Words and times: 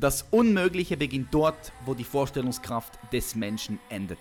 Das 0.00 0.24
Unmögliche 0.30 0.96
beginnt 0.96 1.34
dort, 1.34 1.72
wo 1.84 1.92
die 1.92 2.04
Vorstellungskraft 2.04 3.00
des 3.12 3.34
Menschen 3.34 3.80
endet. 3.88 4.20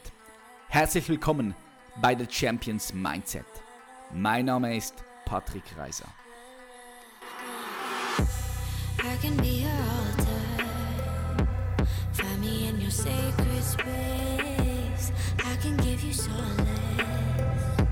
Herzlich 0.69 1.07
willkommen 1.07 1.53
bei 2.01 2.17
The 2.17 2.25
Champions 2.27 2.91
Mindset. 2.95 3.45
Mein 4.11 4.45
Name 4.45 4.75
ist 4.75 4.95
Patrick 5.23 5.61
Reiser. 5.77 6.07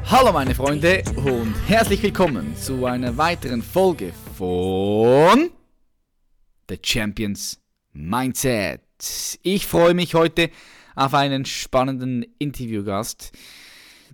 Hallo 0.06 0.32
meine 0.32 0.56
Freunde 0.56 1.04
und 1.18 1.54
herzlich 1.68 2.02
willkommen 2.02 2.58
zu 2.58 2.84
einer 2.88 3.16
weiteren 3.16 3.62
Folge 3.62 4.12
von 4.36 5.52
The 6.68 6.80
Champions 6.82 7.54
Mindset. 7.54 7.65
Ich 9.42 9.68
freue 9.68 9.94
mich 9.94 10.16
heute 10.16 10.50
auf 10.98 11.14
einen 11.14 11.46
spannenden 11.46 12.26
Interviewgast. 12.40 13.32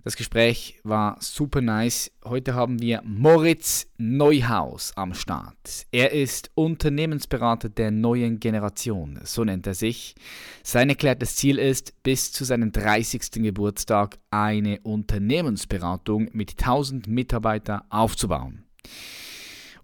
Das 0.04 0.14
Gespräch 0.14 0.78
war 0.84 1.16
super 1.20 1.60
nice. 1.60 2.12
Heute 2.24 2.54
haben 2.54 2.80
wir 2.80 3.02
Moritz 3.04 3.88
Neuhaus 3.98 4.92
am 4.94 5.14
Start. 5.14 5.86
Er 5.90 6.12
ist 6.12 6.52
Unternehmensberater 6.54 7.70
der 7.70 7.90
neuen 7.90 8.38
Generation, 8.38 9.18
so 9.24 9.42
nennt 9.42 9.66
er 9.66 9.74
sich. 9.74 10.14
Sein 10.62 10.88
erklärtes 10.88 11.34
Ziel 11.34 11.58
ist, 11.58 12.04
bis 12.04 12.30
zu 12.30 12.44
seinem 12.44 12.70
30. 12.70 13.42
Geburtstag 13.42 14.16
eine 14.30 14.78
Unternehmensberatung 14.82 16.28
mit 16.32 16.52
1000 16.52 17.08
Mitarbeitern 17.08 17.82
aufzubauen 17.90 18.62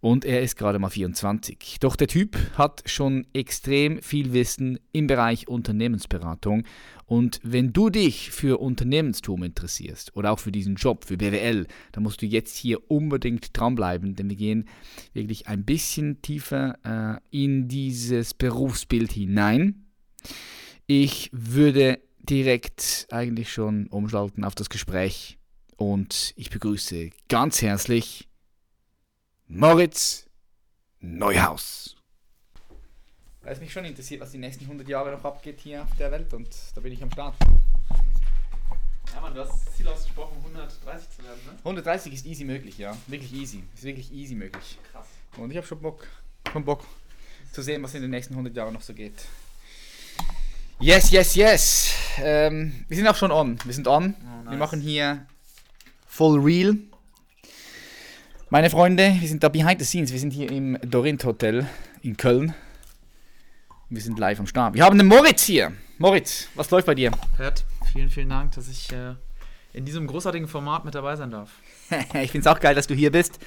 und 0.01 0.25
er 0.25 0.43
ist 0.43 0.57
gerade 0.57 0.79
mal 0.79 0.91
24. 0.91 1.79
Doch 1.81 1.97
der 1.97 2.09
Typ 2.09 2.37
hat 2.57 2.83
schon 2.87 3.27
extrem 3.33 4.01
viel 4.03 4.33
Wissen 4.33 4.79
im 4.93 5.07
Bereich 5.07 5.49
Unternehmensberatung 5.49 6.65
und 7.09 7.41
wenn 7.43 7.73
du 7.73 7.89
dich 7.89 8.31
für 8.31 8.61
Unternehmenstum 8.61 9.43
interessierst 9.43 10.15
oder 10.15 10.31
auch 10.31 10.39
für 10.39 10.53
diesen 10.53 10.75
Job, 10.75 11.07
für 11.07 11.17
BWL, 11.17 11.67
dann 11.93 12.03
musst 12.03 12.21
du 12.21 12.27
jetzt 12.27 12.55
hier 12.55 12.91
unbedingt 12.91 13.57
dranbleiben, 13.57 14.15
denn 14.15 14.29
wir 14.29 14.37
gehen 14.37 14.69
wirklich 15.15 15.49
ein 15.49 15.65
bisschen 15.65 16.21
tiefer 16.21 16.79
äh, 16.85 17.19
in 17.31 17.67
dieses 17.67 18.35
Berufsbild 18.35 19.11
hinein. 19.11 19.87
Ich 20.87 21.31
würde 21.33 21.99
direkt 22.19 23.07
eigentlich 23.11 23.51
schon 23.51 23.87
umschalten 23.87 24.45
auf 24.45 24.55
das 24.55 24.69
Gespräch 24.69 25.39
und 25.77 26.35
ich 26.37 26.51
begrüße 26.51 27.09
ganz 27.29 27.63
herzlich 27.63 28.28
Moritz 29.51 30.27
Neuhaus. 31.01 31.97
Weil 33.41 33.55
es 33.55 33.61
mich 33.61 33.73
schon 33.73 33.87
interessiert, 33.87 34.21
was 34.21 34.31
die 34.31 34.37
nächsten 34.37 34.65
100 34.65 34.87
Jahre 34.87 35.11
noch 35.11 35.25
abgeht 35.25 35.61
hier 35.61 35.85
auf 35.85 35.97
der 35.99 36.13
Welt 36.13 36.35
und 36.35 36.51
da 36.75 36.83
bin 36.83 36.93
ich 36.93 37.03
am 37.03 37.11
Start. 37.11 37.35
Ja, 39.15 39.23
Mann, 39.23 39.35
du 39.35 39.41
hast 39.41 39.67
das 39.67 39.75
Ziel 39.75 39.89
ausgesprochen, 39.89 40.37
130 40.45 41.09
zu 41.17 41.25
werden, 41.25 41.41
ne? 41.47 41.53
130 41.61 42.13
ist 42.13 42.27
easy 42.27 42.45
möglich, 42.45 42.77
ja. 42.77 42.95
Wirklich 43.07 43.33
easy. 43.33 43.65
Ist 43.75 43.85
wirklich 43.85 44.13
easy 44.13 44.35
möglich. 44.35 44.79
Krass. 44.93 45.07
Und 45.39 45.51
ich 45.51 45.57
habe 45.57 45.67
schon 45.67 45.81
Bock, 45.81 46.07
schon 46.53 46.67
Bock 46.67 46.85
zu 47.51 47.63
sehen, 47.63 47.83
was 47.83 47.95
in 47.95 48.03
den 48.03 48.11
nächsten 48.11 48.35
100 48.35 48.55
Jahren 48.55 48.75
noch 48.75 48.83
so 48.83 48.93
geht. 48.93 49.25
Yes, 50.79 51.11
yes, 51.11 51.35
yes. 51.35 51.95
Ähm, 52.19 52.85
wir 52.87 52.97
sind 52.99 53.09
auch 53.09 53.17
schon 53.17 53.33
on. 53.33 53.59
Wir 53.65 53.73
sind 53.73 53.89
on. 53.89 54.15
Oh, 54.15 54.45
nice. 54.45 54.51
Wir 54.51 54.59
machen 54.59 54.83
hier 54.83 55.27
Full 56.07 56.39
Real. 56.39 56.77
Meine 58.51 58.71
Freunde, 58.71 59.15
wir 59.21 59.29
sind 59.29 59.45
da 59.45 59.51
behind 59.51 59.79
the 59.79 59.85
scenes. 59.85 60.11
Wir 60.11 60.19
sind 60.19 60.33
hier 60.33 60.51
im 60.51 60.79
Dorint 60.81 61.23
Hotel 61.23 61.67
in 62.01 62.17
Köln. 62.17 62.55
Wir 63.91 64.01
sind 64.01 64.19
live 64.19 64.41
am 64.41 64.47
Start. 64.47 64.73
Wir 64.73 64.85
haben 64.85 64.97
den 64.97 65.07
Moritz 65.07 65.45
hier. 65.45 65.71
Moritz, 65.99 66.49
was 66.55 66.71
läuft 66.71 66.87
bei 66.87 66.95
dir? 66.95 67.11
Hört, 67.37 67.67
vielen, 67.93 68.09
vielen 68.09 68.31
Dank, 68.31 68.53
dass 68.53 68.71
ich 68.71 68.91
äh, 68.91 69.17
in 69.75 69.85
diesem 69.85 70.07
großartigen 70.07 70.49
Format 70.49 70.87
mit 70.87 70.95
dabei 70.95 71.15
sein 71.17 71.31
darf. 71.31 71.51
ich 71.91 72.31
finde 72.31 72.39
es 72.39 72.47
auch 72.47 72.59
geil, 72.59 72.75
dass 72.75 72.87
du 72.87 72.95
hier 72.95 73.13
bist, 73.13 73.39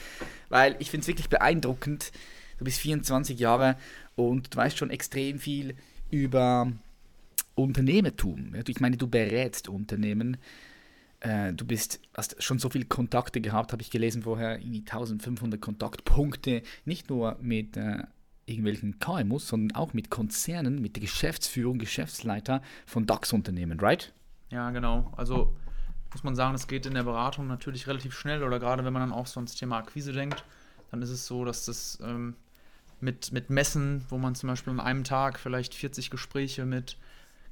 weil 0.49 0.75
ich 0.77 0.91
finde 0.91 1.01
es 1.01 1.07
wirklich 1.07 1.29
beeindruckend. 1.29 2.11
Du 2.59 2.65
bist 2.65 2.77
24 2.77 3.39
Jahre 3.39 3.77
und 4.15 4.53
du 4.53 4.57
weißt 4.59 4.77
schon 4.77 4.91
extrem 4.91 5.39
viel 5.39 5.73
über 6.11 6.71
Unternehmertum. 7.55 8.53
Ich 8.67 8.79
meine, 8.79 8.97
du 8.97 9.07
berätst 9.07 9.67
Unternehmen 9.67 10.37
äh, 11.21 11.53
du 11.53 11.65
bist, 11.65 11.99
hast 12.13 12.41
schon 12.41 12.59
so 12.59 12.69
viele 12.69 12.85
Kontakte 12.85 13.41
gehabt, 13.41 13.71
habe 13.71 13.81
ich 13.81 13.89
gelesen 13.89 14.23
vorher, 14.23 14.55
1500 14.55 15.61
Kontaktpunkte, 15.61 16.63
nicht 16.85 17.09
nur 17.09 17.37
mit 17.41 17.77
äh, 17.77 18.03
irgendwelchen 18.45 18.99
KMUs, 18.99 19.47
sondern 19.47 19.75
auch 19.75 19.93
mit 19.93 20.09
Konzernen, 20.09 20.81
mit 20.81 20.95
der 20.95 21.01
Geschäftsführung, 21.01 21.77
Geschäftsleiter 21.77 22.61
von 22.85 23.05
DAX-Unternehmen, 23.05 23.79
right? 23.79 24.13
Ja, 24.49 24.71
genau. 24.71 25.13
Also 25.15 25.55
muss 26.11 26.23
man 26.23 26.35
sagen, 26.35 26.55
es 26.55 26.67
geht 26.67 26.85
in 26.85 26.93
der 26.93 27.03
Beratung 27.03 27.47
natürlich 27.47 27.87
relativ 27.87 28.17
schnell 28.17 28.43
oder 28.43 28.59
gerade 28.59 28.83
wenn 28.83 28.91
man 28.91 29.01
dann 29.01 29.13
auch 29.13 29.27
so 29.27 29.39
ans 29.39 29.55
Thema 29.55 29.77
Akquise 29.77 30.11
denkt, 30.11 30.43
dann 30.89 31.01
ist 31.01 31.09
es 31.09 31.25
so, 31.25 31.45
dass 31.45 31.65
das 31.65 31.99
ähm, 32.03 32.35
mit, 32.99 33.31
mit 33.31 33.49
Messen, 33.49 34.05
wo 34.09 34.17
man 34.17 34.35
zum 34.35 34.49
Beispiel 34.49 34.73
an 34.73 34.79
einem 34.79 35.03
Tag 35.03 35.39
vielleicht 35.39 35.73
40 35.73 36.09
Gespräche 36.09 36.65
mit 36.65 36.97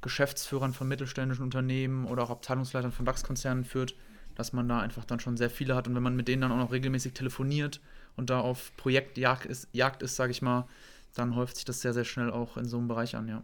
Geschäftsführern 0.02 0.72
von 0.72 0.88
mittelständischen 0.88 1.44
Unternehmen 1.44 2.06
oder 2.06 2.22
auch 2.22 2.30
Abteilungsleitern 2.30 2.92
von 2.92 3.04
DAX-Konzernen 3.04 3.64
führt, 3.64 3.94
dass 4.34 4.52
man 4.52 4.68
da 4.68 4.80
einfach 4.80 5.04
dann 5.04 5.20
schon 5.20 5.36
sehr 5.36 5.50
viele 5.50 5.74
hat. 5.74 5.88
Und 5.88 5.94
wenn 5.94 6.02
man 6.02 6.16
mit 6.16 6.28
denen 6.28 6.42
dann 6.42 6.52
auch 6.52 6.56
noch 6.56 6.72
regelmäßig 6.72 7.12
telefoniert 7.12 7.80
und 8.16 8.30
da 8.30 8.40
auf 8.40 8.72
Projektjagd 8.76 9.46
ist, 9.46 9.68
ist 9.74 10.16
sage 10.16 10.30
ich 10.30 10.42
mal, 10.42 10.66
dann 11.14 11.34
häuft 11.36 11.56
sich 11.56 11.64
das 11.64 11.80
sehr, 11.80 11.92
sehr 11.92 12.04
schnell 12.04 12.30
auch 12.30 12.56
in 12.56 12.66
so 12.66 12.78
einem 12.78 12.88
Bereich 12.88 13.16
an, 13.16 13.28
ja. 13.28 13.42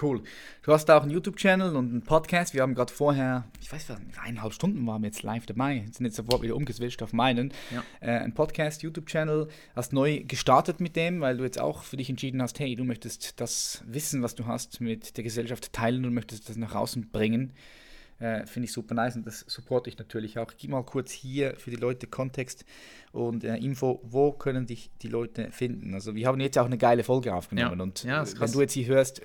Cool. 0.00 0.22
Du 0.62 0.72
hast 0.72 0.86
da 0.86 0.98
auch 0.98 1.02
einen 1.02 1.10
YouTube-Channel 1.10 1.74
und 1.74 1.90
einen 1.90 2.02
Podcast. 2.02 2.54
Wir 2.54 2.62
haben 2.62 2.74
gerade 2.74 2.92
vorher, 2.92 3.44
ich 3.60 3.72
weiß 3.72 3.88
nicht, 3.88 4.18
eineinhalb 4.22 4.52
Stunden 4.52 4.86
waren 4.86 5.02
wir 5.02 5.08
jetzt 5.08 5.22
live 5.22 5.46
dabei, 5.46 5.84
sind 5.90 6.06
jetzt 6.06 6.16
sofort 6.16 6.42
wieder 6.42 6.54
umgeswitcht 6.54 7.02
auf 7.02 7.12
meinen. 7.12 7.52
Ja. 7.72 7.82
Äh, 8.00 8.18
ein 8.20 8.32
Podcast, 8.32 8.82
YouTube-Channel. 8.82 9.48
Hast 9.74 9.92
neu 9.92 10.22
gestartet 10.24 10.80
mit 10.80 10.94
dem, 10.94 11.20
weil 11.20 11.36
du 11.36 11.44
jetzt 11.44 11.60
auch 11.60 11.82
für 11.82 11.96
dich 11.96 12.10
entschieden 12.10 12.40
hast, 12.42 12.60
hey, 12.60 12.76
du 12.76 12.84
möchtest 12.84 13.40
das 13.40 13.82
Wissen, 13.86 14.22
was 14.22 14.34
du 14.34 14.46
hast, 14.46 14.80
mit 14.80 15.16
der 15.16 15.24
Gesellschaft 15.24 15.72
teilen 15.72 16.04
und 16.04 16.14
möchtest 16.14 16.48
das 16.48 16.56
nach 16.56 16.74
außen 16.74 17.10
bringen. 17.10 17.52
Äh, 18.20 18.46
Finde 18.46 18.66
ich 18.66 18.72
super 18.72 18.94
nice 18.94 19.14
und 19.16 19.26
das 19.26 19.44
supporte 19.46 19.90
ich 19.90 19.98
natürlich 19.98 20.38
auch. 20.38 20.52
Gib 20.56 20.70
mal 20.70 20.82
kurz 20.82 21.12
hier 21.12 21.54
für 21.56 21.70
die 21.70 21.76
Leute 21.76 22.08
Kontext 22.08 22.64
und 23.12 23.44
äh, 23.44 23.56
Info, 23.56 24.00
wo 24.02 24.32
können 24.32 24.66
dich 24.66 24.90
die 25.02 25.08
Leute 25.08 25.52
finden. 25.52 25.94
Also 25.94 26.16
wir 26.16 26.26
haben 26.26 26.40
jetzt 26.40 26.58
auch 26.58 26.66
eine 26.66 26.78
geile 26.78 27.04
Folge 27.04 27.32
aufgenommen 27.32 27.78
ja. 27.78 27.82
und 27.82 28.02
ja, 28.04 28.24
wenn 28.40 28.52
du 28.52 28.60
jetzt 28.60 28.72
hier 28.72 28.86
hörst, 28.86 29.22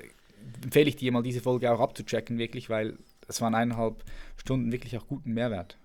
empfehle 0.64 0.90
ich 0.90 0.96
dir 0.96 1.12
mal 1.12 1.24
diese 1.24 1.42
Folge 1.42 1.72
auch 1.72 1.80
abzuchecken, 1.80 2.38
wirklich, 2.38 2.70
weil 2.70 2.98
es 3.28 3.42
waren 3.42 3.56
eineinhalb 3.56 4.04
Stunden 4.38 4.72
wirklich 4.72 4.98
auch 4.98 5.08
guten 5.08 5.34
Mehrwert. 5.34 5.78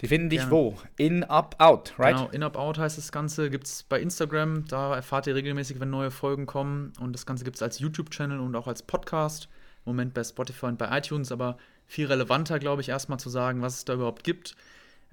Die 0.00 0.06
finden 0.06 0.30
dich 0.30 0.40
Gerne. 0.40 0.52
wo? 0.52 0.78
In, 0.96 1.24
up, 1.24 1.56
out, 1.58 1.94
right? 1.98 2.16
Genau, 2.16 2.28
in, 2.30 2.42
up, 2.42 2.56
out 2.56 2.78
heißt 2.78 2.98
das 2.98 3.10
Ganze. 3.10 3.50
Gibt 3.50 3.66
es 3.66 3.82
bei 3.82 4.00
Instagram. 4.00 4.64
Da 4.66 4.94
erfahrt 4.94 5.26
ihr 5.26 5.34
regelmäßig, 5.34 5.80
wenn 5.80 5.90
neue 5.90 6.12
Folgen 6.12 6.46
kommen. 6.46 6.92
Und 7.00 7.12
das 7.14 7.26
Ganze 7.26 7.44
gibt 7.44 7.56
es 7.56 7.62
als 7.62 7.80
YouTube-Channel 7.80 8.38
und 8.38 8.54
auch 8.54 8.68
als 8.68 8.82
Podcast. 8.82 9.48
Im 9.84 9.92
Moment 9.92 10.14
bei 10.14 10.22
Spotify 10.22 10.66
und 10.66 10.78
bei 10.78 10.96
iTunes. 10.96 11.32
Aber 11.32 11.58
viel 11.86 12.06
relevanter, 12.06 12.60
glaube 12.60 12.80
ich, 12.80 12.90
erstmal 12.90 13.18
zu 13.18 13.28
sagen, 13.28 13.60
was 13.60 13.78
es 13.78 13.84
da 13.84 13.94
überhaupt 13.94 14.22
gibt. 14.22 14.54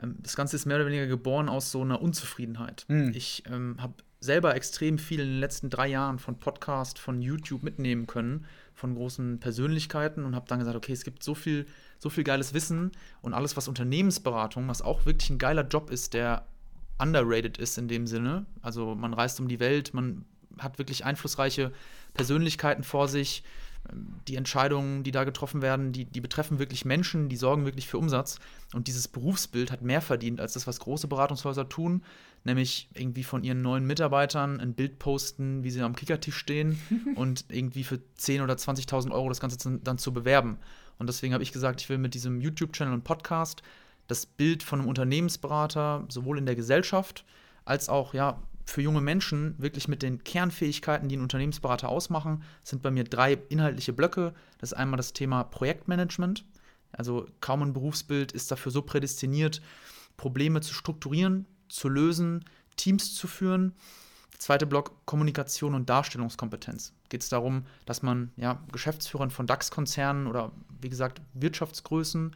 Ähm, 0.02 0.18
das 0.20 0.36
Ganze 0.36 0.56
ist 0.56 0.66
mehr 0.66 0.78
oder 0.78 0.86
weniger 0.86 1.08
geboren 1.08 1.50
aus 1.50 1.72
so 1.72 1.82
einer 1.82 2.02
Unzufriedenheit. 2.02 2.86
Mhm. 2.88 3.12
Ich 3.16 3.44
ähm, 3.50 3.78
habe 3.80 3.96
selber 4.26 4.56
extrem 4.56 4.98
viel 4.98 5.20
in 5.20 5.28
den 5.28 5.40
letzten 5.40 5.70
drei 5.70 5.88
Jahren 5.88 6.20
von 6.20 6.40
Podcast, 6.40 7.00
von 7.00 7.22
YouTube 7.22 7.64
mitnehmen 7.64 8.08
können, 8.08 8.46
von 8.74 8.96
großen 8.96 9.40
Persönlichkeiten 9.40 10.26
und 10.26 10.36
habe 10.36 10.48
dann 10.48 10.60
gesagt, 10.60 10.76
okay, 10.76 10.92
es 10.92 11.04
gibt 11.04 11.24
so 11.24 11.36
viel, 11.36 11.66
so 12.00 12.10
viel 12.10 12.24
geiles 12.24 12.54
Wissen 12.54 12.92
und 13.22 13.34
alles, 13.34 13.56
was 13.56 13.68
Unternehmensberatung, 13.68 14.68
was 14.68 14.82
auch 14.82 15.06
wirklich 15.06 15.30
ein 15.30 15.38
geiler 15.38 15.66
Job 15.66 15.90
ist, 15.90 16.14
der 16.14 16.46
underrated 17.00 17.58
ist 17.58 17.78
in 17.78 17.88
dem 17.88 18.08
Sinne. 18.08 18.46
Also 18.62 18.96
man 18.96 19.14
reist 19.14 19.40
um 19.40 19.48
die 19.48 19.60
Welt, 19.60 19.94
man 19.94 20.26
hat 20.60 20.78
wirklich 20.78 21.06
einflussreiche 21.06 21.72
Persönlichkeiten 22.14 22.84
vor 22.84 23.08
sich. 23.08 23.44
Die 24.28 24.36
Entscheidungen, 24.36 25.04
die 25.04 25.12
da 25.12 25.24
getroffen 25.24 25.62
werden, 25.62 25.92
die, 25.92 26.06
die 26.06 26.22
betreffen 26.22 26.60
wirklich 26.60 26.86
Menschen, 26.86 27.30
die 27.30 27.38
sorgen 27.38 27.66
wirklich 27.66 27.88
für 27.88 27.98
Umsatz. 27.98 28.40
Und 28.74 28.88
dieses 28.88 29.08
Berufsbild 29.08 29.72
hat 29.72 29.82
mehr 29.82 30.02
verdient 30.02 30.40
als 30.40 30.54
das, 30.54 30.68
was 30.68 30.80
große 30.80 31.08
Beratungshäuser 31.08 31.70
tun 31.70 32.02
nämlich 32.46 32.88
irgendwie 32.94 33.24
von 33.24 33.44
ihren 33.44 33.62
neuen 33.62 33.86
Mitarbeitern 33.86 34.62
ein 34.62 34.74
Bild 34.76 35.00
posten, 35.00 35.64
wie 35.64 35.72
sie 35.72 35.82
am 35.82 35.96
Kickertisch 35.96 36.38
stehen 36.38 36.80
und 37.16 37.46
irgendwie 37.50 37.84
für 37.84 37.96
10.000 37.96 38.44
oder 38.44 38.54
20.000 38.54 39.12
Euro 39.12 39.28
das 39.30 39.40
Ganze 39.40 39.80
dann 39.84 39.98
zu 39.98 40.14
bewerben. 40.14 40.60
Und 40.98 41.08
deswegen 41.08 41.34
habe 41.34 41.44
ich 41.44 41.52
gesagt, 41.52 41.82
ich 41.82 41.90
will 41.90 41.98
mit 41.98 42.14
diesem 42.14 42.40
YouTube-Channel 42.40 42.94
und 42.94 43.04
Podcast 43.04 43.64
das 44.08 44.26
Bild 44.28 44.64
von 44.64 44.80
einem 44.80 44.88
Unternehmensberater 44.88 46.06
sowohl 46.08 46.38
in 46.38 46.46
der 46.46 46.56
Gesellschaft 46.56 47.26
als 47.66 47.90
auch 47.90 48.14
ja 48.14 48.40
für 48.66 48.82
junge 48.82 49.02
Menschen 49.02 49.56
wirklich 49.58 49.88
mit 49.88 50.02
den 50.02 50.24
Kernfähigkeiten, 50.24 51.08
die 51.08 51.16
einen 51.16 51.24
Unternehmensberater 51.24 51.88
ausmachen, 51.88 52.44
sind 52.64 52.82
bei 52.82 52.92
mir 52.92 53.04
drei 53.04 53.34
inhaltliche 53.50 53.94
Blöcke. 53.94 54.34
Das 54.60 54.72
ist 54.72 54.78
einmal 54.78 54.98
das 54.98 55.14
Thema 55.14 55.44
Projektmanagement. 55.44 56.46
Also 56.92 57.28
kaum 57.42 57.62
ein 57.62 57.74
Berufsbild 57.74 58.32
ist 58.32 58.52
dafür 58.52 58.72
so 58.72 58.82
prädestiniert, 58.82 59.62
Probleme 60.18 60.62
zu 60.62 60.74
strukturieren, 60.74 61.46
zu 61.70 61.90
lösen, 61.90 62.46
Teams 62.76 63.14
zu 63.14 63.28
führen. 63.28 63.74
Der 64.34 64.40
zweite 64.40 64.66
Block 64.66 65.06
Kommunikation 65.06 65.76
und 65.76 65.90
Darstellungskompetenz. 65.90 66.94
geht 67.10 67.22
es 67.22 67.30
darum, 67.30 67.66
dass 67.86 68.02
man 68.02 68.32
ja, 68.36 68.64
Geschäftsführern 68.72 69.30
von 69.30 69.48
DAX-Konzernen 69.48 70.28
oder 70.28 70.52
wie 70.82 70.90
gesagt 70.90 71.22
Wirtschaftsgrößen 71.34 72.36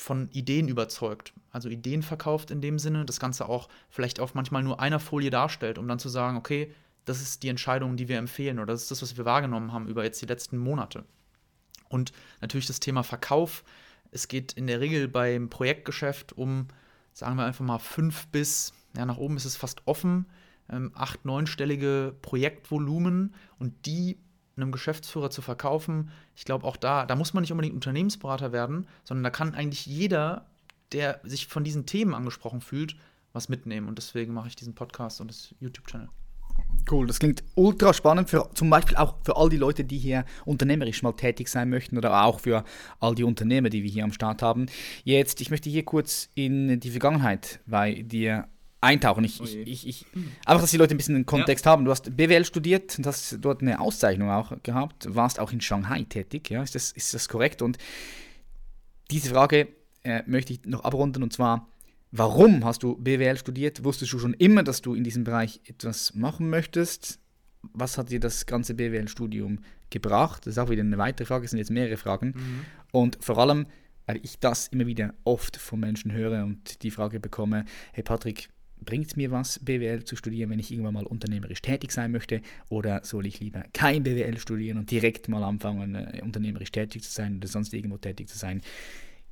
von 0.00 0.30
Ideen 0.30 0.66
überzeugt. 0.66 1.34
Also 1.50 1.68
Ideen 1.68 2.02
verkauft 2.02 2.50
in 2.50 2.62
dem 2.62 2.78
Sinne, 2.78 3.04
das 3.04 3.20
Ganze 3.20 3.48
auch 3.48 3.68
vielleicht 3.90 4.18
auf 4.18 4.34
manchmal 4.34 4.62
nur 4.62 4.80
einer 4.80 4.98
Folie 4.98 5.28
darstellt, 5.28 5.76
um 5.76 5.86
dann 5.86 5.98
zu 5.98 6.08
sagen, 6.08 6.38
okay, 6.38 6.72
das 7.04 7.20
ist 7.20 7.42
die 7.42 7.48
Entscheidung, 7.48 7.96
die 7.96 8.08
wir 8.08 8.16
empfehlen 8.16 8.58
oder 8.58 8.72
das 8.72 8.82
ist 8.82 8.90
das, 8.90 9.02
was 9.02 9.16
wir 9.18 9.26
wahrgenommen 9.26 9.72
haben 9.72 9.88
über 9.88 10.02
jetzt 10.02 10.22
die 10.22 10.26
letzten 10.26 10.56
Monate. 10.56 11.04
Und 11.90 12.12
natürlich 12.40 12.66
das 12.66 12.80
Thema 12.80 13.02
Verkauf. 13.02 13.62
Es 14.10 14.28
geht 14.28 14.54
in 14.54 14.66
der 14.66 14.80
Regel 14.80 15.06
beim 15.06 15.50
Projektgeschäft 15.50 16.32
um, 16.32 16.68
sagen 17.12 17.36
wir 17.36 17.44
einfach 17.44 17.64
mal, 17.64 17.78
fünf 17.78 18.26
bis, 18.28 18.72
ja, 18.96 19.04
nach 19.04 19.18
oben 19.18 19.36
ist 19.36 19.44
es 19.44 19.56
fast 19.56 19.82
offen, 19.84 20.26
ähm, 20.70 20.92
acht, 20.94 21.26
neunstellige 21.26 22.14
Projektvolumen 22.22 23.34
und 23.58 23.84
die 23.84 24.18
einem 24.56 24.72
Geschäftsführer 24.72 25.30
zu 25.30 25.42
verkaufen, 25.42 26.10
ich 26.36 26.44
glaube 26.44 26.66
auch 26.66 26.76
da, 26.76 27.06
da 27.06 27.16
muss 27.16 27.34
man 27.34 27.42
nicht 27.42 27.52
unbedingt 27.52 27.74
Unternehmensberater 27.74 28.52
werden, 28.52 28.86
sondern 29.04 29.24
da 29.24 29.30
kann 29.30 29.54
eigentlich 29.54 29.86
jeder, 29.86 30.46
der 30.92 31.20
sich 31.22 31.46
von 31.46 31.64
diesen 31.64 31.86
Themen 31.86 32.14
angesprochen 32.14 32.60
fühlt, 32.60 32.96
was 33.32 33.48
mitnehmen. 33.48 33.88
Und 33.88 33.98
deswegen 33.98 34.34
mache 34.34 34.48
ich 34.48 34.56
diesen 34.56 34.74
Podcast 34.74 35.20
und 35.20 35.28
das 35.28 35.54
YouTube-Channel. 35.60 36.08
Cool, 36.90 37.06
das 37.06 37.18
klingt 37.18 37.42
ultra 37.54 37.94
spannend, 37.94 38.28
für, 38.28 38.50
zum 38.54 38.70
Beispiel 38.70 38.96
auch 38.96 39.16
für 39.22 39.36
all 39.36 39.48
die 39.48 39.56
Leute, 39.56 39.84
die 39.84 39.98
hier 39.98 40.24
unternehmerisch 40.44 41.02
mal 41.02 41.12
tätig 41.12 41.48
sein 41.48 41.70
möchten 41.70 41.96
oder 41.96 42.24
auch 42.24 42.40
für 42.40 42.64
all 42.98 43.14
die 43.14 43.24
Unternehmer, 43.24 43.70
die 43.70 43.82
wir 43.82 43.90
hier 43.90 44.04
am 44.04 44.12
Start 44.12 44.42
haben. 44.42 44.66
Jetzt, 45.04 45.40
ich 45.40 45.50
möchte 45.50 45.70
hier 45.70 45.84
kurz 45.84 46.28
in 46.34 46.80
die 46.80 46.90
Vergangenheit 46.90 47.60
bei 47.66 48.02
dir 48.02 48.48
eintauchen. 48.80 49.24
Ich, 49.24 49.40
oh 49.40 49.44
ich, 49.44 49.86
ich, 49.86 50.06
einfach, 50.46 50.62
dass 50.62 50.70
die 50.70 50.76
Leute 50.76 50.94
ein 50.94 50.96
bisschen 50.96 51.14
den 51.14 51.26
Kontext 51.26 51.64
ja. 51.64 51.72
haben. 51.72 51.84
Du 51.84 51.90
hast 51.90 52.16
BWL 52.16 52.44
studiert 52.44 52.96
und 52.98 53.06
hast 53.06 53.38
dort 53.40 53.62
eine 53.62 53.80
Auszeichnung 53.80 54.30
auch 54.30 54.52
gehabt, 54.62 55.14
warst 55.14 55.38
auch 55.38 55.52
in 55.52 55.60
Shanghai 55.60 56.04
tätig. 56.08 56.50
Ja? 56.50 56.62
Ist, 56.62 56.74
das, 56.74 56.92
ist 56.92 57.12
das 57.12 57.28
korrekt? 57.28 57.62
Und 57.62 57.78
diese 59.10 59.30
Frage 59.30 59.68
äh, 60.02 60.22
möchte 60.26 60.52
ich 60.52 60.64
noch 60.64 60.84
abrunden 60.84 61.22
und 61.22 61.32
zwar, 61.32 61.68
warum 62.10 62.64
hast 62.64 62.82
du 62.82 62.96
BWL 62.96 63.36
studiert? 63.36 63.84
Wusstest 63.84 64.12
du 64.12 64.18
schon 64.18 64.34
immer, 64.34 64.62
dass 64.62 64.80
du 64.80 64.94
in 64.94 65.04
diesem 65.04 65.24
Bereich 65.24 65.60
etwas 65.64 66.14
machen 66.14 66.48
möchtest? 66.48 67.18
Was 67.74 67.98
hat 67.98 68.10
dir 68.10 68.20
das 68.20 68.46
ganze 68.46 68.72
BWL-Studium 68.72 69.58
gebracht? 69.90 70.46
Das 70.46 70.54
ist 70.54 70.58
auch 70.58 70.70
wieder 70.70 70.82
eine 70.82 70.96
weitere 70.96 71.26
Frage, 71.26 71.44
es 71.44 71.50
sind 71.50 71.58
jetzt 71.58 71.70
mehrere 71.70 71.98
Fragen. 71.98 72.28
Mhm. 72.28 72.64
Und 72.90 73.18
vor 73.20 73.36
allem, 73.36 73.66
weil 74.06 74.18
ich 74.22 74.38
das 74.38 74.68
immer 74.68 74.86
wieder 74.86 75.12
oft 75.24 75.58
von 75.58 75.78
Menschen 75.78 76.12
höre 76.12 76.44
und 76.44 76.82
die 76.82 76.90
Frage 76.90 77.20
bekomme, 77.20 77.66
hey 77.92 78.02
Patrick, 78.02 78.48
bringt 78.84 79.06
es 79.06 79.16
mir 79.16 79.30
was, 79.30 79.58
BWL 79.60 80.04
zu 80.04 80.16
studieren, 80.16 80.50
wenn 80.50 80.58
ich 80.58 80.70
irgendwann 80.70 80.94
mal 80.94 81.06
unternehmerisch 81.06 81.62
tätig 81.62 81.92
sein 81.92 82.12
möchte? 82.12 82.42
Oder 82.68 83.04
soll 83.04 83.26
ich 83.26 83.40
lieber 83.40 83.64
kein 83.72 84.02
BWL 84.02 84.38
studieren 84.38 84.78
und 84.78 84.90
direkt 84.90 85.28
mal 85.28 85.42
anfangen, 85.42 85.94
äh, 85.94 86.20
unternehmerisch 86.22 86.72
tätig 86.72 87.02
zu 87.02 87.10
sein 87.10 87.36
oder 87.36 87.48
sonst 87.48 87.72
irgendwo 87.72 87.98
tätig 87.98 88.28
zu 88.28 88.38
sein? 88.38 88.62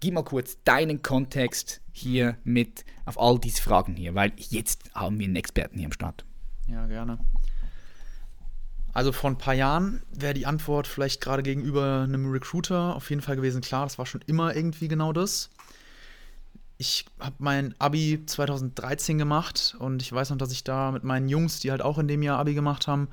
Gib 0.00 0.14
mal 0.14 0.22
kurz 0.22 0.62
deinen 0.62 1.02
Kontext 1.02 1.80
hier 1.92 2.36
mit 2.44 2.84
auf 3.04 3.20
all 3.20 3.38
diese 3.38 3.60
Fragen 3.62 3.96
hier, 3.96 4.14
weil 4.14 4.32
jetzt 4.36 4.94
haben 4.94 5.18
wir 5.18 5.26
einen 5.26 5.36
Experten 5.36 5.76
hier 5.78 5.86
am 5.86 5.92
Start. 5.92 6.24
Ja, 6.68 6.86
gerne. 6.86 7.18
Also 8.92 9.12
vor 9.12 9.30
ein 9.30 9.38
paar 9.38 9.54
Jahren 9.54 10.02
wäre 10.12 10.34
die 10.34 10.46
Antwort 10.46 10.86
vielleicht 10.86 11.20
gerade 11.20 11.42
gegenüber 11.42 12.02
einem 12.02 12.30
Recruiter 12.30 12.96
auf 12.96 13.10
jeden 13.10 13.22
Fall 13.22 13.36
gewesen, 13.36 13.60
klar, 13.60 13.84
das 13.84 13.98
war 13.98 14.06
schon 14.06 14.22
immer 14.26 14.54
irgendwie 14.56 14.88
genau 14.88 15.12
das 15.12 15.50
ich 16.78 17.04
habe 17.18 17.34
mein 17.40 17.74
Abi 17.80 18.22
2013 18.24 19.18
gemacht 19.18 19.76
und 19.80 20.00
ich 20.00 20.12
weiß 20.12 20.30
noch, 20.30 20.38
dass 20.38 20.52
ich 20.52 20.62
da 20.62 20.92
mit 20.92 21.02
meinen 21.02 21.28
Jungs, 21.28 21.58
die 21.58 21.72
halt 21.72 21.82
auch 21.82 21.98
in 21.98 22.06
dem 22.06 22.22
Jahr 22.22 22.38
Abi 22.38 22.54
gemacht 22.54 22.86
haben, 22.86 23.08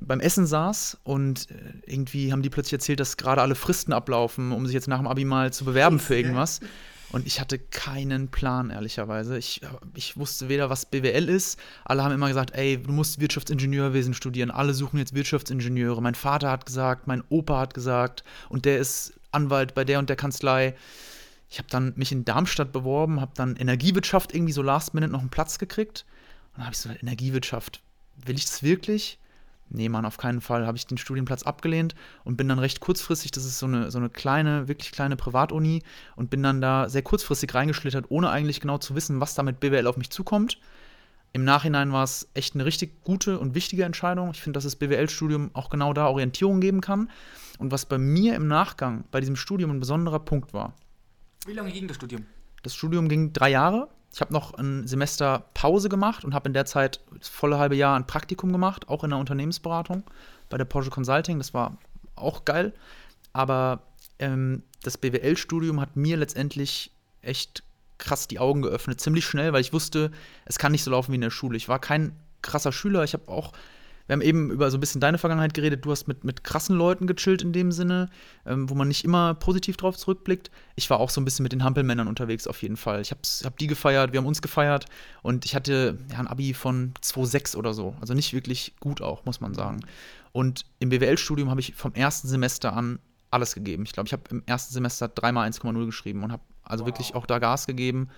beim 0.00 0.20
Essen 0.20 0.44
saß 0.44 0.98
und 1.04 1.50
äh, 1.50 1.54
irgendwie 1.86 2.32
haben 2.32 2.42
die 2.42 2.50
plötzlich 2.50 2.74
erzählt, 2.74 3.00
dass 3.00 3.16
gerade 3.16 3.40
alle 3.40 3.54
Fristen 3.54 3.92
ablaufen, 3.92 4.52
um 4.52 4.66
sich 4.66 4.74
jetzt 4.74 4.88
nach 4.88 4.98
dem 4.98 5.06
Abi 5.06 5.24
mal 5.24 5.52
zu 5.52 5.64
bewerben 5.64 5.98
für 6.00 6.16
irgendwas. 6.16 6.60
Und 7.12 7.26
ich 7.26 7.40
hatte 7.40 7.58
keinen 7.58 8.28
Plan, 8.28 8.70
ehrlicherweise. 8.70 9.38
Ich, 9.38 9.60
ich 9.94 10.16
wusste 10.16 10.48
weder, 10.48 10.68
was 10.68 10.86
BWL 10.86 11.28
ist. 11.28 11.58
Alle 11.84 12.02
haben 12.02 12.12
immer 12.12 12.26
gesagt, 12.26 12.50
ey, 12.54 12.82
du 12.82 12.92
musst 12.92 13.20
Wirtschaftsingenieurwesen 13.20 14.12
studieren. 14.12 14.50
Alle 14.50 14.74
suchen 14.74 14.98
jetzt 14.98 15.14
Wirtschaftsingenieure. 15.14 16.02
Mein 16.02 16.16
Vater 16.16 16.50
hat 16.50 16.66
gesagt, 16.66 17.06
mein 17.06 17.22
Opa 17.28 17.60
hat 17.60 17.74
gesagt 17.74 18.24
und 18.48 18.64
der 18.64 18.78
ist 18.78 19.14
Anwalt 19.30 19.74
bei 19.74 19.84
der 19.84 20.00
und 20.00 20.10
der 20.10 20.16
Kanzlei 20.16 20.74
ich 21.48 21.58
habe 21.58 21.68
dann 21.70 21.92
mich 21.96 22.12
in 22.12 22.24
Darmstadt 22.24 22.72
beworben, 22.72 23.20
habe 23.20 23.32
dann 23.34 23.56
Energiewirtschaft 23.56 24.34
irgendwie 24.34 24.52
so 24.52 24.62
last 24.62 24.94
minute 24.94 25.12
noch 25.12 25.20
einen 25.20 25.30
Platz 25.30 25.58
gekriegt. 25.58 26.04
Und 26.52 26.58
dann 26.58 26.66
habe 26.66 26.74
ich 26.74 26.78
so, 26.78 26.90
Energiewirtschaft, 26.90 27.82
will 28.24 28.36
ich 28.36 28.44
das 28.44 28.62
wirklich? 28.62 29.18
Nee, 29.68 29.88
Mann, 29.88 30.04
auf 30.04 30.16
keinen 30.16 30.40
Fall. 30.40 30.66
Habe 30.66 30.76
ich 30.76 30.86
den 30.86 30.98
Studienplatz 30.98 31.42
abgelehnt 31.42 31.94
und 32.24 32.36
bin 32.36 32.48
dann 32.48 32.58
recht 32.58 32.80
kurzfristig, 32.80 33.32
das 33.32 33.44
ist 33.44 33.58
so 33.58 33.66
eine, 33.66 33.90
so 33.90 33.98
eine 33.98 34.10
kleine, 34.10 34.68
wirklich 34.68 34.92
kleine 34.92 35.16
Privatuni, 35.16 35.82
und 36.14 36.30
bin 36.30 36.42
dann 36.42 36.60
da 36.60 36.88
sehr 36.88 37.02
kurzfristig 37.02 37.52
reingeschlittert, 37.54 38.06
ohne 38.08 38.30
eigentlich 38.30 38.60
genau 38.60 38.78
zu 38.78 38.94
wissen, 38.94 39.20
was 39.20 39.34
da 39.34 39.42
mit 39.42 39.60
BWL 39.60 39.86
auf 39.86 39.96
mich 39.96 40.10
zukommt. 40.10 40.58
Im 41.32 41.44
Nachhinein 41.44 41.92
war 41.92 42.04
es 42.04 42.28
echt 42.34 42.54
eine 42.54 42.64
richtig 42.64 43.02
gute 43.02 43.38
und 43.38 43.54
wichtige 43.54 43.84
Entscheidung. 43.84 44.30
Ich 44.30 44.40
finde, 44.40 44.56
dass 44.56 44.64
das 44.64 44.76
BWL-Studium 44.76 45.50
auch 45.52 45.68
genau 45.68 45.92
da 45.92 46.06
Orientierung 46.06 46.60
geben 46.60 46.80
kann. 46.80 47.10
Und 47.58 47.72
was 47.72 47.84
bei 47.84 47.98
mir 47.98 48.34
im 48.36 48.48
Nachgang 48.48 49.04
bei 49.10 49.20
diesem 49.20 49.36
Studium 49.36 49.70
ein 49.72 49.80
besonderer 49.80 50.20
Punkt 50.20 50.54
war, 50.54 50.74
wie 51.46 51.52
lange 51.52 51.72
ging 51.72 51.88
das 51.88 51.96
Studium? 51.96 52.26
Das 52.62 52.74
Studium 52.74 53.08
ging 53.08 53.32
drei 53.32 53.50
Jahre. 53.50 53.88
Ich 54.12 54.20
habe 54.20 54.32
noch 54.32 54.54
ein 54.54 54.86
Semester 54.86 55.44
Pause 55.54 55.88
gemacht 55.88 56.24
und 56.24 56.34
habe 56.34 56.48
in 56.48 56.54
der 56.54 56.64
Zeit 56.64 57.00
das 57.18 57.28
volle 57.28 57.58
halbe 57.58 57.76
Jahr 57.76 57.96
ein 57.96 58.06
Praktikum 58.06 58.50
gemacht, 58.52 58.88
auch 58.88 59.04
in 59.04 59.10
der 59.10 59.18
Unternehmensberatung 59.18 60.04
bei 60.48 60.56
der 60.56 60.64
Porsche 60.64 60.90
Consulting. 60.90 61.38
Das 61.38 61.54
war 61.54 61.78
auch 62.14 62.44
geil. 62.44 62.72
Aber 63.32 63.82
ähm, 64.18 64.62
das 64.82 64.96
BWL-Studium 64.98 65.80
hat 65.80 65.96
mir 65.96 66.16
letztendlich 66.16 66.92
echt 67.20 67.62
krass 67.98 68.28
die 68.28 68.38
Augen 68.38 68.62
geöffnet, 68.62 69.00
ziemlich 69.00 69.26
schnell, 69.26 69.52
weil 69.52 69.60
ich 69.60 69.72
wusste, 69.72 70.10
es 70.44 70.58
kann 70.58 70.72
nicht 70.72 70.84
so 70.84 70.90
laufen 70.90 71.12
wie 71.12 71.16
in 71.16 71.22
der 71.22 71.30
Schule. 71.30 71.56
Ich 71.56 71.68
war 71.68 71.78
kein 71.78 72.12
krasser 72.42 72.72
Schüler. 72.72 73.04
Ich 73.04 73.12
habe 73.12 73.28
auch 73.28 73.52
wir 74.06 74.14
haben 74.14 74.20
eben 74.20 74.50
über 74.50 74.70
so 74.70 74.76
ein 74.76 74.80
bisschen 74.80 75.00
deine 75.00 75.18
Vergangenheit 75.18 75.54
geredet. 75.54 75.84
Du 75.84 75.90
hast 75.90 76.06
mit, 76.06 76.24
mit 76.24 76.44
krassen 76.44 76.76
Leuten 76.76 77.06
gechillt 77.06 77.42
in 77.42 77.52
dem 77.52 77.72
Sinne, 77.72 78.08
ähm, 78.44 78.70
wo 78.70 78.74
man 78.74 78.88
nicht 78.88 79.04
immer 79.04 79.34
positiv 79.34 79.76
drauf 79.76 79.96
zurückblickt. 79.96 80.50
Ich 80.76 80.88
war 80.90 81.00
auch 81.00 81.10
so 81.10 81.20
ein 81.20 81.24
bisschen 81.24 81.42
mit 81.42 81.52
den 81.52 81.64
Hampelmännern 81.64 82.08
unterwegs 82.08 82.46
auf 82.46 82.62
jeden 82.62 82.76
Fall. 82.76 83.00
Ich 83.00 83.10
habe 83.10 83.20
hab 83.44 83.58
die 83.58 83.66
gefeiert, 83.66 84.12
wir 84.12 84.18
haben 84.18 84.26
uns 84.26 84.42
gefeiert 84.42 84.86
und 85.22 85.44
ich 85.44 85.54
hatte 85.54 85.98
ja, 86.10 86.18
ein 86.18 86.28
Abi 86.28 86.54
von 86.54 86.94
2,6 87.02 87.56
oder 87.56 87.74
so. 87.74 87.96
Also 88.00 88.14
nicht 88.14 88.32
wirklich 88.32 88.74
gut 88.80 89.02
auch, 89.02 89.24
muss 89.24 89.40
man 89.40 89.54
sagen. 89.54 89.80
Und 90.32 90.66
im 90.78 90.90
BWL-Studium 90.90 91.50
habe 91.50 91.60
ich 91.60 91.74
vom 91.74 91.94
ersten 91.94 92.28
Semester 92.28 92.74
an 92.74 93.00
alles 93.30 93.54
gegeben. 93.54 93.84
Ich 93.84 93.92
glaube, 93.92 94.06
ich 94.06 94.12
habe 94.12 94.22
im 94.30 94.42
ersten 94.46 94.72
Semester 94.72 95.08
dreimal 95.08 95.48
1,0 95.48 95.84
geschrieben 95.86 96.22
und 96.22 96.32
habe 96.32 96.42
also 96.62 96.84
wow. 96.84 96.88
wirklich 96.88 97.14
auch 97.14 97.26
da 97.26 97.38
Gas 97.38 97.66
gegeben. 97.66 98.08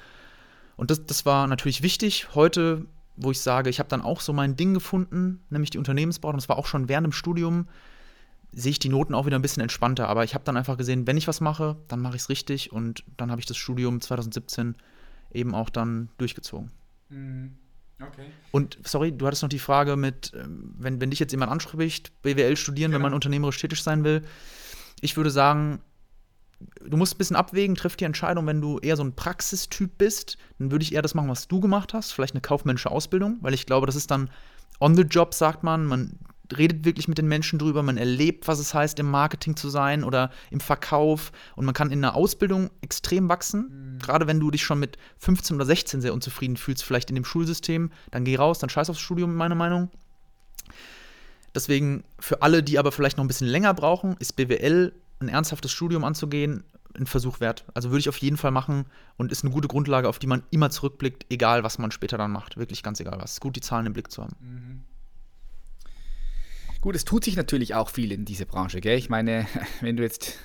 Und 0.76 0.90
das, 0.90 1.04
das 1.06 1.26
war 1.26 1.46
natürlich 1.46 1.82
wichtig. 1.82 2.34
Heute 2.34 2.86
wo 3.18 3.30
ich 3.30 3.40
sage, 3.40 3.68
ich 3.68 3.78
habe 3.78 3.88
dann 3.88 4.00
auch 4.00 4.20
so 4.20 4.32
mein 4.32 4.56
Ding 4.56 4.74
gefunden, 4.74 5.44
nämlich 5.50 5.70
die 5.70 5.78
Unternehmensberatung. 5.78 6.38
Das 6.38 6.48
war 6.48 6.56
auch 6.56 6.66
schon 6.66 6.88
während 6.88 7.04
dem 7.04 7.12
Studium, 7.12 7.68
sehe 8.52 8.70
ich 8.70 8.78
die 8.78 8.88
Noten 8.88 9.14
auch 9.14 9.26
wieder 9.26 9.38
ein 9.38 9.42
bisschen 9.42 9.62
entspannter. 9.62 10.08
Aber 10.08 10.24
ich 10.24 10.34
habe 10.34 10.44
dann 10.44 10.56
einfach 10.56 10.76
gesehen, 10.76 11.06
wenn 11.06 11.16
ich 11.16 11.28
was 11.28 11.40
mache, 11.40 11.76
dann 11.88 12.00
mache 12.00 12.16
ich 12.16 12.22
es 12.22 12.28
richtig. 12.28 12.72
Und 12.72 13.04
dann 13.16 13.30
habe 13.30 13.40
ich 13.40 13.46
das 13.46 13.56
Studium 13.56 14.00
2017 14.00 14.76
eben 15.32 15.54
auch 15.54 15.68
dann 15.68 16.08
durchgezogen. 16.18 16.70
Mhm. 17.08 17.56
Okay. 18.00 18.26
Und 18.52 18.78
sorry, 18.84 19.10
du 19.10 19.26
hattest 19.26 19.42
noch 19.42 19.48
die 19.48 19.58
Frage 19.58 19.96
mit, 19.96 20.32
ähm, 20.34 20.74
wenn, 20.78 21.00
wenn 21.00 21.10
dich 21.10 21.18
jetzt 21.18 21.32
jemand 21.32 21.50
anspricht, 21.50 22.12
BWL 22.22 22.56
studieren, 22.56 22.92
genau. 22.92 22.96
wenn 22.96 23.10
man 23.10 23.14
unternehmerisch 23.14 23.58
tätig 23.58 23.82
sein 23.82 24.04
will. 24.04 24.22
Ich 25.00 25.16
würde 25.16 25.30
sagen, 25.30 25.80
du 26.84 26.96
musst 26.96 27.14
ein 27.14 27.18
bisschen 27.18 27.36
abwägen, 27.36 27.76
triff 27.76 27.96
die 27.96 28.04
Entscheidung, 28.04 28.46
wenn 28.46 28.60
du 28.60 28.78
eher 28.78 28.96
so 28.96 29.04
ein 29.04 29.14
Praxistyp 29.14 29.96
bist, 29.98 30.38
dann 30.58 30.70
würde 30.70 30.82
ich 30.82 30.94
eher 30.94 31.02
das 31.02 31.14
machen, 31.14 31.28
was 31.28 31.48
du 31.48 31.60
gemacht 31.60 31.94
hast, 31.94 32.12
vielleicht 32.12 32.34
eine 32.34 32.40
kaufmännische 32.40 32.90
Ausbildung, 32.90 33.38
weil 33.40 33.54
ich 33.54 33.66
glaube, 33.66 33.86
das 33.86 33.96
ist 33.96 34.10
dann 34.10 34.30
on 34.80 34.96
the 34.96 35.02
job, 35.02 35.34
sagt 35.34 35.62
man, 35.62 35.86
man 35.86 36.18
redet 36.56 36.84
wirklich 36.84 37.08
mit 37.08 37.18
den 37.18 37.28
Menschen 37.28 37.58
drüber, 37.58 37.82
man 37.82 37.98
erlebt, 37.98 38.48
was 38.48 38.58
es 38.58 38.72
heißt, 38.72 38.98
im 38.98 39.10
Marketing 39.10 39.56
zu 39.56 39.68
sein 39.68 40.02
oder 40.02 40.30
im 40.50 40.60
Verkauf 40.60 41.30
und 41.56 41.66
man 41.66 41.74
kann 41.74 41.90
in 41.90 42.02
einer 42.02 42.14
Ausbildung 42.14 42.70
extrem 42.80 43.28
wachsen. 43.28 43.94
Mhm. 43.94 43.98
Gerade 43.98 44.26
wenn 44.26 44.40
du 44.40 44.50
dich 44.50 44.62
schon 44.62 44.78
mit 44.78 44.96
15 45.18 45.56
oder 45.56 45.66
16 45.66 46.00
sehr 46.00 46.14
unzufrieden 46.14 46.56
fühlst, 46.56 46.84
vielleicht 46.84 47.10
in 47.10 47.16
dem 47.16 47.24
Schulsystem, 47.24 47.90
dann 48.10 48.24
geh 48.24 48.36
raus, 48.36 48.58
dann 48.58 48.70
scheiß 48.70 48.88
aufs 48.88 49.00
Studium, 49.00 49.34
meiner 49.34 49.54
Meinung. 49.54 49.90
Deswegen 51.54 52.04
für 52.18 52.42
alle, 52.42 52.62
die 52.62 52.78
aber 52.78 52.92
vielleicht 52.92 53.16
noch 53.16 53.24
ein 53.24 53.28
bisschen 53.28 53.48
länger 53.48 53.74
brauchen, 53.74 54.16
ist 54.18 54.34
BWL 54.36 54.92
ein 55.20 55.28
ernsthaftes 55.28 55.72
Studium 55.72 56.04
anzugehen, 56.04 56.64
ein 56.96 57.06
Versuch 57.06 57.40
wert. 57.40 57.64
Also 57.74 57.90
würde 57.90 58.00
ich 58.00 58.08
auf 58.08 58.18
jeden 58.18 58.36
Fall 58.36 58.50
machen 58.50 58.86
und 59.16 59.32
ist 59.32 59.44
eine 59.44 59.52
gute 59.52 59.68
Grundlage, 59.68 60.08
auf 60.08 60.18
die 60.18 60.26
man 60.26 60.42
immer 60.50 60.70
zurückblickt, 60.70 61.26
egal 61.30 61.64
was 61.64 61.78
man 61.78 61.90
später 61.90 62.18
dann 62.18 62.32
macht. 62.32 62.56
Wirklich 62.56 62.82
ganz 62.82 63.00
egal 63.00 63.18
was. 63.18 63.30
Es 63.30 63.32
ist 63.34 63.40
gut, 63.40 63.56
die 63.56 63.60
Zahlen 63.60 63.86
im 63.86 63.92
Blick 63.92 64.10
zu 64.10 64.22
haben. 64.22 64.36
Mhm. 64.40 64.80
Gut, 66.80 66.94
es 66.94 67.04
tut 67.04 67.24
sich 67.24 67.36
natürlich 67.36 67.74
auch 67.74 67.90
viel 67.90 68.12
in 68.12 68.24
dieser 68.24 68.44
Branche, 68.44 68.80
gell? 68.80 68.98
Ich 68.98 69.10
meine, 69.10 69.46
wenn 69.80 69.96
du 69.96 70.02
jetzt 70.02 70.38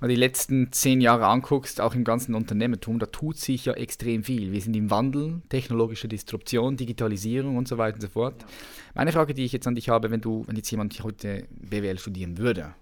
mal 0.00 0.08
die 0.08 0.16
letzten 0.16 0.72
zehn 0.72 1.00
Jahre 1.00 1.26
anguckst, 1.26 1.80
auch 1.80 1.94
im 1.94 2.02
ganzen 2.02 2.34
Unternehmertum, 2.34 2.98
da 2.98 3.06
tut 3.06 3.38
sich 3.38 3.66
ja 3.66 3.74
extrem 3.74 4.24
viel. 4.24 4.50
Wir 4.50 4.60
sind 4.60 4.74
im 4.74 4.90
Wandel, 4.90 5.42
technologische 5.48 6.08
Disruption, 6.08 6.76
Digitalisierung 6.76 7.56
und 7.56 7.68
so 7.68 7.78
weiter 7.78 7.94
und 7.94 8.00
so 8.00 8.08
fort. 8.08 8.42
Ja. 8.42 8.48
Meine 8.94 9.12
Frage, 9.12 9.34
die 9.34 9.44
ich 9.44 9.52
jetzt 9.52 9.68
an 9.68 9.76
dich 9.76 9.88
habe, 9.88 10.10
wenn 10.10 10.20
du, 10.20 10.44
wenn 10.48 10.56
jetzt 10.56 10.70
jemand 10.72 11.00
heute 11.04 11.46
BWL 11.52 11.98
studieren 12.00 12.38
würde, 12.38 12.74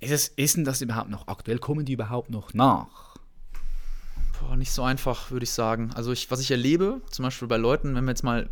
ist, 0.00 0.10
es, 0.10 0.28
ist 0.28 0.56
denn 0.56 0.64
das 0.64 0.80
überhaupt 0.80 1.10
noch 1.10 1.28
aktuell? 1.28 1.58
Kommen 1.58 1.84
die 1.84 1.92
überhaupt 1.92 2.30
noch 2.30 2.54
nach? 2.54 3.16
Boah, 4.40 4.56
nicht 4.56 4.72
so 4.72 4.82
einfach, 4.82 5.30
würde 5.30 5.44
ich 5.44 5.50
sagen. 5.50 5.90
Also 5.94 6.12
ich, 6.12 6.30
was 6.30 6.40
ich 6.40 6.50
erlebe, 6.50 7.02
zum 7.10 7.24
Beispiel 7.24 7.48
bei 7.48 7.58
Leuten, 7.58 7.94
wenn 7.94 8.04
wir 8.04 8.10
jetzt 8.10 8.24
mal 8.24 8.48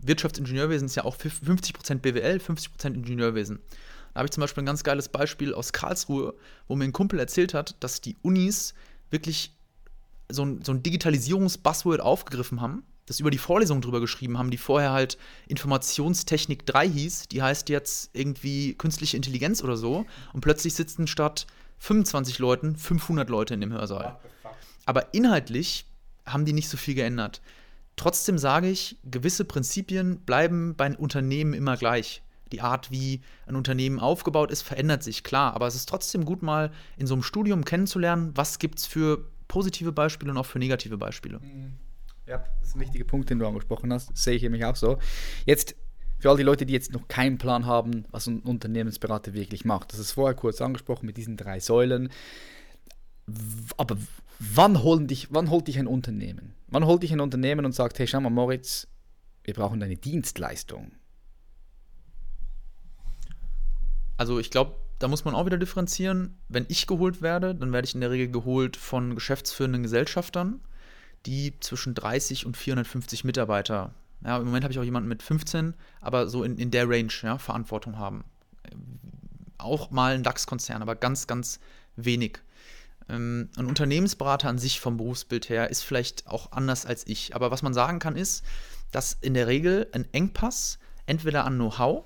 Wirtschaftsingenieurwesen 0.00 0.86
ist 0.86 0.94
ja 0.94 1.04
auch 1.04 1.16
50% 1.16 1.96
BWL, 1.96 2.38
50% 2.38 2.94
Ingenieurwesen. 2.94 3.60
Da 4.14 4.20
habe 4.20 4.26
ich 4.26 4.30
zum 4.30 4.40
Beispiel 4.40 4.62
ein 4.62 4.66
ganz 4.66 4.84
geiles 4.84 5.08
Beispiel 5.08 5.52
aus 5.52 5.72
Karlsruhe, 5.72 6.34
wo 6.66 6.76
mir 6.76 6.84
ein 6.84 6.92
Kumpel 6.92 7.18
erzählt 7.18 7.52
hat, 7.52 7.76
dass 7.80 8.00
die 8.00 8.16
Unis 8.22 8.74
wirklich 9.10 9.52
so 10.30 10.44
ein, 10.44 10.62
so 10.62 10.72
ein 10.72 10.82
Digitalisierungs-Buzzword 10.82 12.00
aufgegriffen 12.00 12.60
haben, 12.60 12.84
das 13.08 13.20
über 13.20 13.30
die 13.30 13.38
Vorlesung 13.38 13.80
drüber 13.80 14.00
geschrieben 14.00 14.38
haben, 14.38 14.50
die 14.50 14.58
vorher 14.58 14.92
halt 14.92 15.18
Informationstechnik 15.46 16.66
3 16.66 16.88
hieß, 16.88 17.28
die 17.28 17.42
heißt 17.42 17.68
jetzt 17.68 18.10
irgendwie 18.12 18.74
künstliche 18.74 19.16
Intelligenz 19.16 19.62
oder 19.62 19.76
so 19.76 20.06
und 20.32 20.40
plötzlich 20.40 20.74
sitzen 20.74 21.06
statt 21.06 21.46
25 21.78 22.38
Leuten 22.38 22.76
500 22.76 23.28
Leute 23.30 23.54
in 23.54 23.60
dem 23.60 23.72
Hörsaal. 23.72 24.18
Aber 24.86 25.14
inhaltlich 25.14 25.86
haben 26.26 26.44
die 26.44 26.52
nicht 26.52 26.68
so 26.68 26.76
viel 26.76 26.94
geändert. 26.94 27.40
Trotzdem 27.96 28.38
sage 28.38 28.68
ich, 28.68 28.96
gewisse 29.04 29.44
Prinzipien 29.44 30.20
bleiben 30.20 30.74
bei 30.76 30.96
Unternehmen 30.96 31.52
immer 31.52 31.76
gleich 31.76 32.22
die 32.52 32.60
Art, 32.60 32.90
wie 32.90 33.20
ein 33.46 33.56
Unternehmen 33.56 33.98
aufgebaut 33.98 34.50
ist, 34.50 34.62
verändert 34.62 35.02
sich, 35.02 35.22
klar. 35.22 35.54
Aber 35.54 35.66
es 35.66 35.74
ist 35.74 35.88
trotzdem 35.88 36.24
gut, 36.24 36.42
mal 36.42 36.70
in 36.96 37.06
so 37.06 37.14
einem 37.14 37.22
Studium 37.22 37.64
kennenzulernen, 37.64 38.32
was 38.34 38.58
gibt 38.58 38.78
es 38.78 38.86
für 38.86 39.26
positive 39.48 39.92
Beispiele 39.92 40.30
und 40.30 40.38
auch 40.38 40.46
für 40.46 40.58
negative 40.58 40.96
Beispiele. 40.96 41.40
Mhm. 41.40 41.74
Ja, 42.28 42.44
das 42.60 42.68
ist 42.68 42.76
ein 42.76 42.80
wichtiger 42.80 43.04
Punkt, 43.04 43.30
den 43.30 43.38
du 43.38 43.46
angesprochen 43.46 43.90
hast. 43.92 44.14
Sehe 44.16 44.34
ich 44.34 44.42
nämlich 44.42 44.64
auch 44.66 44.76
so. 44.76 44.98
Jetzt 45.46 45.74
für 46.18 46.28
all 46.28 46.36
die 46.36 46.42
Leute, 46.42 46.66
die 46.66 46.74
jetzt 46.74 46.92
noch 46.92 47.08
keinen 47.08 47.38
Plan 47.38 47.64
haben, 47.64 48.04
was 48.10 48.26
ein 48.26 48.40
Unternehmensberater 48.40 49.32
wirklich 49.32 49.64
macht. 49.64 49.92
Das 49.92 49.98
ist 49.98 50.12
vorher 50.12 50.34
kurz 50.34 50.60
angesprochen 50.60 51.06
mit 51.06 51.16
diesen 51.16 51.38
drei 51.38 51.58
Säulen. 51.58 52.10
Aber 53.76 53.96
wann, 54.38 54.82
holen 54.82 55.06
dich, 55.06 55.28
wann 55.32 55.48
holt 55.48 55.68
dich 55.68 55.78
ein 55.78 55.86
Unternehmen? 55.86 56.54
Wann 56.66 56.84
holt 56.84 57.02
dich 57.02 57.12
ein 57.12 57.20
Unternehmen 57.20 57.64
und 57.64 57.72
sagt, 57.72 57.98
hey, 57.98 58.06
schau 58.06 58.20
mal, 58.20 58.30
Moritz, 58.30 58.88
wir 59.44 59.54
brauchen 59.54 59.80
deine 59.80 59.96
Dienstleistung. 59.96 60.92
Also 64.18 64.38
ich 64.38 64.50
glaube, 64.50 64.74
da 64.98 65.08
muss 65.08 65.24
man 65.24 65.34
auch 65.34 65.46
wieder 65.46 65.58
differenzieren. 65.58 66.36
Wenn 66.48 66.66
ich 66.68 66.86
geholt 66.86 67.22
werde, 67.22 67.54
dann 67.54 67.72
werde 67.72 67.86
ich 67.86 67.94
in 67.94 68.00
der 68.02 68.10
Regel 68.10 68.30
geholt 68.30 68.76
von 68.76 69.14
geschäftsführenden 69.14 69.84
Gesellschaftern, 69.84 70.60
die 71.26 71.58
zwischen 71.60 71.94
30 71.94 72.46
und 72.46 72.56
450 72.56 73.24
Mitarbeiter, 73.24 73.92
ja, 74.24 74.38
im 74.38 74.46
Moment 74.46 74.64
habe 74.64 74.72
ich 74.72 74.78
auch 74.78 74.84
jemanden 74.84 75.08
mit 75.08 75.22
15, 75.22 75.74
aber 76.00 76.28
so 76.28 76.42
in, 76.42 76.58
in 76.58 76.70
der 76.70 76.88
Range 76.88 77.12
ja, 77.22 77.38
Verantwortung 77.38 77.98
haben. 77.98 78.24
Auch 79.58 79.90
mal 79.90 80.14
ein 80.14 80.22
DAX-Konzern, 80.22 80.82
aber 80.82 80.96
ganz, 80.96 81.26
ganz 81.26 81.60
wenig. 81.96 82.40
Ähm, 83.08 83.48
ein 83.56 83.66
Unternehmensberater 83.66 84.48
an 84.48 84.58
sich 84.58 84.80
vom 84.80 84.96
Berufsbild 84.96 85.48
her 85.48 85.70
ist 85.70 85.82
vielleicht 85.82 86.26
auch 86.26 86.52
anders 86.52 86.84
als 86.86 87.06
ich. 87.06 87.34
Aber 87.34 87.50
was 87.50 87.62
man 87.62 87.74
sagen 87.74 87.98
kann, 87.98 88.16
ist, 88.16 88.44
dass 88.90 89.16
in 89.20 89.34
der 89.34 89.46
Regel 89.46 89.88
ein 89.92 90.06
Engpass 90.12 90.78
entweder 91.06 91.44
an 91.44 91.54
Know-how 91.54 92.04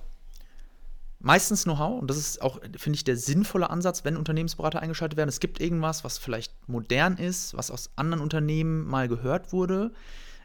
meistens 1.23 1.65
Know-how 1.65 2.01
und 2.01 2.11
das 2.11 2.17
ist 2.17 2.43
auch, 2.43 2.61
finde 2.77 2.97
ich, 2.97 3.05
der 3.05 3.17
sinnvolle 3.17 3.71
Ansatz, 3.71 4.05
wenn 4.05 4.17
Unternehmensberater 4.17 4.81
eingeschaltet 4.81 5.17
werden. 5.17 5.29
Es 5.29 5.41
gibt 5.41 5.61
irgendwas, 5.61 6.05
was 6.05 6.19
vielleicht 6.19 6.53
modern 6.69 7.17
ist, 7.17 7.57
was 7.57 7.71
aus 7.71 7.91
anderen 7.97 8.23
Unternehmen 8.23 8.85
mal 8.85 9.09
gehört 9.09 9.53
wurde, 9.53 9.93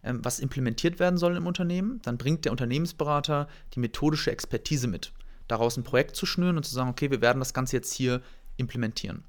ähm, 0.04 0.20
was 0.24 0.40
implementiert 0.40 1.00
werden 1.00 1.18
soll 1.18 1.36
im 1.36 1.48
Unternehmen. 1.48 2.00
Dann 2.04 2.18
bringt 2.18 2.46
der 2.46 2.52
Unternehmensberater 2.52 3.48
die 3.74 3.80
methodische 3.80 4.32
Expertise 4.32 4.88
mit, 4.88 5.12
daraus 5.48 5.78
ein 5.78 5.84
Projekt 5.84 6.16
zu 6.16 6.26
schnüren 6.26 6.58
und 6.58 6.64
zu 6.64 6.74
sagen, 6.74 6.90
okay, 6.90 7.12
wir 7.12 7.22
werden 7.22 7.40
das 7.40 7.54
Ganze 7.54 7.76
jetzt 7.76 7.94
hier 7.94 8.22
implementieren. 8.58 9.24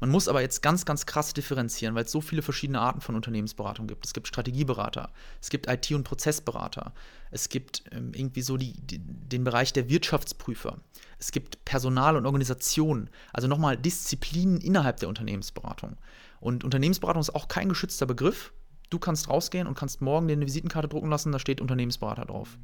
Man 0.00 0.10
muss 0.10 0.28
aber 0.28 0.40
jetzt 0.40 0.62
ganz, 0.62 0.84
ganz 0.84 1.06
krass 1.06 1.34
differenzieren, 1.34 1.94
weil 1.94 2.04
es 2.04 2.12
so 2.12 2.20
viele 2.20 2.42
verschiedene 2.42 2.80
Arten 2.80 3.00
von 3.00 3.16
Unternehmensberatung 3.16 3.88
gibt. 3.88 4.06
Es 4.06 4.14
gibt 4.14 4.28
Strategieberater, 4.28 5.10
es 5.40 5.50
gibt 5.50 5.68
IT- 5.68 5.92
und 5.92 6.04
Prozessberater, 6.04 6.92
es 7.30 7.48
gibt 7.48 7.82
ähm, 7.90 8.12
irgendwie 8.14 8.42
so 8.42 8.56
die, 8.56 8.74
die, 8.80 8.98
den 8.98 9.42
Bereich 9.42 9.72
der 9.72 9.88
Wirtschaftsprüfer, 9.88 10.78
es 11.18 11.32
gibt 11.32 11.64
Personal 11.64 12.16
und 12.16 12.26
Organisation, 12.26 13.10
also 13.32 13.48
nochmal 13.48 13.76
Disziplinen 13.76 14.60
innerhalb 14.60 14.98
der 14.98 15.08
Unternehmensberatung. 15.08 15.96
Und 16.40 16.62
Unternehmensberatung 16.62 17.20
ist 17.20 17.34
auch 17.34 17.48
kein 17.48 17.68
geschützter 17.68 18.06
Begriff. 18.06 18.52
Du 18.90 19.00
kannst 19.00 19.28
rausgehen 19.28 19.66
und 19.66 19.76
kannst 19.76 20.00
morgen 20.00 20.28
dir 20.28 20.34
eine 20.34 20.46
Visitenkarte 20.46 20.88
drucken 20.88 21.10
lassen, 21.10 21.32
da 21.32 21.40
steht 21.40 21.60
Unternehmensberater 21.60 22.24
drauf. 22.24 22.56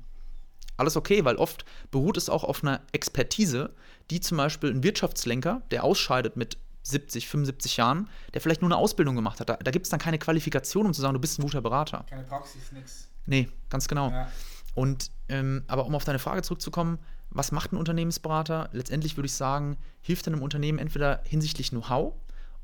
Alles 0.77 0.97
okay, 0.97 1.25
weil 1.25 1.37
oft 1.37 1.65
beruht 1.91 2.17
es 2.17 2.29
auch 2.29 2.45
auf 2.45 2.63
einer 2.63 2.81
Expertise, 2.93 3.71
die 4.11 4.21
zum 4.21 4.39
Beispiel 4.39 4.71
ein 4.71 4.83
Wirtschaftslenker, 4.83 5.63
der 5.71 5.85
ausscheidet 5.85 6.37
mit 6.37 6.59
70, 6.85 7.29
75 7.29 7.77
Jahren, 7.77 8.09
der 8.33 8.41
vielleicht 8.41 8.63
nur 8.63 8.71
eine 8.71 8.77
Ausbildung 8.77 9.17
gemacht 9.17 9.41
hat. 9.41 9.49
Da, 9.49 9.57
da 9.57 9.71
gibt 9.71 9.87
es 9.87 9.91
dann 9.91 10.01
keine 10.01 10.19
Qualifikation, 10.19 10.87
um 10.87 10.95
zu 10.95 11.01
sagen, 11.01 11.15
du 11.15 11.21
bist 11.21 11.39
ein 11.39 11.43
guter 11.43 11.61
Berater. 11.61 12.05
Keine 12.09 12.25
Praxis, 12.25 12.73
nix. 12.73 13.09
Nee, 13.27 13.49
ganz 13.71 13.89
genau. 13.89 14.11
Ja. 14.11 14.29
Und 14.75 15.11
ähm, 15.29 15.65
aber 15.67 15.87
um 15.87 15.95
auf 15.95 16.05
deine 16.05 16.19
Frage 16.19 16.43
zurückzukommen, 16.43 16.99
was 17.31 17.53
macht 17.53 17.73
ein 17.73 17.77
Unternehmensberater? 17.77 18.69
Letztendlich 18.73 19.17
würde 19.17 19.27
ich 19.27 19.33
sagen, 19.33 19.77
hilft 20.03 20.29
einem 20.29 20.43
Unternehmen 20.43 20.79
entweder 20.79 21.23
hinsichtlich 21.25 21.71
Know-how 21.71 22.15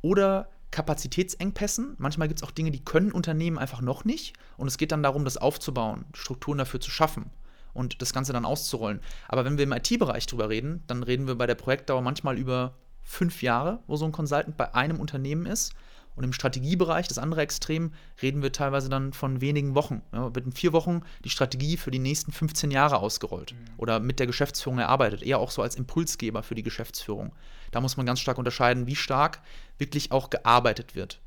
oder 0.03 0.49
Kapazitätsengpässen. 0.71 1.97
Manchmal 1.99 2.29
gibt 2.29 2.41
es 2.41 2.47
auch 2.47 2.53
Dinge, 2.53 2.71
die 2.71 2.85
können 2.85 3.11
Unternehmen 3.11 3.59
einfach 3.59 3.81
noch 3.81 4.05
nicht. 4.05 4.35
Und 4.57 4.69
es 4.69 4.79
geht 4.79 4.93
dann 4.93 5.03
darum, 5.03 5.25
das 5.25 5.37
aufzubauen, 5.37 6.05
Strukturen 6.15 6.59
dafür 6.59 6.81
zu 6.81 6.91
schaffen 6.91 7.31
und 7.73 8.03
das 8.03 8.12
Ganze 8.12 8.33
dann 8.33 8.45
auszurollen. 8.45 9.00
Aber 9.29 9.45
wenn 9.45 9.57
wir 9.57 9.65
im 9.65 9.73
IT-Bereich 9.73 10.27
drüber 10.27 10.49
reden, 10.49 10.83
dann 10.87 11.03
reden 11.03 11.27
wir 11.27 11.37
bei 11.37 11.47
der 11.47 11.55
Projektdauer 11.55 12.03
manchmal 12.03 12.39
über 12.39 12.77
fünf 13.11 13.43
Jahre, 13.43 13.81
wo 13.88 13.97
so 13.97 14.05
ein 14.05 14.12
Consultant 14.12 14.57
bei 14.57 14.73
einem 14.73 15.00
Unternehmen 15.00 15.45
ist. 15.45 15.75
Und 16.14 16.25
im 16.25 16.33
Strategiebereich, 16.33 17.09
das 17.09 17.19
andere 17.19 17.40
Extrem, 17.40 17.93
reden 18.21 18.43
wir 18.43 18.52
teilweise 18.52 18.88
dann 18.88 19.12
von 19.12 19.40
wenigen 19.40 19.75
Wochen. 19.75 20.02
Ja, 20.12 20.35
wird 20.35 20.47
in 20.47 20.52
vier 20.52 20.73
Wochen 20.73 21.02
die 21.25 21.31
Strategie 21.31 21.76
für 21.76 21.90
die 21.90 21.99
nächsten 21.99 22.31
15 22.31 22.71
Jahre 22.71 22.99
ausgerollt 22.99 23.52
mhm. 23.52 23.75
oder 23.79 24.00
mit 24.00 24.19
der 24.19 24.26
Geschäftsführung 24.26 24.79
erarbeitet. 24.79 25.23
Eher 25.23 25.38
auch 25.38 25.50
so 25.50 25.62
als 25.62 25.76
Impulsgeber 25.76 26.43
für 26.43 26.55
die 26.55 26.62
Geschäftsführung. 26.62 27.33
Da 27.71 27.81
muss 27.81 27.97
man 27.97 28.07
ganz 28.07 28.21
stark 28.21 28.38
unterscheiden, 28.38 28.87
wie 28.87 28.97
stark 28.97 29.40
wirklich 29.79 30.12
auch 30.12 30.31
gearbeitet 30.31 30.95
wird. 30.95 31.21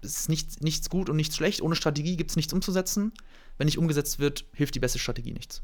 Es 0.00 0.20
ist 0.20 0.28
nichts, 0.28 0.60
nichts 0.60 0.88
gut 0.88 1.10
und 1.10 1.16
nichts 1.16 1.36
schlecht. 1.36 1.60
Ohne 1.62 1.76
Strategie 1.76 2.16
gibt 2.16 2.30
es 2.30 2.36
nichts 2.36 2.52
umzusetzen. 2.52 3.12
Wenn 3.58 3.66
nicht 3.66 3.78
umgesetzt 3.78 4.18
wird, 4.18 4.46
hilft 4.54 4.74
die 4.74 4.80
beste 4.80 4.98
Strategie 4.98 5.32
nichts. 5.32 5.62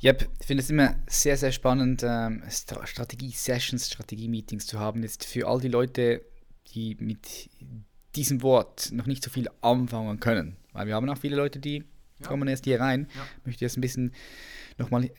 Ja, 0.00 0.12
ich 0.14 0.46
finde 0.46 0.62
es 0.62 0.70
immer 0.70 0.94
sehr, 1.08 1.36
sehr 1.36 1.50
spannend, 1.50 2.02
ähm, 2.04 2.42
Strategie-Sessions, 2.48 3.88
Strategie-Meetings 3.88 4.66
zu 4.66 4.78
haben. 4.78 5.02
Jetzt 5.02 5.24
für 5.24 5.48
all 5.48 5.60
die 5.60 5.68
Leute, 5.68 6.24
die 6.72 6.96
mit 7.00 7.50
diesem 8.14 8.42
Wort 8.42 8.92
noch 8.92 9.06
nicht 9.06 9.24
so 9.24 9.30
viel 9.30 9.48
anfangen 9.60 10.20
können. 10.20 10.56
Weil 10.72 10.86
wir 10.86 10.94
haben 10.94 11.08
auch 11.08 11.18
viele 11.18 11.36
Leute, 11.36 11.58
die 11.58 11.84
ja. 12.20 12.26
kommen 12.26 12.46
erst 12.46 12.64
hier 12.64 12.80
rein. 12.80 13.08
Ja. 13.14 13.26
Ich 13.40 13.46
möchte 13.46 13.64
jetzt 13.64 13.76
ein 13.76 13.80
bisschen 13.80 14.12
nochmal 14.76 15.10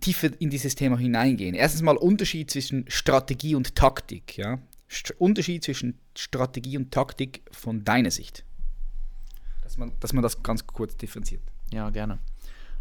tiefer 0.00 0.30
in 0.38 0.48
dieses 0.48 0.74
Thema 0.74 0.98
hineingehen. 0.98 1.54
Erstens 1.54 1.82
mal 1.82 1.96
Unterschied 1.96 2.50
zwischen 2.50 2.86
Strategie 2.88 3.54
und 3.54 3.74
Taktik. 3.74 4.38
Ja? 4.38 4.58
St 4.90 5.12
Unterschied 5.18 5.64
zwischen 5.64 5.98
Strategie 6.16 6.78
und 6.78 6.92
Taktik 6.92 7.42
von 7.50 7.84
deiner 7.84 8.10
Sicht. 8.10 8.44
Dass 9.62 9.76
man, 9.76 9.92
dass 10.00 10.12
man 10.12 10.22
das 10.22 10.42
ganz 10.42 10.66
kurz 10.66 10.96
differenziert. 10.96 11.42
Ja, 11.72 11.90
gerne. 11.90 12.18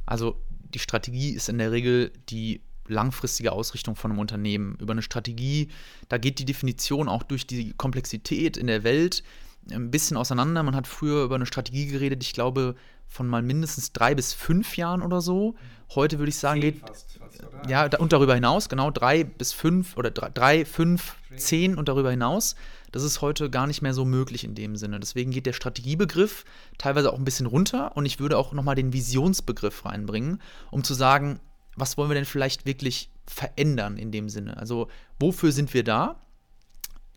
Also 0.06 0.42
die 0.74 0.80
Strategie 0.80 1.32
ist 1.32 1.50
in 1.50 1.58
der 1.58 1.72
Regel 1.72 2.12
die 2.30 2.62
langfristige 2.88 3.52
Ausrichtung 3.52 3.96
von 3.96 4.12
einem 4.12 4.20
Unternehmen. 4.20 4.76
Über 4.80 4.92
eine 4.92 5.02
Strategie, 5.02 5.70
da 6.10 6.18
geht 6.18 6.40
die 6.40 6.46
Definition 6.46 7.08
auch 7.08 7.24
durch 7.24 7.48
die 7.48 7.74
Komplexität 7.74 8.58
in 8.58 8.68
der 8.68 8.84
Welt 8.84 9.24
ein 9.72 9.92
bisschen 9.92 10.18
auseinander. 10.18 10.64
Man 10.64 10.76
hat 10.76 10.88
früher 10.88 11.24
über 11.24 11.36
eine 11.36 11.46
Strategie 11.46 11.88
geredet, 11.88 12.24
ich 12.24 12.34
glaube, 12.34 12.76
von 13.14 13.28
mal 13.28 13.44
mindestens 13.44 13.94
drei 13.94 14.16
bis 14.16 14.34
fünf 14.34 14.76
Jahren 14.76 15.02
oder 15.04 15.22
so. 15.22 15.56
Heute 15.94 16.18
würde 16.18 16.30
ich 16.30 16.38
sagen, 16.38 16.62
geht. 16.62 16.80
Fast, 16.80 17.20
fast, 17.20 17.44
ja, 17.70 17.88
und 18.00 18.12
darüber 18.12 18.34
hinaus, 18.34 18.70
genau, 18.70 18.90
drei 18.90 19.24
bis 19.24 19.54
fünf 19.54 19.96
oder 19.98 20.10
drei, 20.10 20.30
drei 20.30 20.66
fünf, 20.66 21.16
zehn 21.36 21.78
und 21.78 21.88
darüber 21.88 22.10
hinaus. 22.10 22.56
Das 22.92 23.04
ist 23.04 23.22
heute 23.22 23.52
gar 23.52 23.68
nicht 23.68 23.84
mehr 23.84 23.94
so 23.94 24.04
möglich 24.04 24.44
in 24.44 24.56
dem 24.56 24.76
Sinne. 24.76 25.00
Deswegen 25.00 25.32
geht 25.32 25.46
der 25.46 25.54
Strategiebegriff 25.54 26.44
teilweise 26.80 27.14
auch 27.14 27.18
ein 27.18 27.26
bisschen 27.26 27.46
runter 27.46 27.96
und 27.96 28.06
ich 28.06 28.20
würde 28.20 28.38
auch 28.38 28.52
nochmal 28.52 28.76
den 28.76 28.94
Visionsbegriff 28.94 29.86
reinbringen, 29.86 30.42
um 30.72 30.84
zu 30.84 30.96
sagen, 30.96 31.40
was 31.76 31.98
wollen 31.98 32.10
wir 32.10 32.16
denn 32.16 32.26
vielleicht 32.26 32.66
wirklich 32.66 33.12
verändern 33.28 33.98
in 33.98 34.12
dem 34.12 34.30
Sinne? 34.30 34.58
Also, 34.58 34.88
wofür 35.20 35.52
sind 35.52 35.74
wir 35.74 35.84
da? 35.84 36.20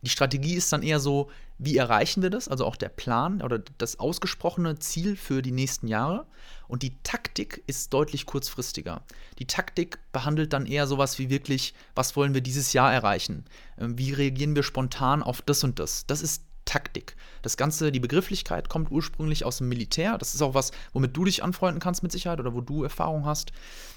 Die 0.03 0.11
Strategie 0.11 0.55
ist 0.55 0.73
dann 0.73 0.83
eher 0.83 1.01
so, 1.01 1.31
wie 1.59 1.77
erreichen 1.77 2.23
wir 2.23 2.31
das, 2.31 2.49
also 2.49 2.67
auch 2.67 2.77
der 2.77 2.89
Plan 2.89 3.41
oder 3.43 3.59
das 3.79 3.99
ausgesprochene 3.99 4.79
Ziel 4.79 5.17
für 5.17 5.43
die 5.43 5.53
nächsten 5.53 5.89
Jahre. 5.89 6.27
Und 6.69 6.83
die 6.83 6.97
Taktik 7.03 7.63
ist 7.67 7.93
deutlich 7.95 8.27
kurzfristiger. 8.27 9.03
Die 9.39 9.47
Taktik 9.47 9.99
behandelt 10.13 10.53
dann 10.53 10.67
eher 10.67 10.87
sowas 10.87 11.19
wie 11.19 11.31
wirklich, 11.31 11.75
was 11.95 12.17
wollen 12.17 12.35
wir 12.35 12.41
dieses 12.41 12.73
Jahr 12.73 12.93
erreichen? 12.93 13.45
Ähm, 13.79 13.97
wie 13.99 14.13
reagieren 14.13 14.55
wir 14.55 14.63
spontan 14.63 15.23
auf 15.23 15.43
das 15.43 15.65
und 15.65 15.79
das? 15.79 16.07
Das 16.07 16.23
ist 16.23 16.43
Taktik. 16.67 17.17
Das 17.43 17.57
Ganze, 17.57 17.93
die 17.93 18.01
Begrifflichkeit 18.01 18.69
kommt 18.69 18.91
ursprünglich 18.91 19.45
aus 19.45 19.59
dem 19.59 19.69
Militär. 19.69 20.19
Das 20.19 20.35
ist 20.35 20.43
auch 20.43 20.55
was, 20.55 20.73
womit 20.93 21.17
du 21.17 21.25
dich 21.25 21.43
anfreunden 21.43 21.81
kannst 21.81 22.03
mit 22.03 22.13
Sicherheit 22.13 22.41
oder 22.41 22.55
wo 22.55 22.61
du 22.61 22.83
Erfahrung 22.83 23.25
hast, 23.25 23.53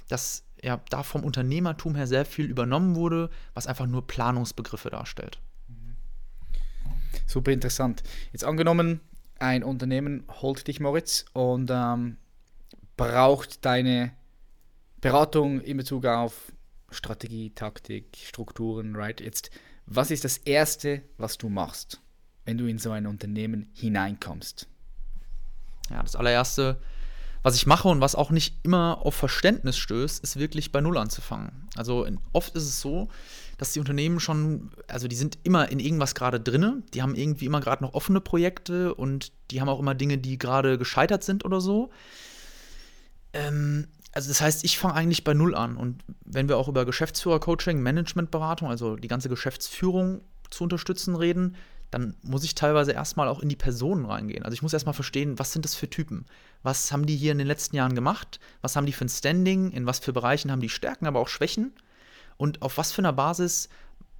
dass 0.07 0.43
ja 0.63 0.79
da 0.89 1.03
vom 1.03 1.23
Unternehmertum 1.23 1.95
her 1.95 2.07
sehr 2.07 2.25
viel 2.25 2.45
übernommen 2.45 2.95
wurde, 2.95 3.31
was 3.55 3.65
einfach 3.65 3.87
nur 3.87 4.05
Planungsbegriffe 4.05 4.91
darstellt. 4.91 5.39
Super 7.27 7.51
interessant. 7.51 8.03
Jetzt 8.31 8.43
angenommen, 8.43 9.01
ein 9.39 9.63
Unternehmen 9.63 10.23
holt 10.41 10.67
dich, 10.67 10.79
Moritz, 10.79 11.25
und 11.33 11.69
ähm, 11.71 12.17
braucht 12.97 13.65
deine 13.65 14.11
Beratung 15.01 15.61
in 15.61 15.77
Bezug 15.77 16.05
auf 16.05 16.51
Strategie, 16.91 17.51
Taktik, 17.51 18.17
Strukturen, 18.21 18.95
right? 18.95 19.21
Jetzt, 19.21 19.51
was 19.85 20.11
ist 20.11 20.25
das 20.25 20.37
Erste, 20.39 21.03
was 21.17 21.37
du 21.37 21.49
machst, 21.49 22.01
wenn 22.45 22.57
du 22.57 22.65
in 22.65 22.79
so 22.79 22.91
ein 22.91 23.07
Unternehmen 23.07 23.69
hineinkommst? 23.73 24.67
Ja, 25.89 26.01
das 26.03 26.15
allererste, 26.15 26.81
was 27.41 27.55
ich 27.55 27.65
mache 27.65 27.87
und 27.87 28.01
was 28.01 28.15
auch 28.15 28.31
nicht 28.31 28.57
immer 28.63 28.99
auf 29.05 29.15
Verständnis 29.15 29.77
stößt, 29.77 30.21
ist 30.23 30.37
wirklich 30.37 30.71
bei 30.71 30.81
Null 30.81 30.97
anzufangen. 30.97 31.69
Also 31.75 32.07
oft 32.33 32.55
ist 32.55 32.63
es 32.63 32.81
so, 32.81 33.07
dass 33.59 33.73
die 33.73 33.79
Unternehmen 33.79 34.21
schon, 34.21 34.71
also 34.87 35.09
die 35.09 35.17
sind 35.17 35.37
immer 35.43 35.69
in 35.69 35.79
irgendwas 35.79 36.15
gerade 36.15 36.39
drinne, 36.39 36.81
die 36.93 37.01
haben 37.01 37.13
irgendwie 37.13 37.45
immer 37.45 37.59
gerade 37.59 37.83
noch 37.83 37.93
offene 37.93 38.21
Projekte 38.21 38.95
und 38.95 39.33
die 39.51 39.59
haben 39.59 39.67
auch 39.67 39.81
immer 39.81 39.93
Dinge, 39.93 40.17
die 40.17 40.39
gerade 40.39 40.77
gescheitert 40.77 41.25
sind 41.25 41.43
oder 41.43 41.59
so. 41.59 41.89
Ähm, 43.33 43.87
also 44.13 44.29
das 44.29 44.39
heißt, 44.39 44.63
ich 44.63 44.77
fange 44.77 44.95
eigentlich 44.95 45.25
bei 45.25 45.33
Null 45.33 45.55
an. 45.55 45.75
Und 45.75 46.03
wenn 46.23 46.47
wir 46.47 46.57
auch 46.57 46.69
über 46.69 46.85
Geschäftsführer-Coaching, 46.85 47.81
Managementberatung, 47.81 48.69
also 48.69 48.95
die 48.95 49.09
ganze 49.09 49.27
Geschäftsführung 49.27 50.21
zu 50.49 50.63
unterstützen 50.63 51.17
reden, 51.17 51.57
dann 51.91 52.15
muss 52.21 52.45
ich 52.45 52.55
teilweise 52.55 52.93
erstmal 52.93 53.27
auch 53.27 53.41
in 53.41 53.49
die 53.49 53.57
Personen 53.57 54.05
reingehen. 54.05 54.43
Also 54.43 54.53
ich 54.53 54.61
muss 54.61 54.71
erstmal 54.71 54.93
verstehen, 54.93 55.37
was 55.37 55.51
sind 55.51 55.65
das 55.65 55.75
für 55.75 55.89
Typen? 55.89 56.25
Was 56.63 56.93
haben 56.93 57.05
die 57.05 57.17
hier 57.17 57.33
in 57.33 57.39
den 57.39 57.47
letzten 57.47 57.75
Jahren 57.75 57.93
gemacht? 57.93 58.39
Was 58.61 58.77
haben 58.77 58.85
die 58.85 58.93
für 58.93 59.05
ein 59.05 59.09
Standing? 59.09 59.71
In 59.71 59.85
was 59.85 59.99
für 59.99 60.13
Bereichen 60.13 60.49
haben 60.49 60.61
die 60.61 60.69
Stärken, 60.69 61.07
aber 61.07 61.19
auch 61.19 61.27
Schwächen? 61.27 61.73
Und 62.39 62.61
auf 62.61 62.77
was 62.77 62.91
für 62.91 63.01
einer 63.01 63.13
Basis 63.13 63.69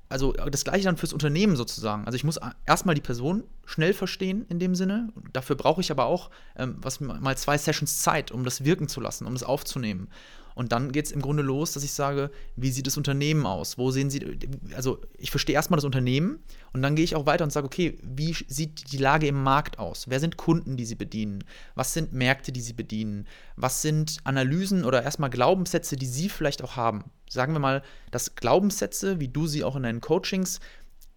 also 0.09 0.33
das 0.33 0.63
gleiche 0.63 0.85
dann 0.85 0.97
fürs 0.97 1.13
Unternehmen 1.13 1.55
sozusagen. 1.55 2.05
Also 2.05 2.15
ich 2.15 2.23
muss 2.23 2.39
erstmal 2.65 2.95
die 2.95 3.01
Person 3.01 3.43
schnell 3.65 3.93
verstehen 3.93 4.45
in 4.49 4.57
dem 4.57 4.73
Sinne. 4.73 5.13
Dafür 5.33 5.55
brauche 5.55 5.81
ich 5.81 5.91
aber 5.91 6.05
auch 6.05 6.31
ähm, 6.57 6.77
was, 6.81 6.99
mal 6.99 7.38
zwei 7.38 7.59
Sessions 7.59 7.99
Zeit, 7.99 8.31
um 8.31 8.43
das 8.43 8.65
wirken 8.65 8.88
zu 8.88 9.01
lassen, 9.01 9.27
um 9.27 9.33
das 9.33 9.43
aufzunehmen. 9.43 10.09
Und 10.55 10.71
dann 10.73 10.91
geht 10.91 11.05
es 11.05 11.11
im 11.11 11.21
Grunde 11.21 11.43
los, 11.43 11.71
dass 11.71 11.83
ich 11.83 11.93
sage, 11.93 12.31
wie 12.57 12.71
sieht 12.71 12.88
das 12.88 12.97
Unternehmen 12.97 13.45
aus? 13.45 13.77
Wo 13.77 13.91
sehen 13.91 14.09
Sie, 14.09 14.39
also 14.75 14.99
ich 15.17 15.31
verstehe 15.31 15.55
erstmal 15.55 15.77
das 15.77 15.85
Unternehmen 15.85 16.39
und 16.73 16.81
dann 16.81 16.95
gehe 16.95 17.05
ich 17.05 17.15
auch 17.15 17.27
weiter 17.27 17.45
und 17.45 17.53
sage, 17.53 17.67
okay, 17.67 17.97
wie 18.01 18.35
sieht 18.47 18.91
die 18.91 18.97
Lage 18.97 19.27
im 19.27 19.41
Markt 19.41 19.79
aus? 19.79 20.09
Wer 20.09 20.19
sind 20.19 20.35
Kunden, 20.35 20.75
die 20.75 20.85
Sie 20.85 20.95
bedienen? 20.95 21.45
Was 21.75 21.93
sind 21.93 22.11
Märkte, 22.11 22.51
die 22.51 22.59
Sie 22.59 22.73
bedienen? 22.73 23.25
Was 23.55 23.81
sind 23.81 24.17
Analysen 24.25 24.83
oder 24.83 25.03
erstmal 25.03 25.29
Glaubenssätze, 25.29 25.95
die 25.95 26.07
Sie 26.07 26.27
vielleicht 26.27 26.61
auch 26.61 26.75
haben? 26.75 27.05
Sagen 27.29 27.53
wir 27.53 27.59
mal, 27.59 27.83
dass 28.12 28.36
Glaubenssätze, 28.36 29.19
wie 29.21 29.29
du 29.29 29.48
sie 29.48 29.63
auch 29.63 29.75
in 29.77 29.83
deinen 29.83 30.01
Coachings 30.01 30.59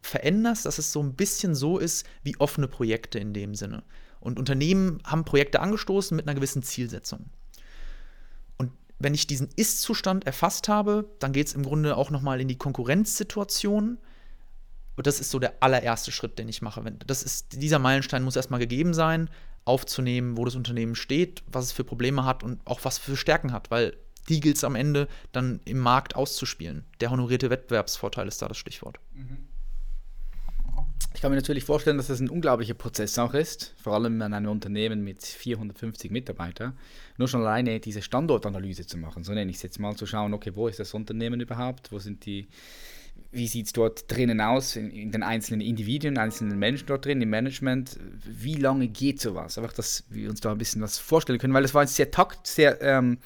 veränderst, 0.01 0.67
dass 0.67 0.79
es 0.79 0.93
so 0.93 1.03
ein 1.03 1.15
bisschen 1.15 1.55
so 1.55 1.79
ist 1.79 2.07
wie 2.23 2.37
offene 2.39 2.69
Projekte 2.69 3.19
in 3.19 3.35
dem 3.35 3.55
Sinne. 3.55 3.83
Und 4.21 4.39
Unternehmen 4.39 5.01
haben 5.05 5.25
Projekte 5.25 5.61
angestoßen 5.61 6.17
mit 6.17 6.29
einer 6.29 6.35
gewissen 6.35 6.63
Zielsetzung 6.63 7.31
wenn 9.03 9.15
ich 9.15 9.27
diesen 9.27 9.49
Ist-Zustand 9.57 10.27
erfasst 10.27 10.69
habe, 10.69 11.11
dann 11.19 11.33
geht 11.33 11.49
es 11.49 11.55
im 11.55 11.65
Grunde 11.65 11.97
auch 11.97 12.11
nochmal 12.11 12.41
in 12.41 12.49
die 12.49 12.57
Konkurrenzsituation. 12.59 13.99
Und 14.97 15.07
das 15.07 15.21
ist 15.21 15.31
so 15.31 15.39
der 15.39 15.55
allererste 15.61 16.13
Schritt, 16.13 16.39
den 16.39 16.49
ich 16.49 16.63
mache. 16.63 16.83
Das 17.07 17.23
ist, 17.23 17.61
dieser 17.61 17.79
Meilenstein 17.79 18.23
muss 18.23 18.37
erstmal 18.37 18.61
gegeben 18.61 18.95
sein, 18.95 19.29
aufzunehmen, 19.65 20.37
wo 20.37 20.45
das 20.45 20.55
Unternehmen 20.55 20.95
steht, 20.95 21.43
was 21.47 21.67
es 21.67 21.73
für 21.73 21.85
Probleme 21.85 22.25
hat 22.25 22.43
und 22.43 22.61
auch 22.65 22.81
was 22.85 22.99
für 22.99 23.17
Stärken 23.17 23.53
hat, 23.53 23.71
weil 23.71 23.97
die 24.29 24.41
gilt 24.41 24.57
es 24.57 24.65
am 24.65 24.75
Ende 24.75 25.09
dann 25.33 25.61
im 25.65 25.79
Markt 25.79 26.17
auszuspielen. 26.17 26.85
Der 27.01 27.11
honorierte 27.11 27.51
Wettbewerbsvorteil 27.51 28.29
ist 28.29 28.41
da 28.43 28.49
das 28.49 28.59
Stichwort. 28.59 28.99
Ich 31.15 31.21
kann 31.21 31.31
mir 31.31 31.37
natürlich 31.37 31.65
vorstellen, 31.65 31.99
dass 31.99 32.07
das 32.07 32.21
ein 32.21 32.31
unglaublicher 32.31 32.75
Prozess 32.75 33.19
auch 33.19 33.35
ist, 33.35 33.75
vor 33.81 33.95
allem 33.95 34.21
in 34.21 34.35
einem 34.35 34.51
Unternehmen 34.51 35.05
mit 35.05 35.23
450 35.23 36.11
Mitarbeitern, 36.11 36.77
nur 37.19 37.29
schon 37.29 37.43
alleine 37.43 37.79
diese 37.81 38.03
Standortanalyse 38.03 38.87
zu 38.87 38.97
machen. 38.97 39.23
So 39.23 39.33
nenne 39.33 39.51
ich 39.51 39.59
es 39.59 39.63
jetzt 39.63 39.79
mal, 39.79 39.95
zu 39.95 40.07
schauen, 40.07 40.33
okay, 40.35 40.53
wo 40.55 40.69
ist 40.69 40.81
das 40.81 40.95
Unternehmen 40.95 41.41
überhaupt, 41.41 41.93
wo 41.93 41.99
sind 41.99 42.25
die, 42.25 42.49
wie 43.33 43.49
sieht 43.49 43.67
es 43.67 43.73
dort 43.73 44.11
drinnen 44.11 44.43
aus, 44.43 44.77
in, 44.77 44.91
in, 44.91 45.11
den 45.11 45.23
einzelnen 45.23 45.63
Individuen, 45.63 46.19
einzelnen 46.19 46.59
Menschen 46.59 46.87
dort 46.87 47.07
drin, 47.07 47.23
im 47.23 47.31
Management, 47.31 47.99
wie 48.25 48.57
lange 48.57 48.89
geht 48.89 49.21
sowas? 49.21 49.57
Einfach, 49.57 49.73
dass 49.73 50.05
wir 50.11 50.29
uns 50.29 50.41
da 50.41 50.53
ein 50.53 50.59
bisschen 50.59 50.83
was 50.83 50.99
vorstellen 50.99 51.39
können, 51.39 51.55
weil 51.55 51.65
es 51.65 51.73
war 51.73 51.83
jetzt 51.83 51.97
sehr 51.97 52.11
takt, 52.11 52.47
sehr, 52.47 52.81
ähm, 52.83 53.19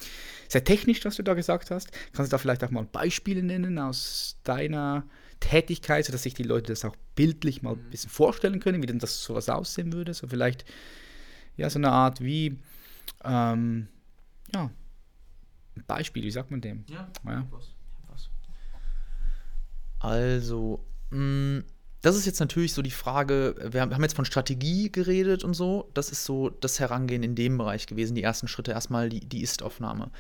sehr 0.49 0.63
technisch, 0.63 1.05
was 1.05 1.17
du 1.17 1.25
da 1.25 1.35
gesagt 1.35 1.73
hast. 1.73 1.91
Kannst 2.13 2.31
du 2.31 2.35
da 2.35 2.39
vielleicht 2.39 2.63
auch 2.63 2.71
mal 2.71 2.85
Beispiele 2.85 3.43
nennen 3.43 3.81
aus 3.81 4.39
deiner 4.45 5.05
Tätigkeit, 5.41 6.05
sodass 6.05 6.23
sich 6.23 6.35
die 6.35 6.45
Leute 6.45 6.73
das 6.73 6.85
auch 6.85 6.97
bildlich 7.17 7.63
mal 7.63 7.73
ein 7.73 7.91
bisschen 7.91 8.11
vorstellen 8.11 8.61
können, 8.61 8.83
wie 8.83 8.87
denn 8.87 9.01
das 9.01 9.25
sowas 9.25 9.49
aussehen 9.49 9.93
würde. 9.93 10.15
So 10.15 10.29
vielleicht, 10.29 10.65
ja, 11.57 11.69
so 11.69 11.81
eine 11.81 11.91
Art 11.91 12.21
wie, 12.21 12.59
ähm, 13.25 13.89
ja, 14.55 14.71
ein 15.75 15.85
Beispiel, 15.89 16.23
wie 16.23 16.31
sagt 16.31 16.53
man 16.53 16.61
dem? 16.61 16.85
Ja, 16.89 17.09
ja. 17.25 17.45
Also, 20.07 20.85
mh, 21.11 21.19
mm, 21.19 21.65
das 22.03 22.15
ist 22.15 22.27
jetzt 22.27 22.39
natürlich 22.39 22.73
so 22.73 22.83
die 22.83 22.93
Frage, 22.93 23.57
wir 23.73 23.81
haben 23.81 24.03
jetzt 24.03 24.15
von 24.15 24.25
Strategie 24.25 24.93
geredet 24.93 25.43
und 25.43 25.55
so, 25.55 25.91
das 25.95 26.11
ist 26.11 26.25
so 26.25 26.51
das 26.51 26.79
Herangehen 26.79 27.25
in 27.25 27.35
dem 27.35 27.59
Bereich 27.59 27.89
gewesen, 27.89 28.15
die 28.15 28.23
ersten 28.23 28.47
Schritte, 28.47 28.71
erstmal 28.71 29.09
die, 29.09 29.19
die 29.19 29.43
Ist-Aufnahme. 29.43 30.13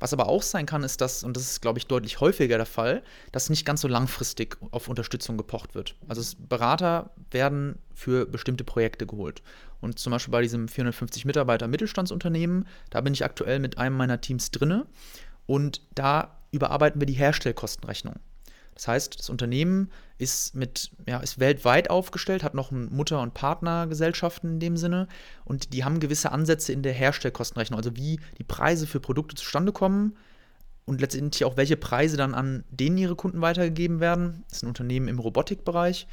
Was 0.00 0.12
aber 0.12 0.28
auch 0.28 0.42
sein 0.42 0.66
kann, 0.66 0.82
ist, 0.82 1.00
dass, 1.00 1.22
und 1.22 1.36
das 1.36 1.44
ist, 1.44 1.60
glaube 1.60 1.78
ich, 1.78 1.86
deutlich 1.86 2.18
häufiger 2.18 2.56
der 2.56 2.66
Fall, 2.66 3.04
dass 3.30 3.48
nicht 3.48 3.64
ganz 3.64 3.82
so 3.82 3.86
langfristig 3.86 4.56
auf 4.72 4.88
Unterstützung 4.88 5.36
gepocht 5.36 5.76
wird. 5.76 5.94
Also 6.08 6.36
Berater 6.48 7.10
werden 7.30 7.78
für 7.94 8.26
bestimmte 8.26 8.64
Projekte 8.64 9.06
geholt. 9.06 9.42
Und 9.80 10.00
zum 10.00 10.10
Beispiel 10.10 10.32
bei 10.32 10.42
diesem 10.42 10.66
450 10.66 11.24
Mitarbeiter 11.24 11.68
Mittelstandsunternehmen, 11.68 12.66
da 12.90 13.00
bin 13.00 13.12
ich 13.12 13.24
aktuell 13.24 13.60
mit 13.60 13.78
einem 13.78 13.96
meiner 13.96 14.20
Teams 14.20 14.50
drinne 14.50 14.86
und 15.46 15.82
da 15.94 16.40
überarbeiten 16.50 17.00
wir 17.00 17.06
die 17.06 17.12
Herstellkostenrechnung. 17.12 18.16
Das 18.78 18.86
heißt, 18.86 19.18
das 19.18 19.28
Unternehmen 19.28 19.90
ist 20.18 20.54
mit, 20.54 20.92
ja, 21.06 21.18
ist 21.18 21.40
weltweit 21.40 21.90
aufgestellt, 21.90 22.44
hat 22.44 22.54
noch 22.54 22.70
Mutter- 22.70 23.20
und 23.20 23.34
Partnergesellschaften 23.34 24.52
in 24.52 24.60
dem 24.60 24.76
Sinne 24.76 25.08
und 25.44 25.72
die 25.72 25.82
haben 25.82 25.98
gewisse 25.98 26.30
Ansätze 26.30 26.72
in 26.72 26.84
der 26.84 26.92
Herstellkostenrechnung, 26.92 27.76
also 27.76 27.96
wie 27.96 28.20
die 28.38 28.44
Preise 28.44 28.86
für 28.86 29.00
Produkte 29.00 29.34
zustande 29.34 29.72
kommen 29.72 30.16
und 30.84 31.00
letztendlich 31.00 31.44
auch 31.44 31.56
welche 31.56 31.76
Preise 31.76 32.16
dann 32.16 32.34
an 32.34 32.62
denen 32.70 32.98
ihre 32.98 33.16
Kunden 33.16 33.40
weitergegeben 33.40 33.98
werden. 33.98 34.44
Das 34.48 34.58
ist 34.58 34.62
ein 34.62 34.68
Unternehmen 34.68 35.08
im 35.08 35.18
Robotikbereich 35.18 36.06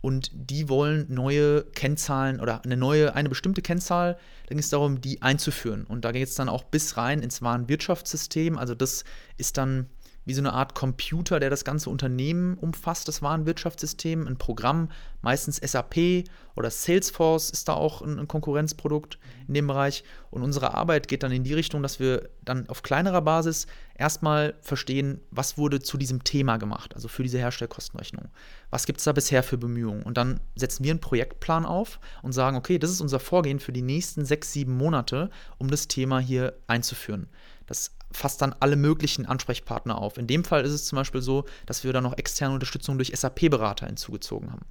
und 0.00 0.30
die 0.34 0.68
wollen 0.68 1.06
neue 1.08 1.62
Kennzahlen 1.62 2.40
oder 2.40 2.64
eine 2.64 2.76
neue, 2.76 3.14
eine 3.14 3.28
bestimmte 3.28 3.62
Kennzahl, 3.62 4.16
dann 4.46 4.56
geht 4.56 4.64
es 4.64 4.70
darum, 4.70 5.00
die 5.00 5.22
einzuführen. 5.22 5.84
Und 5.84 6.04
da 6.04 6.12
geht 6.12 6.28
es 6.28 6.34
dann 6.34 6.48
auch 6.48 6.64
bis 6.64 6.96
rein 6.96 7.20
ins 7.20 7.42
Warenwirtschaftssystem. 7.42 8.56
Also 8.58 8.74
das 8.74 9.04
ist 9.36 9.56
dann 9.56 9.86
wie 10.28 10.34
so 10.34 10.42
eine 10.42 10.52
Art 10.52 10.74
Computer, 10.74 11.40
der 11.40 11.48
das 11.48 11.64
ganze 11.64 11.88
Unternehmen 11.88 12.58
umfasst, 12.58 13.08
das 13.08 13.22
Warenwirtschaftssystem, 13.22 14.26
ein 14.26 14.36
Programm, 14.36 14.90
meistens 15.22 15.56
SAP 15.56 16.24
oder 16.54 16.70
Salesforce 16.70 17.48
ist 17.48 17.66
da 17.66 17.72
auch 17.72 18.02
ein, 18.02 18.18
ein 18.18 18.28
Konkurrenzprodukt 18.28 19.18
in 19.46 19.54
dem 19.54 19.66
Bereich. 19.66 20.04
Und 20.30 20.42
unsere 20.42 20.74
Arbeit 20.74 21.08
geht 21.08 21.22
dann 21.22 21.32
in 21.32 21.44
die 21.44 21.54
Richtung, 21.54 21.82
dass 21.82 21.98
wir 21.98 22.28
dann 22.44 22.68
auf 22.68 22.82
kleinerer 22.82 23.22
Basis 23.22 23.68
erstmal 23.94 24.54
verstehen, 24.60 25.22
was 25.30 25.56
wurde 25.56 25.80
zu 25.80 25.96
diesem 25.96 26.22
Thema 26.24 26.58
gemacht, 26.58 26.94
also 26.94 27.08
für 27.08 27.22
diese 27.22 27.38
Herstellkostenrechnung. 27.38 28.28
Was 28.68 28.84
gibt 28.84 28.98
es 28.98 29.04
da 29.04 29.12
bisher 29.12 29.42
für 29.42 29.56
Bemühungen? 29.56 30.02
Und 30.02 30.18
dann 30.18 30.40
setzen 30.56 30.84
wir 30.84 30.90
einen 30.90 31.00
Projektplan 31.00 31.64
auf 31.64 32.00
und 32.22 32.32
sagen, 32.32 32.58
okay, 32.58 32.78
das 32.78 32.90
ist 32.90 33.00
unser 33.00 33.18
Vorgehen 33.18 33.60
für 33.60 33.72
die 33.72 33.80
nächsten 33.80 34.26
sechs, 34.26 34.52
sieben 34.52 34.76
Monate, 34.76 35.30
um 35.56 35.70
das 35.70 35.88
Thema 35.88 36.18
hier 36.18 36.52
einzuführen. 36.66 37.28
Das 37.68 37.94
fasst 38.10 38.42
dann 38.42 38.54
alle 38.58 38.76
möglichen 38.76 39.26
Ansprechpartner 39.26 39.98
auf. 39.98 40.18
In 40.18 40.26
dem 40.26 40.42
Fall 40.42 40.64
ist 40.64 40.72
es 40.72 40.86
zum 40.86 40.96
Beispiel 40.96 41.22
so, 41.22 41.44
dass 41.66 41.84
wir 41.84 41.92
da 41.92 42.00
noch 42.00 42.16
externe 42.16 42.54
Unterstützung 42.54 42.98
durch 42.98 43.12
SAP-Berater 43.14 43.86
hinzugezogen 43.86 44.50
haben. 44.50 44.64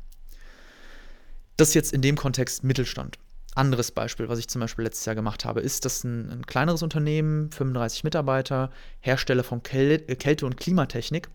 Das 1.55 1.73
jetzt 1.73 1.93
in 1.93 2.01
dem 2.01 2.17
Kontext 2.17 2.63
Mittelstand. 2.63 3.19
Anderes 3.55 3.91
Beispiel, 3.91 4.29
was 4.29 4.39
ich 4.39 4.47
zum 4.47 4.61
Beispiel 4.61 4.83
letztes 4.83 5.05
Jahr 5.05 5.15
gemacht 5.15 5.45
habe, 5.45 5.61
ist, 5.61 5.85
dass 5.85 6.03
ein, 6.03 6.29
ein 6.29 6.45
kleineres 6.45 6.83
Unternehmen, 6.83 7.51
35 7.51 8.03
Mitarbeiter, 8.03 8.71
Hersteller 8.99 9.43
von 9.43 9.63
Käl 9.63 9.99
Kälte- 9.99 10.45
und 10.45 10.57
Klimatechnik, 10.57 11.29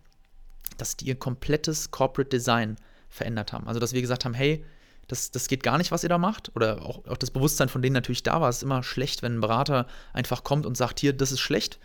dass 0.78 0.96
die 0.96 1.06
ihr 1.06 1.16
komplettes 1.16 1.90
Corporate 1.90 2.28
Design 2.28 2.76
verändert 3.08 3.52
haben. 3.52 3.66
Also, 3.66 3.80
dass 3.80 3.92
wir 3.92 4.00
gesagt 4.00 4.24
haben, 4.24 4.34
hey, 4.34 4.64
das, 5.08 5.30
das 5.30 5.48
geht 5.48 5.62
gar 5.62 5.78
nicht, 5.78 5.90
was 5.90 6.02
ihr 6.02 6.08
da 6.08 6.18
macht. 6.18 6.54
Oder 6.54 6.82
auch, 6.82 7.04
auch 7.06 7.16
das 7.16 7.30
Bewusstsein 7.30 7.68
von 7.68 7.82
denen 7.82 7.94
natürlich 7.94 8.22
da 8.22 8.40
war. 8.40 8.48
Es 8.48 8.58
ist 8.58 8.62
immer 8.62 8.82
schlecht, 8.82 9.22
wenn 9.22 9.36
ein 9.36 9.40
Berater 9.40 9.86
einfach 10.12 10.44
kommt 10.44 10.66
und 10.66 10.76
sagt, 10.76 11.00
hier, 11.00 11.12
das 11.12 11.32
ist 11.32 11.40
schlecht. 11.40 11.78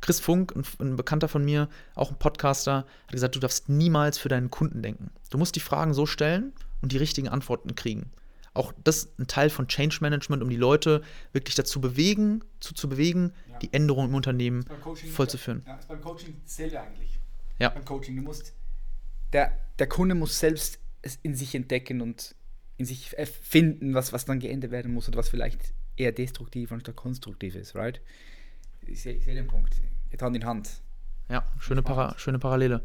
Chris 0.00 0.20
Funk, 0.20 0.54
ein, 0.56 0.64
ein, 0.80 0.96
Bekannter 0.96 1.28
von 1.28 1.44
mir, 1.44 1.68
auch 1.94 2.10
ein 2.10 2.18
Podcaster, 2.18 2.86
hat 3.06 3.12
gesagt, 3.12 3.36
du 3.36 3.40
darfst 3.40 3.68
niemals 3.68 4.18
für 4.18 4.28
deinen 4.28 4.50
Kunden 4.50 4.82
denken. 4.82 5.10
Du 5.30 5.38
musst 5.38 5.56
die 5.56 5.60
Fragen 5.60 5.92
so 5.92 6.06
stellen 6.06 6.54
und 6.80 6.92
die 6.92 6.96
richtigen 6.96 7.28
Antworten 7.28 7.74
kriegen. 7.74 8.10
Auch 8.52 8.72
das 8.82 9.04
ist 9.04 9.18
ein 9.18 9.26
Teil 9.26 9.50
von 9.50 9.68
Change 9.68 9.98
Management, 10.00 10.42
um 10.42 10.48
die 10.48 10.56
Leute 10.56 11.02
wirklich 11.32 11.54
dazu 11.54 11.80
bewegen, 11.80 12.42
zu, 12.58 12.74
zu 12.74 12.88
bewegen, 12.88 13.32
ja. 13.48 13.58
die 13.58 13.72
Änderungen 13.72 14.08
im 14.08 14.14
Unternehmen 14.14 14.64
vollzuführen. 15.12 15.62
Ja, 15.66 15.76
ist 15.76 15.88
beim 15.88 16.00
Coaching 16.00 16.40
selber 16.44 16.80
eigentlich. 16.80 17.20
Ja. 17.58 17.68
Beim 17.68 17.84
Coaching, 17.84 18.16
du 18.16 18.22
musst, 18.22 18.54
der, 19.32 19.56
der 19.78 19.88
Kunde 19.88 20.14
muss 20.14 20.38
selbst 20.38 20.80
es 21.02 21.18
in 21.22 21.34
sich 21.34 21.54
entdecken 21.54 22.00
und 22.00 22.34
in 22.76 22.86
sich 22.86 23.14
finden, 23.42 23.94
was, 23.94 24.12
was 24.12 24.24
dann 24.24 24.40
geändert 24.40 24.70
werden 24.70 24.92
muss 24.92 25.08
oder 25.08 25.18
was 25.18 25.28
vielleicht 25.28 25.74
eher 25.96 26.12
destruktiv 26.12 26.72
anstatt 26.72 26.96
konstruktiv 26.96 27.54
ist, 27.54 27.74
right? 27.74 28.00
Ich 28.86 29.02
sehe 29.02 29.20
seh 29.20 29.34
den 29.34 29.46
Punkt. 29.46 29.74
Geht 30.10 30.22
Hand 30.22 30.36
in 30.36 30.44
Hand. 30.44 30.82
Ja, 31.28 31.44
schöne, 31.58 31.82
Para 31.82 32.18
schöne 32.18 32.38
Parallele. 32.38 32.82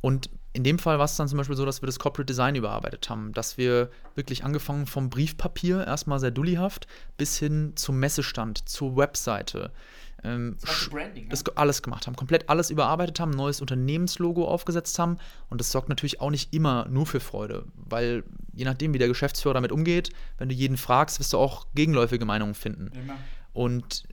Und 0.00 0.28
in 0.52 0.62
dem 0.62 0.78
Fall 0.78 0.98
war 0.98 1.06
es 1.06 1.16
dann 1.16 1.28
zum 1.28 1.38
Beispiel 1.38 1.56
so, 1.56 1.64
dass 1.64 1.80
wir 1.80 1.86
das 1.86 1.98
Corporate 1.98 2.26
Design 2.26 2.54
überarbeitet 2.54 3.08
haben, 3.08 3.32
dass 3.32 3.56
wir 3.56 3.90
wirklich 4.14 4.44
angefangen 4.44 4.86
vom 4.86 5.08
Briefpapier, 5.08 5.86
erstmal 5.86 6.20
sehr 6.20 6.30
dullyhaft, 6.30 6.86
bis 7.16 7.38
hin 7.38 7.72
zum 7.74 7.98
Messestand, 7.98 8.68
zur 8.68 8.96
Webseite, 8.96 9.72
ähm, 10.24 10.56
das, 10.60 10.88
Branding, 10.88 11.28
das 11.28 11.44
ne? 11.44 11.52
alles 11.56 11.82
gemacht 11.82 12.06
haben, 12.06 12.16
komplett 12.16 12.48
alles 12.48 12.70
überarbeitet 12.70 13.20
haben, 13.20 13.32
ein 13.32 13.36
neues 13.36 13.60
Unternehmenslogo 13.60 14.46
aufgesetzt 14.46 14.98
haben. 14.98 15.18
Und 15.50 15.60
das 15.60 15.70
sorgt 15.70 15.88
natürlich 15.88 16.20
auch 16.20 16.30
nicht 16.30 16.54
immer 16.54 16.86
nur 16.88 17.06
für 17.06 17.20
Freude, 17.20 17.66
weil 17.76 18.24
je 18.54 18.64
nachdem, 18.64 18.94
wie 18.94 18.98
der 18.98 19.08
Geschäftsführer 19.08 19.54
damit 19.54 19.72
umgeht, 19.72 20.10
wenn 20.38 20.48
du 20.48 20.54
jeden 20.54 20.76
fragst, 20.76 21.20
wirst 21.20 21.32
du 21.32 21.38
auch 21.38 21.66
gegenläufige 21.74 22.24
Meinungen 22.24 22.54
finden. 22.54 22.90
Ja. 23.06 23.16
Und 23.52 24.04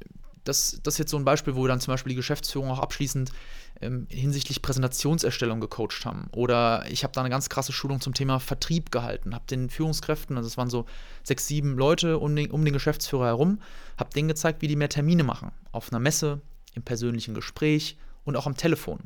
das, 0.43 0.79
das 0.83 0.95
ist 0.95 0.97
jetzt 0.97 1.11
so 1.11 1.17
ein 1.17 1.25
Beispiel, 1.25 1.55
wo 1.55 1.65
dann 1.67 1.79
zum 1.79 1.93
Beispiel 1.93 2.09
die 2.11 2.15
Geschäftsführung 2.15 2.69
auch 2.71 2.79
abschließend 2.79 3.31
ähm, 3.81 4.07
hinsichtlich 4.09 4.61
Präsentationserstellung 4.61 5.59
gecoacht 5.59 6.05
haben. 6.05 6.27
Oder 6.31 6.85
ich 6.89 7.03
habe 7.03 7.13
da 7.13 7.21
eine 7.21 7.29
ganz 7.29 7.49
krasse 7.49 7.73
Schulung 7.73 8.01
zum 8.01 8.13
Thema 8.13 8.39
Vertrieb 8.39 8.91
gehalten, 8.91 9.33
habe 9.33 9.45
den 9.49 9.69
Führungskräften, 9.69 10.37
also 10.37 10.47
es 10.47 10.57
waren 10.57 10.69
so 10.69 10.85
sechs, 11.23 11.47
sieben 11.47 11.77
Leute 11.77 12.19
um 12.19 12.35
den, 12.35 12.51
um 12.51 12.63
den 12.63 12.73
Geschäftsführer 12.73 13.25
herum, 13.25 13.59
habe 13.97 14.13
denen 14.13 14.27
gezeigt, 14.27 14.61
wie 14.61 14.67
die 14.67 14.75
mehr 14.75 14.89
Termine 14.89 15.23
machen. 15.23 15.51
Auf 15.71 15.91
einer 15.91 15.99
Messe, 15.99 16.41
im 16.73 16.83
persönlichen 16.83 17.33
Gespräch 17.33 17.97
und 18.23 18.35
auch 18.35 18.45
am 18.45 18.55
Telefon. 18.55 18.99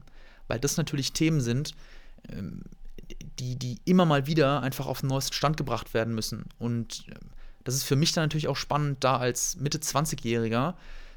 Weil 0.47 0.59
das 0.59 0.77
natürlich 0.77 1.13
Themen 1.13 1.41
sind, 1.41 1.73
ähm, 2.29 2.61
die, 3.39 3.57
die 3.57 3.79
immer 3.85 4.05
mal 4.05 4.27
wieder 4.27 4.61
einfach 4.61 4.87
auf 4.87 5.01
den 5.01 5.09
neuesten 5.09 5.33
Stand 5.33 5.57
gebracht 5.57 5.93
werden 5.93 6.13
müssen. 6.13 6.45
Und 6.59 7.05
ähm, 7.09 7.29
das 7.63 7.75
ist 7.75 7.83
für 7.83 7.95
mich 7.95 8.11
dann 8.13 8.25
natürlich 8.25 8.47
auch 8.47 8.55
spannend, 8.55 9.03
da 9.03 9.17
als 9.17 9.57
Mitte 9.57 9.79
20-Jähriger 9.79 10.75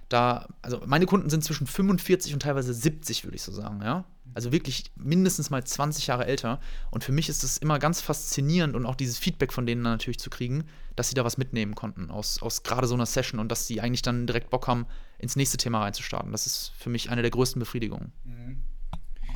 da, 0.09 0.49
also 0.63 0.83
meine 0.87 1.07
Kunden 1.07 1.29
sind 1.31 1.45
zwischen 1.45 1.67
45 1.67 2.33
und 2.33 2.41
teilweise 2.41 2.73
70, 2.73 3.25
würde 3.25 3.37
ich 3.37 3.43
so 3.43 3.53
sagen, 3.53 3.81
ja. 3.83 4.05
Also 4.35 4.53
wirklich 4.53 4.85
mindestens 4.95 5.51
mal 5.51 5.65
20 5.65 6.07
Jahre 6.07 6.27
älter. 6.27 6.61
Und 6.91 7.03
für 7.03 7.13
mich 7.13 7.29
ist 7.29 7.45
es 7.45 7.59
immer 7.59 7.79
ganz 7.79 8.01
faszinierend 8.01 8.77
und 8.77 8.87
auch 8.87 8.95
dieses 8.95 9.19
Feedback 9.19 9.53
von 9.53 9.67
denen 9.67 9.83
natürlich 9.83 10.19
zu 10.21 10.31
kriegen, 10.31 10.65
dass 10.97 11.09
sie 11.09 11.15
da 11.15 11.25
was 11.25 11.39
mitnehmen 11.39 11.75
konnten 11.75 12.11
aus, 12.11 12.41
aus 12.43 12.63
gerade 12.63 12.87
so 12.87 12.95
einer 12.95 13.07
Session 13.07 13.41
und 13.41 13.51
dass 13.51 13.67
sie 13.67 13.81
eigentlich 13.81 14.03
dann 14.03 14.27
direkt 14.27 14.51
Bock 14.51 14.67
haben, 14.67 14.87
ins 15.19 15.35
nächste 15.35 15.57
Thema 15.57 15.81
reinzustarten. 15.81 16.31
Das 16.31 16.47
ist 16.47 16.73
für 16.79 16.91
mich 16.91 17.11
eine 17.11 17.23
der 17.23 17.31
größten 17.31 17.59
Befriedigungen. 17.59 18.13
Mhm. 18.25 18.63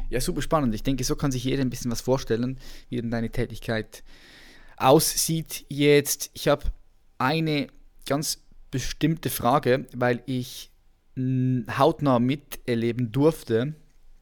Ja, 0.09 0.21
super 0.21 0.43
spannend. 0.43 0.75
Ich 0.75 0.83
denke, 0.83 1.05
so 1.05 1.17
kann 1.17 1.33
sich 1.33 1.45
jeder 1.45 1.63
ein 1.63 1.71
bisschen 1.71 1.91
was 1.91 2.03
vorstellen, 2.03 2.59
wie 2.89 3.01
denn 3.01 3.11
deine 3.11 3.31
Tätigkeit 3.31 4.05
aussieht. 4.77 5.65
Jetzt, 5.69 6.31
ich 6.35 6.49
habe 6.49 6.65
eine 7.19 7.69
ganz 8.07 8.43
bestimmte 8.73 9.31
Frage, 9.31 9.87
weil 9.95 10.23
ich 10.27 10.73
hautnah 11.17 12.19
miterleben 12.19 13.13
durfte, 13.13 13.75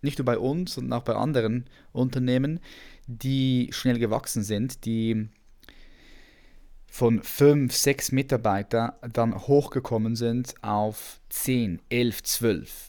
nicht 0.02 0.18
nur 0.18 0.26
bei 0.26 0.38
uns, 0.38 0.74
sondern 0.74 0.98
auch 0.98 1.04
bei 1.04 1.14
anderen 1.14 1.64
Unternehmen, 1.92 2.60
die 3.06 3.70
schnell 3.72 3.98
gewachsen 3.98 4.42
sind, 4.42 4.84
die 4.84 5.28
von 6.86 7.22
fünf, 7.22 7.74
sechs 7.74 8.10
Mitarbeiter 8.10 8.98
dann 9.12 9.34
hochgekommen 9.46 10.16
sind 10.16 10.54
auf 10.62 11.20
10, 11.28 11.80
11, 11.88 12.22
12 12.24 12.88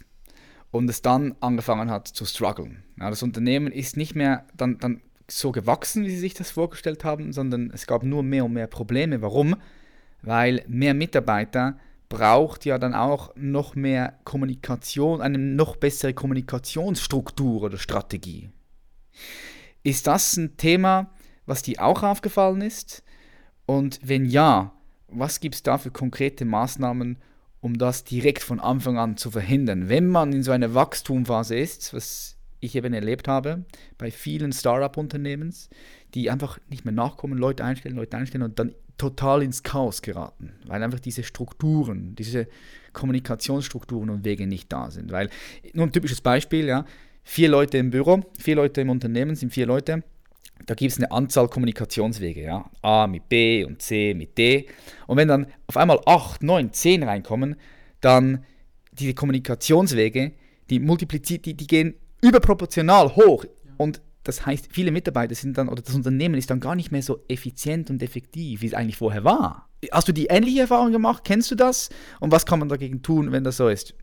und 0.72 0.90
es 0.90 1.02
dann 1.02 1.36
angefangen 1.40 1.92
hat 1.92 2.08
zu 2.08 2.26
strugglen. 2.26 2.84
Ja, 3.00 3.10
das 3.10 3.22
Unternehmen 3.22 3.72
ist 3.72 3.98
nicht 3.98 4.16
mehr 4.16 4.46
dann, 4.58 4.80
dann 4.80 5.02
so 5.30 5.52
gewachsen, 5.52 6.04
wie 6.04 6.10
sie 6.10 6.18
sich 6.18 6.34
das 6.34 6.52
vorgestellt 6.52 7.04
haben, 7.04 7.32
sondern 7.32 7.72
es 7.72 7.86
gab 7.86 8.04
nur 8.04 8.24
mehr 8.24 8.46
und 8.46 8.54
mehr 8.54 8.68
Probleme. 8.68 9.22
Warum? 9.22 9.56
Weil 10.22 10.64
mehr 10.68 10.94
Mitarbeiter 10.94 11.78
braucht 12.10 12.66
ja 12.66 12.78
dann 12.78 12.94
auch 12.94 13.34
noch 13.36 13.76
mehr 13.76 14.20
Kommunikation, 14.26 15.22
eine 15.22 15.38
noch 15.38 15.78
bessere 15.78 16.14
Kommunikationsstruktur 16.14 17.64
oder 17.64 17.78
Strategie. 17.78 18.50
Ist 19.84 20.08
das 20.08 20.36
ein 20.36 20.58
Thema, 20.58 21.10
was 21.46 21.64
dir 21.64 21.82
auch 21.82 22.04
aufgefallen 22.04 22.62
ist? 22.62 23.04
Und 23.66 24.00
wenn 24.04 24.26
ja, 24.26 24.74
was 25.08 25.40
gibt 25.40 25.56
es 25.56 25.64
da 25.64 25.78
für 25.78 25.92
konkrete 25.92 26.46
Maßnahmen, 26.46 27.18
um 27.62 27.78
das 27.78 28.04
direkt 28.04 28.44
von 28.44 28.60
Anfang 28.60 28.98
an 28.98 29.18
zu 29.18 29.32
verhindern? 29.32 29.88
Wenn 29.88 30.08
man 30.08 30.34
in 30.34 30.44
so 30.44 30.52
einer 30.52 30.74
Wachstumphase 30.74 31.56
ist, 31.56 31.94
was 31.94 32.38
ich 32.60 32.76
eben 32.76 32.94
erlebt 32.94 33.28
habe 33.28 33.66
bei 33.98 34.12
vielen 34.12 34.52
Startup-Unternehmen, 34.52 35.54
die 36.14 36.30
einfach 36.30 36.60
nicht 36.70 36.86
mehr 36.86 36.94
nachkommen, 36.94 37.38
Leute 37.38 37.64
einstellen, 37.64 37.96
Leute 37.96 38.18
einstellen 38.18 38.44
und 38.44 38.60
dann 38.60 38.76
total 39.02 39.42
ins 39.42 39.64
Chaos 39.64 40.04
geraten, 40.04 40.54
weil 40.68 40.84
einfach 40.84 41.00
diese 41.00 41.24
Strukturen, 41.24 42.14
diese 42.16 42.48
Kommunikationsstrukturen 42.94 44.12
und 44.12 44.24
Wege 44.26 44.46
nicht 44.46 44.72
da 44.72 44.92
sind. 44.92 45.12
Weil, 45.12 45.30
nur 45.74 45.88
ein 45.88 45.92
typisches 45.92 46.22
Beispiel, 46.22 46.68
ja, 46.68 46.86
vier 47.24 47.50
Leute 47.50 47.80
im 47.80 47.90
Büro, 47.90 48.22
vier 48.38 48.58
Leute 48.58 48.82
im 48.82 48.92
Unternehmen 48.92 49.36
sind 49.36 49.52
vier 49.52 49.66
Leute, 49.66 50.04
da 50.68 50.76
gibt 50.76 50.92
es 50.92 51.00
eine 51.00 51.10
Anzahl 51.10 51.48
Kommunikationswege, 51.48 52.44
ja, 52.44 52.70
A 52.84 53.08
mit 53.08 53.28
B 53.28 53.66
und 53.66 53.82
C 53.82 54.14
mit 54.14 54.38
D. 54.38 54.68
Und 55.08 55.18
wenn 55.18 55.28
dann 55.28 55.48
auf 55.66 55.78
einmal 55.78 56.00
acht, 56.06 56.44
neun, 56.44 56.72
zehn 56.72 57.02
reinkommen, 57.02 57.56
dann 58.02 58.46
diese 58.92 59.16
Kommunikationswege, 59.16 60.34
die 60.70 60.80
multipliziert, 60.80 61.48
die, 61.48 61.56
die 61.56 61.66
gehen 61.66 61.96
überproportional 62.22 63.16
hoch. 63.16 63.46
Und 63.78 64.00
das 64.24 64.46
heißt, 64.46 64.68
viele 64.72 64.92
Mitarbeiter 64.92 65.34
sind 65.34 65.58
dann, 65.58 65.68
oder 65.68 65.82
das 65.82 65.96
Unternehmen 65.96 66.36
ist 66.36 66.50
dann 66.50 66.60
gar 66.60 66.76
nicht 66.76 66.92
mehr 66.92 67.02
so 67.02 67.24
effizient 67.28 67.90
und 67.90 68.04
effektiv, 68.04 68.62
wie 68.62 68.68
es 68.68 68.74
eigentlich 68.74 68.98
vorher 68.98 69.24
war. 69.24 69.70
Hast 69.92 70.08
du 70.08 70.12
die 70.12 70.28
ähnliche 70.28 70.62
Erfahrung 70.62 70.92
gemacht? 70.92 71.24
Kennst 71.24 71.50
du 71.50 71.56
das? 71.56 71.90
Und 72.20 72.32
was 72.32 72.46
kann 72.46 72.60
man 72.60 72.70
dagegen 72.70 73.02
tun, 73.02 73.32
wenn 73.32 73.44
das 73.44 73.58
so 73.58 73.68
ist? 73.68 73.96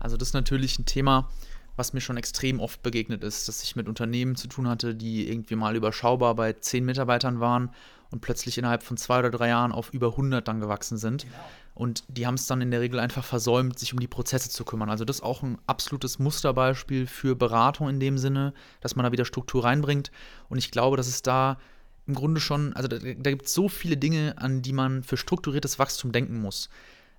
Also 0.00 0.16
das 0.16 0.28
ist 0.28 0.34
natürlich 0.34 0.78
ein 0.78 0.86
Thema, 0.86 1.30
was 1.76 1.92
mir 1.92 2.00
schon 2.00 2.16
extrem 2.16 2.60
oft 2.60 2.82
begegnet 2.82 3.22
ist, 3.24 3.48
dass 3.48 3.62
ich 3.62 3.76
mit 3.76 3.88
Unternehmen 3.88 4.36
zu 4.36 4.48
tun 4.48 4.68
hatte, 4.68 4.94
die 4.94 5.28
irgendwie 5.28 5.56
mal 5.56 5.76
überschaubar 5.76 6.34
bei 6.34 6.52
zehn 6.52 6.84
Mitarbeitern 6.84 7.40
waren 7.40 7.70
und 8.10 8.20
plötzlich 8.20 8.58
innerhalb 8.58 8.82
von 8.82 8.96
zwei 8.96 9.20
oder 9.20 9.30
drei 9.30 9.48
Jahren 9.48 9.72
auf 9.72 9.92
über 9.92 10.08
100 10.08 10.46
dann 10.46 10.60
gewachsen 10.60 10.98
sind. 10.98 11.22
Genau. 11.22 11.34
Und 11.74 12.04
die 12.08 12.26
haben 12.26 12.34
es 12.34 12.46
dann 12.46 12.60
in 12.60 12.70
der 12.70 12.80
Regel 12.80 13.00
einfach 13.00 13.24
versäumt, 13.24 13.78
sich 13.78 13.92
um 13.92 13.98
die 13.98 14.06
Prozesse 14.06 14.48
zu 14.48 14.64
kümmern. 14.64 14.90
Also 14.90 15.04
das 15.04 15.16
ist 15.16 15.22
auch 15.22 15.42
ein 15.42 15.58
absolutes 15.66 16.20
Musterbeispiel 16.20 17.06
für 17.06 17.34
Beratung 17.34 17.88
in 17.88 17.98
dem 17.98 18.16
Sinne, 18.16 18.54
dass 18.80 18.94
man 18.94 19.04
da 19.04 19.12
wieder 19.12 19.24
Struktur 19.24 19.64
reinbringt. 19.64 20.12
Und 20.48 20.58
ich 20.58 20.70
glaube, 20.70 20.96
dass 20.96 21.08
es 21.08 21.22
da 21.22 21.58
im 22.06 22.14
Grunde 22.14 22.40
schon, 22.40 22.72
also 22.74 22.86
da, 22.86 22.98
da 22.98 23.30
gibt 23.30 23.46
es 23.46 23.54
so 23.54 23.68
viele 23.68 23.96
Dinge, 23.96 24.34
an 24.38 24.62
die 24.62 24.72
man 24.72 25.02
für 25.02 25.16
strukturiertes 25.16 25.78
Wachstum 25.78 26.12
denken 26.12 26.40
muss. 26.40 26.68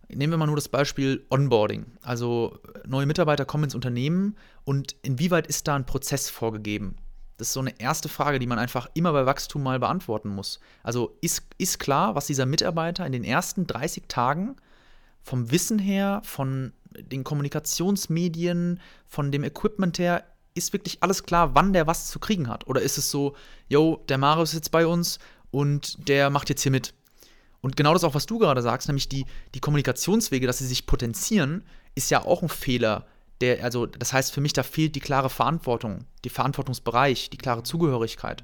Nehmen 0.07 0.31
wir 0.31 0.37
mal 0.37 0.45
nur 0.45 0.55
das 0.55 0.69
Beispiel 0.69 1.25
Onboarding. 1.29 1.85
Also 2.01 2.59
neue 2.85 3.07
Mitarbeiter 3.07 3.43
kommen 3.43 3.65
ins 3.65 3.75
Unternehmen 3.75 4.35
und 4.63 4.95
inwieweit 5.01 5.47
ist 5.47 5.67
da 5.67 5.75
ein 5.75 5.85
Prozess 5.85 6.29
vorgegeben? 6.29 6.95
Das 7.37 7.47
ist 7.47 7.53
so 7.53 7.59
eine 7.59 7.79
erste 7.79 8.07
Frage, 8.09 8.39
die 8.39 8.47
man 8.47 8.59
einfach 8.59 8.89
immer 8.93 9.11
bei 9.11 9.25
Wachstum 9.25 9.63
mal 9.63 9.79
beantworten 9.79 10.29
muss. 10.29 10.59
Also 10.83 11.17
ist, 11.21 11.43
ist 11.57 11.79
klar, 11.79 12.15
was 12.15 12.27
dieser 12.27 12.45
Mitarbeiter 12.45 13.05
in 13.05 13.11
den 13.11 13.23
ersten 13.23 13.67
30 13.67 14.03
Tagen 14.07 14.55
vom 15.21 15.51
Wissen 15.51 15.79
her, 15.79 16.21
von 16.23 16.71
den 16.97 17.23
Kommunikationsmedien, 17.23 18.79
von 19.07 19.31
dem 19.31 19.43
Equipment 19.43 19.99
her, 19.99 20.23
ist 20.53 20.71
wirklich 20.71 20.99
alles 21.01 21.23
klar, 21.23 21.53
wann 21.55 21.73
der 21.73 21.87
was 21.87 22.07
zu 22.07 22.19
kriegen 22.19 22.47
hat? 22.47 22.67
Oder 22.67 22.81
ist 22.81 22.97
es 22.97 23.11
so, 23.11 23.35
yo, 23.67 24.01
der 24.07 24.17
Marius 24.17 24.49
ist 24.49 24.55
jetzt 24.55 24.71
bei 24.71 24.87
uns 24.87 25.19
und 25.51 26.07
der 26.07 26.29
macht 26.29 26.49
jetzt 26.49 26.63
hier 26.63 26.71
mit? 26.71 26.93
Und 27.59 27.75
genau 27.75 27.93
das 27.93 28.03
auch, 28.03 28.13
was 28.13 28.27
du 28.27 28.37
gerade 28.39 28.61
sagst, 28.61 28.87
nämlich 28.87 29.09
die, 29.09 29.25
die 29.53 29.59
Kommunikationswege, 29.59 30.47
dass 30.47 30.59
sie 30.59 30.67
sich 30.67 30.85
potenzieren, 30.85 31.65
ist 31.95 32.11
ja 32.11 32.23
auch 32.23 32.41
ein 32.41 32.49
Fehler, 32.49 33.05
der, 33.41 33.63
also 33.63 33.85
das 33.85 34.13
heißt 34.13 34.31
für 34.31 34.41
mich, 34.41 34.53
da 34.53 34.63
fehlt 34.63 34.95
die 34.95 35.01
klare 35.01 35.29
Verantwortung, 35.29 36.05
die 36.23 36.29
Verantwortungsbereich, 36.29 37.29
die 37.29 37.37
klare 37.37 37.63
Zugehörigkeit. 37.63 38.43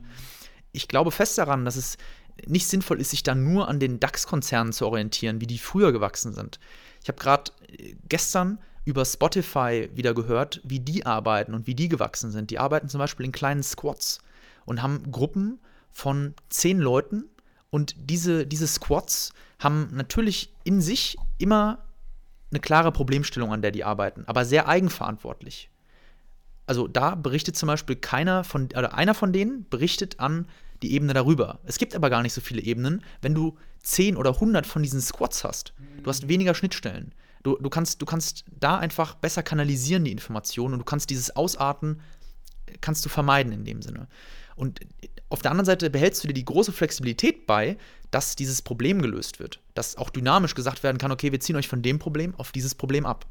Ich 0.71 0.87
glaube 0.87 1.11
fest 1.11 1.37
daran, 1.37 1.65
dass 1.65 1.75
es 1.75 1.97
nicht 2.45 2.67
sinnvoll 2.67 2.99
ist, 2.99 3.11
sich 3.11 3.23
dann 3.23 3.43
nur 3.43 3.67
an 3.67 3.79
den 3.79 3.99
DAX-Konzernen 3.99 4.73
zu 4.73 4.85
orientieren, 4.85 5.41
wie 5.41 5.47
die 5.47 5.57
früher 5.57 5.91
gewachsen 5.91 6.33
sind. 6.33 6.59
Ich 7.01 7.07
habe 7.07 7.19
gerade 7.19 7.51
äh, 7.67 7.95
gestern 8.09 8.59
über 8.83 9.05
Spotify 9.05 9.89
wieder 9.93 10.13
gehört, 10.13 10.59
wie 10.63 10.79
die 10.79 11.05
arbeiten 11.05 11.53
und 11.53 11.67
wie 11.67 11.75
die 11.75 11.87
gewachsen 11.89 12.31
sind. 12.31 12.49
Die 12.49 12.59
arbeiten 12.59 12.89
zum 12.89 12.99
Beispiel 12.99 13.25
in 13.25 13.31
kleinen 13.31 13.63
Squads 13.63 14.19
und 14.65 14.81
haben 14.81 15.11
Gruppen 15.11 15.59
von 15.91 16.33
zehn 16.49 16.79
Leuten 16.79 17.25
und 17.69 17.95
diese, 17.97 18.45
diese 18.45 18.67
Squads 18.67 19.33
haben 19.59 19.89
natürlich 19.93 20.53
in 20.63 20.81
sich 20.81 21.17
immer 21.37 21.85
eine 22.51 22.59
klare 22.59 22.91
Problemstellung, 22.91 23.51
an 23.53 23.61
der 23.61 23.71
die 23.71 23.83
arbeiten, 23.83 24.23
aber 24.27 24.45
sehr 24.45 24.67
eigenverantwortlich. 24.67 25.69
Also 26.67 26.87
da 26.87 27.15
berichtet 27.15 27.57
zum 27.57 27.67
Beispiel 27.67 27.95
keiner 27.95 28.43
von, 28.43 28.65
oder 28.65 28.93
einer 28.93 29.13
von 29.13 29.33
denen 29.33 29.67
berichtet 29.69 30.19
an 30.19 30.47
die 30.81 30.93
Ebene 30.93 31.13
darüber. 31.13 31.59
Es 31.65 31.77
gibt 31.77 31.95
aber 31.95 32.09
gar 32.09 32.21
nicht 32.21 32.33
so 32.33 32.41
viele 32.41 32.61
Ebenen, 32.61 33.03
wenn 33.21 33.35
du 33.35 33.57
10 33.83 34.17
oder 34.17 34.35
100 34.35 34.65
von 34.65 34.83
diesen 34.83 35.01
Squads 35.01 35.43
hast. 35.43 35.73
Du 36.03 36.09
hast 36.09 36.27
weniger 36.27 36.55
Schnittstellen. 36.55 37.13
Du, 37.43 37.57
du, 37.57 37.69
kannst, 37.69 38.01
du 38.01 38.05
kannst 38.05 38.45
da 38.59 38.77
einfach 38.77 39.15
besser 39.15 39.43
kanalisieren, 39.43 40.03
die 40.03 40.11
Informationen, 40.11 40.73
und 40.73 40.79
du 40.79 40.85
kannst 40.85 41.09
dieses 41.09 41.35
Ausarten, 41.35 42.01
kannst 42.81 43.03
du 43.03 43.09
vermeiden 43.09 43.51
in 43.51 43.65
dem 43.65 43.81
Sinne. 43.81 44.07
Und 44.55 44.79
auf 45.31 45.41
der 45.41 45.51
anderen 45.51 45.65
Seite 45.65 45.89
behältst 45.89 46.23
du 46.23 46.27
dir 46.27 46.33
die 46.33 46.45
große 46.45 46.71
Flexibilität 46.71 47.47
bei, 47.47 47.77
dass 48.11 48.35
dieses 48.35 48.61
Problem 48.61 49.01
gelöst 49.01 49.39
wird. 49.39 49.59
Dass 49.73 49.95
auch 49.95 50.09
dynamisch 50.09 50.55
gesagt 50.55 50.83
werden 50.83 50.97
kann, 50.97 51.11
okay, 51.11 51.31
wir 51.31 51.39
ziehen 51.39 51.55
euch 51.55 51.67
von 51.67 51.81
dem 51.81 51.99
Problem 51.99 52.35
auf 52.35 52.51
dieses 52.51 52.75
Problem 52.75 53.05
ab. 53.05 53.25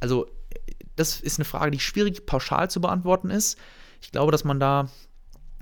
Also, 0.00 0.26
das 0.96 1.20
ist 1.20 1.38
eine 1.38 1.44
Frage, 1.44 1.70
die 1.70 1.80
schwierig 1.80 2.24
pauschal 2.24 2.70
zu 2.70 2.80
beantworten 2.80 3.30
ist. 3.30 3.58
Ich 4.00 4.10
glaube, 4.10 4.32
dass 4.32 4.44
man 4.44 4.58
da 4.58 4.88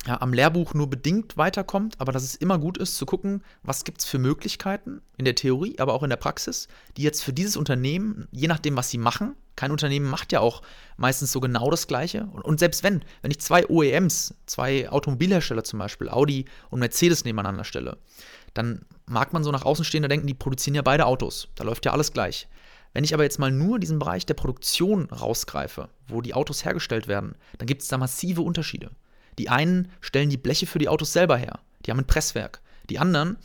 ja, 0.07 0.21
am 0.21 0.33
Lehrbuch 0.33 0.75
nur 0.75 0.89
bedingt 0.89 1.37
weiterkommt, 1.37 2.01
aber 2.01 2.13
dass 2.13 2.23
es 2.23 2.35
immer 2.35 2.59
gut 2.59 2.79
ist 2.79 2.97
zu 2.97 3.05
gucken, 3.05 3.43
was 3.63 3.85
gibt 3.85 4.01
es 4.01 4.07
für 4.07 4.19
Möglichkeiten 4.19 5.03
in 5.17 5.25
der 5.25 5.35
Theorie, 5.35 5.79
aber 5.79 5.95
auch 5.95 6.03
in 6.03 6.11
der 6.11 6.17
Praxis, 6.17 6.69
die 6.97 7.03
jetzt 7.03 7.23
für 7.23 7.33
dieses 7.33 7.57
Unternehmen, 7.57 8.29
je 8.31 8.49
nachdem, 8.49 8.77
was 8.77 8.91
sie 8.91 8.99
machen, 8.99 9.35
kein 9.57 9.73
Unternehmen 9.73 10.09
macht 10.09 10.31
ja 10.31 10.39
auch 10.39 10.63
meistens 10.97 11.33
so 11.33 11.41
genau 11.41 11.69
das 11.69 11.89
Gleiche. 11.89 12.29
Und, 12.33 12.43
und 12.43 12.61
selbst 12.61 12.85
wenn, 12.85 13.03
wenn 13.23 13.33
ich 13.33 13.41
zwei 13.41 13.69
OEMs, 13.69 14.35
zwei 14.47 14.89
Automobilhersteller 14.89 15.65
zum 15.65 15.81
Beispiel, 15.81 16.09
Audi 16.09 16.45
und 16.71 16.79
Mercedes 16.79 17.25
nebeneinander 17.25 17.65
stelle, 17.65 17.99
dann 18.55 18.83
mag 19.07 19.33
man 19.33 19.43
so 19.43 19.51
nach 19.51 19.65
außen 19.65 19.85
stehender 19.85 20.09
denken, 20.09 20.29
die 20.29 20.35
produzieren 20.35 20.77
ja 20.77 20.83
beide 20.83 21.07
Autos. 21.07 21.49
Da 21.57 21.65
läuft 21.65 21.85
ja 21.87 21.93
alles 21.93 22.13
gleich. 22.13 22.47
Wenn 22.93 23.03
ich 23.03 23.15
aber 23.15 23.25
jetzt 23.25 23.41
mal 23.41 23.51
nur 23.51 23.81
diesen 23.81 23.99
Bereich 23.99 24.27
der 24.27 24.35
Produktion 24.35 25.07
rausgreife, 25.11 25.89
wo 26.07 26.21
die 26.21 26.35
Autos 26.35 26.65
hergestellt 26.65 27.09
werden, 27.09 27.35
dann 27.59 27.67
gibt 27.67 27.83
es 27.83 27.89
da 27.89 27.99
massive 27.99 28.43
Unterschiede. 28.43 28.91
Die 29.38 29.48
einen 29.48 29.90
stellen 30.01 30.31
die 30.31 30.37
Bleche 30.37 30.66
für 30.66 30.79
die 30.79 30.88
Autos 30.88 31.12
selber 31.12 31.37
her. 31.37 31.61
Die 31.87 31.90
haben 31.90 31.98
ein 31.98 32.07
Presswerk. 32.07 32.61
Die 32.90 32.98
anderen 32.98 33.37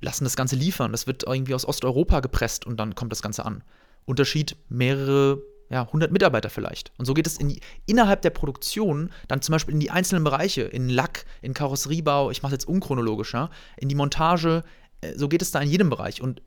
lassen 0.00 0.24
das 0.24 0.36
Ganze 0.36 0.56
liefern. 0.56 0.92
Das 0.92 1.06
wird 1.06 1.24
irgendwie 1.24 1.54
aus 1.54 1.66
Osteuropa 1.66 2.20
gepresst 2.20 2.66
und 2.66 2.78
dann 2.78 2.94
kommt 2.94 3.12
das 3.12 3.22
Ganze 3.22 3.44
an. 3.44 3.62
Unterschied 4.04 4.56
mehrere, 4.68 5.42
ja, 5.70 5.82
100 5.82 6.12
Mitarbeiter 6.12 6.50
vielleicht. 6.50 6.92
Und 6.98 7.04
so 7.04 7.14
geht 7.14 7.26
es 7.26 7.38
in 7.38 7.48
die, 7.48 7.60
innerhalb 7.86 8.22
der 8.22 8.30
Produktion 8.30 9.10
dann 9.28 9.42
zum 9.42 9.52
Beispiel 9.52 9.74
in 9.74 9.80
die 9.80 9.90
einzelnen 9.90 10.24
Bereiche, 10.24 10.62
in 10.62 10.88
Lack, 10.88 11.24
in 11.42 11.54
Karosseriebau, 11.54 12.30
ich 12.30 12.42
mache 12.42 12.54
es 12.54 12.62
jetzt 12.62 12.68
unchronologischer, 12.68 13.50
in 13.76 13.88
die 13.88 13.94
Montage. 13.94 14.64
Äh, 15.00 15.16
so 15.16 15.28
geht 15.28 15.42
es 15.42 15.50
da 15.50 15.60
in 15.60 15.70
jedem 15.70 15.90
Bereich. 15.90 16.22
Und 16.22 16.42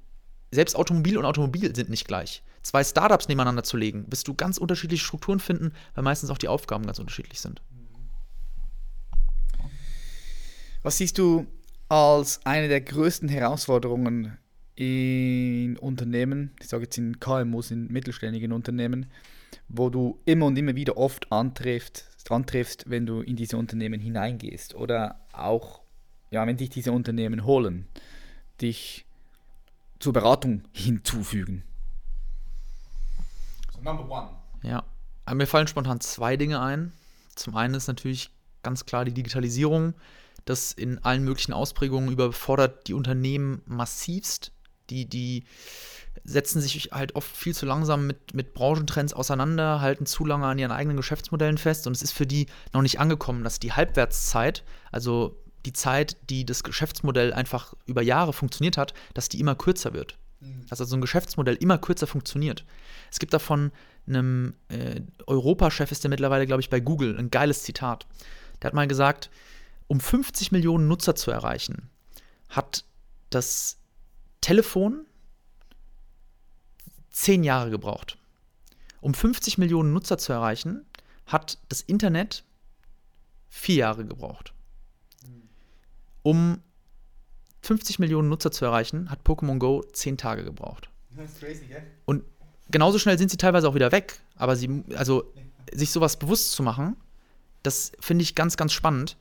selbst 0.51 0.75
Automobil 0.75 1.17
und 1.17 1.25
Automobil 1.25 1.75
sind 1.75 1.89
nicht 1.89 2.07
gleich. 2.07 2.43
Zwei 2.63 2.83
Startups 2.83 3.27
nebeneinander 3.27 3.63
zu 3.63 3.75
legen, 3.75 4.05
wirst 4.09 4.27
du 4.27 4.33
ganz 4.33 4.57
unterschiedliche 4.57 5.03
Strukturen 5.03 5.39
finden, 5.39 5.73
weil 5.95 6.03
meistens 6.03 6.29
auch 6.29 6.37
die 6.37 6.47
Aufgaben 6.47 6.85
ganz 6.85 6.99
unterschiedlich 6.99 7.41
sind. 7.41 7.61
Was 10.83 10.97
siehst 10.97 11.17
du 11.17 11.47
als 11.87 12.45
eine 12.45 12.67
der 12.67 12.81
größten 12.81 13.29
Herausforderungen 13.29 14.37
in 14.75 15.77
Unternehmen, 15.77 16.51
ich 16.59 16.67
sage 16.67 16.83
jetzt 16.83 16.97
in 16.97 17.21
KMUs, 17.21 17.71
in 17.71 17.87
mittelständigen 17.87 18.51
Unternehmen, 18.51 19.05
wo 19.69 19.89
du 19.89 20.19
immer 20.25 20.47
und 20.47 20.57
immer 20.57 20.75
wieder 20.75 20.97
oft 20.97 21.31
antriffst, 21.31 22.09
antriffst, 22.29 22.89
wenn 22.89 23.05
du 23.05 23.21
in 23.21 23.37
diese 23.37 23.55
Unternehmen 23.55 24.01
hineingehst 24.01 24.75
oder 24.75 25.21
auch, 25.31 25.81
ja, 26.31 26.45
wenn 26.45 26.57
dich 26.57 26.69
diese 26.69 26.91
Unternehmen 26.91 27.45
holen, 27.45 27.87
dich 28.59 29.05
zur 29.99 30.11
Beratung 30.11 30.63
hinzufügen? 30.73 31.63
So 33.73 33.79
number 33.81 34.09
one. 34.09 34.29
Ja, 34.63 34.83
mir 35.33 35.47
fallen 35.47 35.67
spontan 35.67 36.01
zwei 36.01 36.35
Dinge 36.35 36.59
ein. 36.61 36.91
Zum 37.35 37.55
einen 37.55 37.73
ist 37.73 37.87
natürlich 37.87 38.31
ganz 38.63 38.85
klar 38.85 39.05
die 39.05 39.13
Digitalisierung 39.13 39.93
das 40.45 40.71
in 40.71 40.99
allen 41.03 41.23
möglichen 41.23 41.53
Ausprägungen 41.53 42.11
überfordert 42.11 42.87
die 42.87 42.93
Unternehmen 42.93 43.61
massivst. 43.65 44.51
Die, 44.89 45.07
die 45.07 45.45
setzen 46.23 46.61
sich 46.61 46.89
halt 46.91 47.15
oft 47.15 47.35
viel 47.35 47.55
zu 47.55 47.65
langsam 47.65 48.07
mit, 48.07 48.33
mit 48.33 48.53
Branchentrends 48.53 49.13
auseinander, 49.13 49.81
halten 49.81 50.05
zu 50.05 50.25
lange 50.25 50.45
an 50.45 50.59
ihren 50.59 50.71
eigenen 50.71 50.97
Geschäftsmodellen 50.97 51.57
fest 51.57 51.87
und 51.87 51.93
es 51.93 52.01
ist 52.01 52.11
für 52.11 52.27
die 52.27 52.47
noch 52.73 52.81
nicht 52.81 52.99
angekommen, 52.99 53.43
dass 53.43 53.59
die 53.59 53.73
Halbwertszeit, 53.73 54.63
also 54.91 55.37
die 55.65 55.73
Zeit, 55.73 56.17
die 56.29 56.45
das 56.45 56.63
Geschäftsmodell 56.63 57.33
einfach 57.33 57.73
über 57.85 58.01
Jahre 58.01 58.33
funktioniert 58.33 58.77
hat, 58.77 58.93
dass 59.13 59.29
die 59.29 59.39
immer 59.39 59.55
kürzer 59.55 59.93
wird. 59.93 60.17
Mhm. 60.39 60.65
Dass 60.69 60.81
also 60.81 60.95
ein 60.95 61.01
Geschäftsmodell 61.01 61.55
immer 61.55 61.77
kürzer 61.77 62.07
funktioniert. 62.07 62.65
Es 63.11 63.19
gibt 63.19 63.33
davon 63.33 63.71
einem 64.07 64.55
äh, 64.67 65.01
Europachef, 65.25 65.91
ist 65.91 66.03
der 66.03 66.09
mittlerweile, 66.09 66.45
glaube 66.45 66.61
ich, 66.61 66.69
bei 66.69 66.81
Google, 66.81 67.17
ein 67.17 67.31
geiles 67.31 67.63
Zitat. 67.63 68.05
Der 68.61 68.67
hat 68.67 68.73
mal 68.73 68.87
gesagt, 68.87 69.29
um 69.87 69.99
50 69.99 70.51
Millionen 70.51 70.87
Nutzer 70.87 71.15
zu 71.15 71.31
erreichen, 71.31 71.89
hat 72.49 72.85
das 73.29 73.77
Telefon 74.41 75.05
zehn 77.09 77.43
Jahre 77.43 77.69
gebraucht. 77.69 78.17
Um 79.01 79.13
50 79.13 79.57
Millionen 79.57 79.93
Nutzer 79.93 80.17
zu 80.17 80.33
erreichen, 80.33 80.85
hat 81.25 81.57
das 81.69 81.81
Internet 81.81 82.43
vier 83.49 83.75
Jahre 83.75 84.05
gebraucht. 84.05 84.53
Um 86.21 86.61
50 87.61 87.99
Millionen 87.99 88.29
Nutzer 88.29 88.51
zu 88.51 88.65
erreichen, 88.65 89.09
hat 89.09 89.25
Pokémon 89.25 89.57
Go 89.57 89.83
zehn 89.93 90.17
Tage 90.17 90.43
gebraucht. 90.43 90.89
Das 91.11 91.31
ist 91.31 91.39
crazy, 91.39 91.65
gell? 91.65 91.83
Und 92.05 92.23
genauso 92.69 92.99
schnell 92.99 93.17
sind 93.17 93.29
sie 93.29 93.37
teilweise 93.37 93.67
auch 93.67 93.75
wieder 93.75 93.91
weg. 93.91 94.21
Aber 94.35 94.55
sie, 94.55 94.83
also 94.95 95.31
sich 95.71 95.91
sowas 95.91 96.17
bewusst 96.17 96.51
zu 96.53 96.63
machen, 96.63 96.97
das 97.61 97.91
finde 97.99 98.23
ich 98.23 98.35
ganz, 98.35 98.57
ganz 98.57 98.73
spannend. 98.73 99.17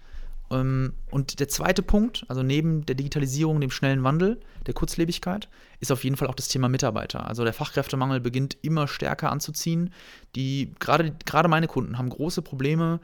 Ähm, 0.52 0.92
und 1.10 1.40
der 1.40 1.48
zweite 1.48 1.82
Punkt, 1.82 2.24
also 2.28 2.42
neben 2.42 2.84
der 2.86 2.94
Digitalisierung, 2.94 3.60
dem 3.60 3.70
schnellen 3.70 4.04
Wandel, 4.04 4.40
der 4.66 4.74
Kurzlebigkeit, 4.74 5.48
ist 5.80 5.90
auf 5.90 6.04
jeden 6.04 6.16
Fall 6.16 6.28
auch 6.28 6.34
das 6.34 6.48
Thema 6.48 6.68
Mitarbeiter. 6.68 7.26
Also 7.26 7.42
der 7.42 7.54
Fachkräftemangel 7.54 8.20
beginnt 8.20 8.58
immer 8.62 8.86
stärker 8.86 9.32
anzuziehen. 9.32 9.92
Die, 10.36 10.72
gerade, 10.78 11.16
gerade 11.24 11.48
meine 11.48 11.66
Kunden 11.66 11.98
haben 11.98 12.10
große 12.10 12.42
Probleme, 12.42 13.00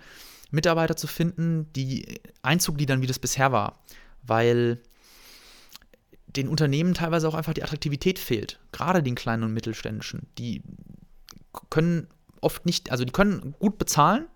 Mitarbeiter 0.50 0.96
zu 0.96 1.06
finden, 1.06 1.70
die 1.74 2.20
einzugliedern, 2.42 3.02
wie 3.02 3.06
das 3.06 3.18
bisher 3.18 3.50
war. 3.50 3.78
Weil 4.22 4.80
den 6.26 6.48
Unternehmen 6.48 6.94
teilweise 6.94 7.28
auch 7.28 7.34
einfach 7.34 7.54
die 7.54 7.62
Attraktivität 7.62 8.18
fehlt. 8.18 8.60
Gerade 8.72 9.02
den 9.02 9.14
kleinen 9.14 9.42
und 9.42 9.54
mittelständischen. 9.54 10.26
Die 10.36 10.62
können 11.70 12.06
oft 12.40 12.66
nicht, 12.66 12.92
also 12.92 13.04
die 13.04 13.12
können 13.12 13.54
gut 13.58 13.78
bezahlen, 13.78 14.26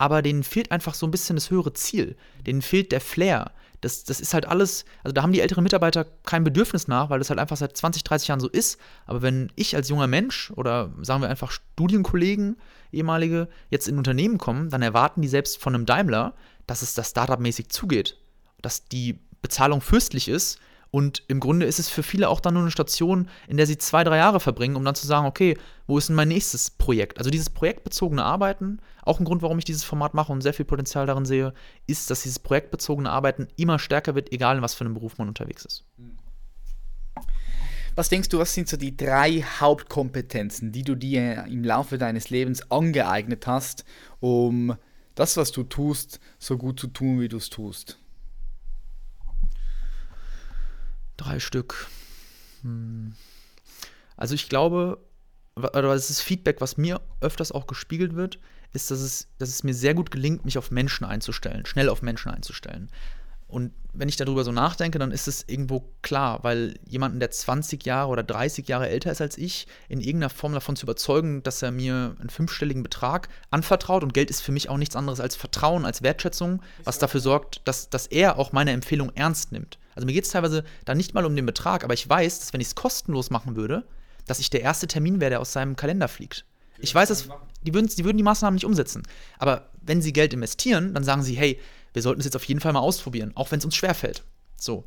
aber 0.00 0.22
denen 0.22 0.44
fehlt 0.44 0.72
einfach 0.72 0.94
so 0.94 1.06
ein 1.06 1.10
bisschen 1.10 1.36
das 1.36 1.50
höhere 1.50 1.74
Ziel. 1.74 2.16
Denen 2.46 2.62
fehlt 2.62 2.90
der 2.90 3.02
Flair. 3.02 3.52
Das, 3.82 4.02
das 4.02 4.18
ist 4.18 4.32
halt 4.32 4.46
alles, 4.46 4.86
also 5.04 5.12
da 5.12 5.22
haben 5.22 5.32
die 5.32 5.42
älteren 5.42 5.62
Mitarbeiter 5.62 6.06
kein 6.24 6.42
Bedürfnis 6.42 6.88
nach, 6.88 7.10
weil 7.10 7.18
das 7.18 7.28
halt 7.28 7.38
einfach 7.38 7.58
seit 7.58 7.76
20, 7.76 8.02
30 8.04 8.28
Jahren 8.28 8.40
so 8.40 8.48
ist. 8.48 8.80
Aber 9.04 9.20
wenn 9.20 9.52
ich 9.56 9.76
als 9.76 9.90
junger 9.90 10.06
Mensch 10.06 10.52
oder 10.56 10.90
sagen 11.02 11.20
wir 11.20 11.28
einfach 11.28 11.50
Studienkollegen, 11.50 12.56
ehemalige, 12.92 13.48
jetzt 13.68 13.88
in 13.88 13.98
Unternehmen 13.98 14.38
kommen, 14.38 14.70
dann 14.70 14.80
erwarten 14.80 15.20
die 15.20 15.28
selbst 15.28 15.60
von 15.60 15.74
einem 15.74 15.84
Daimler, 15.84 16.34
dass 16.66 16.80
es 16.80 16.94
das 16.94 17.10
Startup-mäßig 17.10 17.68
zugeht. 17.68 18.16
Dass 18.62 18.86
die 18.86 19.18
Bezahlung 19.42 19.82
fürstlich 19.82 20.30
ist 20.30 20.58
und 20.90 21.22
im 21.28 21.38
Grunde 21.38 21.66
ist 21.66 21.78
es 21.78 21.88
für 21.88 22.02
viele 22.02 22.28
auch 22.28 22.40
dann 22.40 22.54
nur 22.54 22.64
eine 22.64 22.72
Station, 22.72 23.28
in 23.46 23.56
der 23.56 23.66
sie 23.66 23.78
zwei, 23.78 24.02
drei 24.02 24.16
Jahre 24.16 24.40
verbringen, 24.40 24.76
um 24.76 24.84
dann 24.84 24.96
zu 24.96 25.06
sagen, 25.06 25.26
okay, 25.26 25.56
wo 25.86 25.98
ist 25.98 26.08
denn 26.08 26.16
mein 26.16 26.28
nächstes 26.28 26.70
Projekt? 26.70 27.18
Also 27.18 27.30
dieses 27.30 27.50
projektbezogene 27.50 28.24
Arbeiten, 28.24 28.80
auch 29.02 29.20
ein 29.20 29.24
Grund, 29.24 29.42
warum 29.42 29.58
ich 29.58 29.64
dieses 29.64 29.84
Format 29.84 30.14
mache 30.14 30.32
und 30.32 30.40
sehr 30.40 30.54
viel 30.54 30.64
Potenzial 30.64 31.06
darin 31.06 31.24
sehe, 31.24 31.54
ist, 31.86 32.10
dass 32.10 32.22
dieses 32.22 32.40
projektbezogene 32.40 33.10
Arbeiten 33.10 33.46
immer 33.56 33.78
stärker 33.78 34.14
wird, 34.14 34.32
egal 34.32 34.56
in 34.56 34.62
was 34.62 34.74
für 34.74 34.84
einem 34.84 34.94
Beruf 34.94 35.18
man 35.18 35.28
unterwegs 35.28 35.64
ist. 35.64 35.84
Was 37.94 38.08
denkst 38.08 38.28
du, 38.28 38.38
was 38.38 38.54
sind 38.54 38.68
so 38.68 38.76
die 38.76 38.96
drei 38.96 39.44
Hauptkompetenzen, 39.60 40.72
die 40.72 40.82
du 40.82 40.94
dir 40.94 41.44
im 41.46 41.64
Laufe 41.64 41.98
deines 41.98 42.30
Lebens 42.30 42.70
angeeignet 42.70 43.46
hast, 43.46 43.84
um 44.20 44.74
das, 45.14 45.36
was 45.36 45.52
du 45.52 45.64
tust, 45.64 46.18
so 46.38 46.56
gut 46.56 46.80
zu 46.80 46.88
tun, 46.88 47.20
wie 47.20 47.28
du 47.28 47.36
es 47.36 47.50
tust? 47.50 47.99
Drei 51.20 51.38
Stück. 51.38 51.86
Hm. 52.62 53.12
Also 54.16 54.34
ich 54.34 54.48
glaube, 54.48 54.98
oder 55.54 55.82
das 55.82 56.08
ist 56.08 56.22
Feedback, 56.22 56.62
was 56.62 56.78
mir 56.78 57.02
öfters 57.20 57.52
auch 57.52 57.66
gespiegelt 57.66 58.16
wird, 58.16 58.38
ist, 58.72 58.90
dass 58.90 59.00
es, 59.00 59.28
dass 59.36 59.50
es 59.50 59.62
mir 59.62 59.74
sehr 59.74 59.92
gut 59.92 60.10
gelingt, 60.10 60.46
mich 60.46 60.56
auf 60.56 60.70
Menschen 60.70 61.04
einzustellen, 61.04 61.66
schnell 61.66 61.90
auf 61.90 62.00
Menschen 62.00 62.30
einzustellen. 62.30 62.88
Und 63.48 63.72
wenn 63.92 64.08
ich 64.08 64.16
darüber 64.16 64.44
so 64.44 64.52
nachdenke, 64.52 64.98
dann 64.98 65.10
ist 65.10 65.28
es 65.28 65.44
irgendwo 65.46 65.92
klar, 66.00 66.42
weil 66.42 66.78
jemanden, 66.86 67.20
der 67.20 67.30
20 67.32 67.84
Jahre 67.84 68.08
oder 68.08 68.22
30 68.22 68.66
Jahre 68.66 68.88
älter 68.88 69.12
ist 69.12 69.20
als 69.20 69.36
ich, 69.36 69.66
in 69.90 70.00
irgendeiner 70.00 70.30
Form 70.30 70.54
davon 70.54 70.76
zu 70.76 70.86
überzeugen, 70.86 71.42
dass 71.42 71.60
er 71.60 71.70
mir 71.70 72.16
einen 72.18 72.30
fünfstelligen 72.30 72.82
Betrag 72.82 73.28
anvertraut 73.50 74.04
und 74.04 74.14
Geld 74.14 74.30
ist 74.30 74.40
für 74.40 74.52
mich 74.52 74.70
auch 74.70 74.78
nichts 74.78 74.96
anderes 74.96 75.20
als 75.20 75.36
Vertrauen, 75.36 75.84
als 75.84 76.02
Wertschätzung, 76.02 76.62
was 76.84 76.98
dafür 76.98 77.20
sorgt, 77.20 77.60
dass, 77.66 77.90
dass 77.90 78.06
er 78.06 78.38
auch 78.38 78.52
meine 78.52 78.70
Empfehlung 78.70 79.12
ernst 79.16 79.52
nimmt. 79.52 79.79
Also 79.94 80.06
mir 80.06 80.12
geht 80.12 80.24
es 80.24 80.30
teilweise 80.30 80.64
da 80.84 80.94
nicht 80.94 81.14
mal 81.14 81.24
um 81.24 81.36
den 81.36 81.46
Betrag, 81.46 81.84
aber 81.84 81.94
ich 81.94 82.08
weiß, 82.08 82.40
dass 82.40 82.52
wenn 82.52 82.60
ich 82.60 82.68
es 82.68 82.74
kostenlos 82.74 83.30
machen 83.30 83.56
würde, 83.56 83.86
dass 84.26 84.38
ich 84.38 84.50
der 84.50 84.62
erste 84.62 84.86
Termin 84.86 85.20
wäre, 85.20 85.30
der 85.30 85.40
aus 85.40 85.52
seinem 85.52 85.76
Kalender 85.76 86.08
fliegt. 86.08 86.44
Ich 86.78 86.94
weiß, 86.94 87.08
dass 87.08 87.28
die 87.62 87.74
würden, 87.74 87.88
die 87.88 88.04
würden 88.04 88.16
die 88.16 88.22
Maßnahmen 88.22 88.54
nicht 88.54 88.64
umsetzen. 88.64 89.02
Aber 89.38 89.70
wenn 89.82 90.00
sie 90.00 90.12
Geld 90.12 90.32
investieren, 90.32 90.94
dann 90.94 91.04
sagen 91.04 91.22
sie, 91.22 91.34
hey, 91.34 91.60
wir 91.92 92.02
sollten 92.02 92.20
es 92.20 92.24
jetzt 92.24 92.36
auf 92.36 92.44
jeden 92.44 92.60
Fall 92.60 92.72
mal 92.72 92.80
ausprobieren, 92.80 93.32
auch 93.34 93.50
wenn 93.50 93.58
es 93.58 93.64
uns 93.64 93.76
schwerfällt. 93.76 94.24
So, 94.56 94.84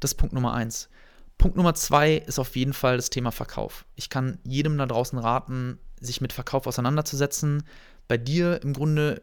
das 0.00 0.12
ist 0.12 0.16
Punkt 0.16 0.34
Nummer 0.34 0.54
eins. 0.54 0.88
Punkt 1.36 1.56
Nummer 1.56 1.74
zwei 1.74 2.14
ist 2.14 2.38
auf 2.38 2.56
jeden 2.56 2.72
Fall 2.72 2.96
das 2.96 3.10
Thema 3.10 3.30
Verkauf. 3.30 3.84
Ich 3.94 4.10
kann 4.10 4.38
jedem 4.44 4.76
da 4.78 4.86
draußen 4.86 5.18
raten, 5.18 5.78
sich 6.00 6.20
mit 6.20 6.32
Verkauf 6.32 6.66
auseinanderzusetzen. 6.66 7.64
Bei 8.08 8.16
dir 8.16 8.62
im 8.62 8.72
Grunde, 8.72 9.22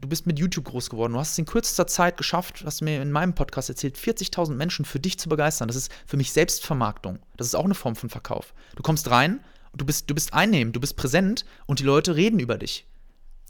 du 0.00 0.08
bist 0.08 0.26
mit 0.26 0.38
YouTube 0.38 0.64
groß 0.64 0.90
geworden. 0.90 1.12
Du 1.12 1.18
hast 1.18 1.32
es 1.32 1.38
in 1.38 1.44
kürzester 1.44 1.86
Zeit 1.86 2.16
geschafft, 2.16 2.62
hast 2.64 2.80
du 2.80 2.84
mir 2.84 3.02
in 3.02 3.10
meinem 3.10 3.34
Podcast 3.34 3.68
erzählt, 3.68 3.96
40.000 3.96 4.54
Menschen 4.54 4.84
für 4.84 5.00
dich 5.00 5.18
zu 5.18 5.28
begeistern. 5.28 5.68
Das 5.68 5.76
ist 5.76 5.92
für 6.06 6.16
mich 6.16 6.32
Selbstvermarktung. 6.32 7.18
Das 7.36 7.46
ist 7.46 7.54
auch 7.54 7.64
eine 7.64 7.74
Form 7.74 7.96
von 7.96 8.08
Verkauf. 8.08 8.54
Du 8.76 8.82
kommst 8.82 9.10
rein, 9.10 9.40
du 9.74 9.84
bist, 9.84 10.08
du 10.08 10.14
bist 10.14 10.34
einnehmend, 10.34 10.76
du 10.76 10.80
bist 10.80 10.96
präsent 10.96 11.44
und 11.66 11.80
die 11.80 11.84
Leute 11.84 12.16
reden 12.16 12.38
über 12.38 12.58
dich. 12.58 12.86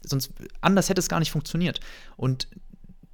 Sonst 0.01 0.31
anders 0.61 0.89
hätte 0.89 0.99
es 0.99 1.09
gar 1.09 1.19
nicht 1.19 1.31
funktioniert. 1.31 1.79
Und 2.17 2.47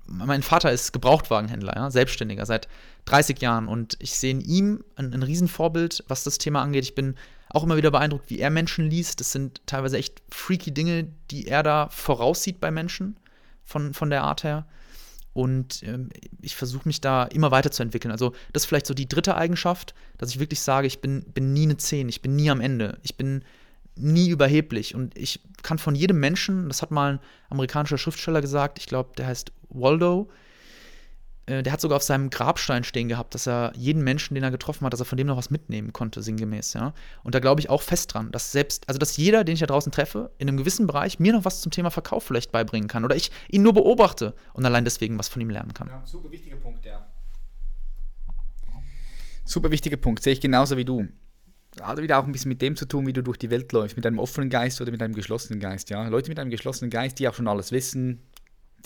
mein 0.08 0.44
Vater 0.44 0.72
ist 0.72 0.94
Gebrauchtwagenhändler, 0.94 1.76
ja, 1.76 1.90
Selbstständiger 1.90 2.46
seit 2.46 2.68
30 3.06 3.42
Jahren 3.42 3.68
und 3.68 3.98
ich 4.00 4.16
sehe 4.16 4.32
in 4.32 4.42
ihm 4.42 4.84
ein, 4.96 5.14
ein 5.14 5.24
Riesenvorbild, 5.24 6.04
was 6.08 6.24
das 6.24 6.38
Thema 6.38 6.62
angeht. 6.62 6.84
Ich 6.84 6.94
bin 6.94 7.16
auch 7.50 7.64
immer 7.64 7.78
wieder 7.78 7.90
beeindruckt, 7.90 8.30
wie 8.30 8.40
er 8.40 8.52
Menschen 8.52 8.88
liest. 8.88 9.20
Das 9.20 9.32
sind 9.32 9.62
teilweise 9.66 9.98
echt 9.98 10.22
freaky 10.30 10.72
Dinge, 10.72 11.08
die 11.32 11.48
er 11.48 11.64
da 11.64 11.90
voraussieht 11.90 12.60
bei 12.60 12.70
Menschen 12.70 13.18
von, 13.66 13.94
von 13.94 14.10
der 14.10 14.24
Art 14.24 14.44
her. 14.44 14.66
Und 15.34 15.84
ähm, 15.84 16.10
ich 16.42 16.56
versuche 16.56 16.88
mich 16.88 17.02
da 17.02 17.26
immer 17.26 17.52
weiterzuentwickeln. 17.52 18.12
Also, 18.12 18.34
das 18.54 18.64
ist 18.64 18.68
vielleicht 18.68 18.88
so 18.88 18.94
die 18.94 19.10
dritte 19.10 19.36
Eigenschaft, 19.36 19.94
dass 20.18 20.30
ich 20.30 20.40
wirklich 20.40 20.62
sage, 20.62 20.88
ich 20.88 21.02
bin, 21.02 21.26
bin 21.34 21.52
nie 21.52 21.64
eine 21.64 21.76
10, 21.76 22.08
ich 22.08 22.22
bin 22.22 22.38
nie 22.38 22.50
am 22.50 22.62
Ende. 22.62 23.00
Ich 23.04 23.18
bin 23.18 23.44
nie 23.98 24.30
überheblich. 24.30 24.96
Und 24.96 25.18
ich 25.18 25.42
kann 25.62 25.78
von 25.78 25.94
jedem 25.94 26.20
Menschen, 26.20 26.70
das 26.70 26.82
hat 26.82 26.92
mal 26.92 27.14
ein 27.14 27.20
amerikanischer 27.50 27.98
Schriftsteller 27.98 28.40
gesagt, 28.40 28.80
ich 28.80 28.86
glaube, 28.86 29.12
der 29.18 29.28
heißt 29.28 29.52
Waldo, 29.70 30.30
äh, 31.48 31.64
der 31.64 31.74
hat 31.74 31.82
sogar 31.82 31.98
auf 31.98 32.04
seinem 32.04 32.30
Grabstein 32.30 32.84
stehen 32.84 33.08
gehabt, 33.08 33.36
dass 33.36 33.48
er 33.48 33.72
jeden 33.76 34.04
Menschen, 34.04 34.36
den 34.36 34.44
er 34.44 34.52
getroffen 34.52 34.86
hat, 34.86 34.94
dass 34.94 35.00
er 35.00 35.06
von 35.06 35.18
dem 35.18 35.28
noch 35.28 35.38
was 35.38 35.50
mitnehmen 35.50 35.94
konnte, 35.94 36.22
sinngemäß, 36.22 36.74
ja. 36.74 36.94
Und 37.24 37.36
da 37.36 37.40
glaube 37.40 37.62
ich 37.62 37.70
auch 37.70 37.82
fest 37.82 38.14
dran, 38.14 38.32
dass 38.32 38.52
selbst, 38.52 38.88
also 38.88 38.98
dass 38.98 39.18
jeder, 39.18 39.44
den 39.44 39.54
ich 39.54 39.60
da 39.60 39.68
draußen 39.68 39.92
treffe, 39.92 40.32
in 40.38 40.48
einem 40.48 40.58
gewissen 40.58 40.88
Bereich 40.88 41.20
mir 41.20 41.34
noch 41.34 41.46
was 41.46 41.62
zum 41.62 41.72
Thema 41.72 41.92
Verkauf 41.92 42.24
vielleicht 42.24 42.52
beibringen 42.52 42.88
kann. 42.88 43.06
Oder 43.06 43.16
ich 43.16 43.32
ihn 43.50 43.64
nur 43.64 43.74
beobachte 43.74 44.34
und 44.54 44.66
allein 44.66 44.86
deswegen 44.86 45.20
was 45.20 45.28
von 45.28 45.42
ihm 45.42 45.50
lernen 45.50 45.74
kann. 45.74 45.88
Ja, 45.88 46.02
super 46.06 46.32
wichtiger 46.32 46.58
Punkt, 46.58 46.86
ja. 46.86 47.06
Super 49.44 49.70
wichtiger 49.70 49.98
Punkt, 49.98 50.24
sehe 50.24 50.34
ich 50.34 50.42
genauso 50.42 50.78
wie 50.78 50.86
du 50.86 51.08
hat 51.82 52.02
wieder 52.02 52.20
auch 52.20 52.26
ein 52.26 52.32
bisschen 52.32 52.50
mit 52.50 52.62
dem 52.62 52.76
zu 52.76 52.86
tun, 52.86 53.06
wie 53.06 53.14
du 53.14 53.22
durch 53.22 53.38
die 53.38 53.50
Welt 53.50 53.72
läufst, 53.72 53.98
mit 53.98 54.06
einem 54.06 54.20
offenen 54.20 54.50
Geist 54.50 54.80
oder 54.82 54.92
mit 54.92 55.02
einem 55.02 55.14
geschlossenen 55.14 55.60
Geist. 55.60 55.90
Ja? 55.90 56.08
Leute 56.08 56.30
mit 56.30 56.40
einem 56.40 56.50
geschlossenen 56.50 56.90
Geist, 56.90 57.20
die 57.20 57.28
auch 57.28 57.34
schon 57.34 57.48
alles 57.48 57.72
wissen, 57.72 58.22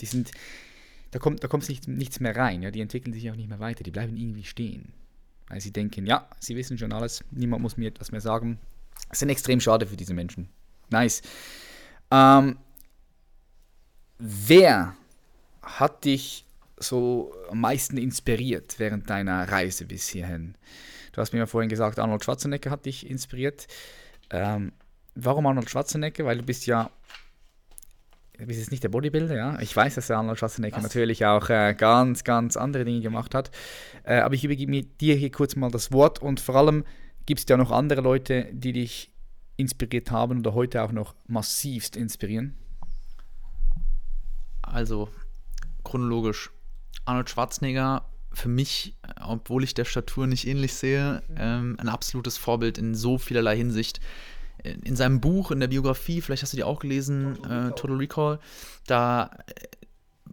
die 0.00 0.06
sind, 0.06 0.32
da 1.10 1.18
kommt, 1.18 1.42
da 1.42 1.48
kommt 1.48 1.68
nicht, 1.68 1.88
nichts 1.88 2.20
mehr 2.20 2.36
rein, 2.36 2.62
ja? 2.62 2.70
die 2.70 2.80
entwickeln 2.80 3.12
sich 3.12 3.30
auch 3.30 3.36
nicht 3.36 3.48
mehr 3.48 3.60
weiter, 3.60 3.82
die 3.82 3.90
bleiben 3.90 4.16
irgendwie 4.16 4.44
stehen. 4.44 4.92
Weil 5.48 5.60
sie 5.60 5.72
denken, 5.72 6.06
ja, 6.06 6.28
sie 6.38 6.56
wissen 6.56 6.78
schon 6.78 6.92
alles, 6.92 7.24
niemand 7.30 7.62
muss 7.62 7.76
mir 7.76 7.88
etwas 7.88 8.12
mehr 8.12 8.20
sagen. 8.20 8.58
Das 9.08 9.20
ist 9.20 9.28
extrem 9.28 9.60
schade 9.60 9.86
für 9.86 9.96
diese 9.96 10.14
Menschen. 10.14 10.48
Nice. 10.90 11.22
Ähm, 12.10 12.58
wer 14.18 14.94
hat 15.62 16.04
dich 16.04 16.44
so 16.76 17.34
am 17.50 17.60
meisten 17.60 17.96
inspiriert 17.96 18.78
während 18.78 19.10
deiner 19.10 19.48
Reise 19.50 19.86
bis 19.86 20.08
hierhin? 20.08 20.54
Du 21.12 21.20
hast 21.20 21.32
mir 21.32 21.40
ja 21.40 21.46
vorhin 21.46 21.68
gesagt, 21.68 21.98
Arnold 21.98 22.24
Schwarzenegger 22.24 22.70
hat 22.70 22.86
dich 22.86 23.08
inspiriert. 23.08 23.66
Ähm, 24.30 24.72
warum 25.16 25.46
Arnold 25.46 25.68
Schwarzenegger? 25.68 26.24
Weil 26.24 26.38
du 26.38 26.44
bist 26.44 26.66
ja 26.66 26.90
bist 28.46 28.60
jetzt 28.60 28.70
nicht 28.70 28.82
der 28.82 28.88
Bodybuilder, 28.88 29.36
ja. 29.36 29.60
Ich 29.60 29.74
weiß, 29.74 29.94
dass 29.94 30.10
Arnold 30.10 30.38
Schwarzenegger 30.38 30.76
Was? 30.76 30.82
natürlich 30.82 31.24
auch 31.26 31.48
äh, 31.50 31.74
ganz, 31.74 32.24
ganz 32.24 32.56
andere 32.56 32.84
Dinge 32.84 33.00
gemacht 33.00 33.34
hat. 33.34 33.50
Äh, 34.04 34.20
aber 34.20 34.34
ich 34.34 34.44
übergebe 34.44 34.82
dir 34.82 35.14
hier 35.14 35.30
kurz 35.30 35.56
mal 35.56 35.70
das 35.70 35.92
Wort 35.92 36.20
und 36.20 36.40
vor 36.40 36.56
allem 36.56 36.84
gibt 37.26 37.40
es 37.40 37.46
ja 37.48 37.56
noch 37.56 37.70
andere 37.70 38.00
Leute, 38.00 38.48
die 38.52 38.72
dich 38.72 39.12
inspiriert 39.56 40.10
haben 40.10 40.40
oder 40.40 40.54
heute 40.54 40.82
auch 40.82 40.92
noch 40.92 41.14
massivst 41.26 41.96
inspirieren. 41.96 42.56
Also, 44.62 45.08
chronologisch. 45.84 46.50
Arnold 47.04 47.30
Schwarzenegger 47.30 48.04
für 48.32 48.48
mich, 48.48 48.96
obwohl 49.20 49.64
ich 49.64 49.74
der 49.74 49.84
Statur 49.84 50.26
nicht 50.26 50.46
ähnlich 50.46 50.74
sehe, 50.74 51.22
ähm, 51.36 51.76
ein 51.78 51.88
absolutes 51.88 52.38
Vorbild 52.38 52.78
in 52.78 52.94
so 52.94 53.18
vielerlei 53.18 53.56
Hinsicht. 53.56 54.00
In 54.62 54.96
seinem 54.96 55.20
Buch, 55.20 55.50
in 55.50 55.60
der 55.60 55.68
Biografie, 55.68 56.20
vielleicht 56.20 56.42
hast 56.42 56.52
du 56.52 56.56
die 56.56 56.64
auch 56.64 56.80
gelesen, 56.80 57.34
Total 57.34 57.50
Recall, 57.50 57.68
äh, 57.68 57.74
Total 57.74 57.96
Recall 57.96 58.38
da 58.86 59.30
äh, 59.46 59.66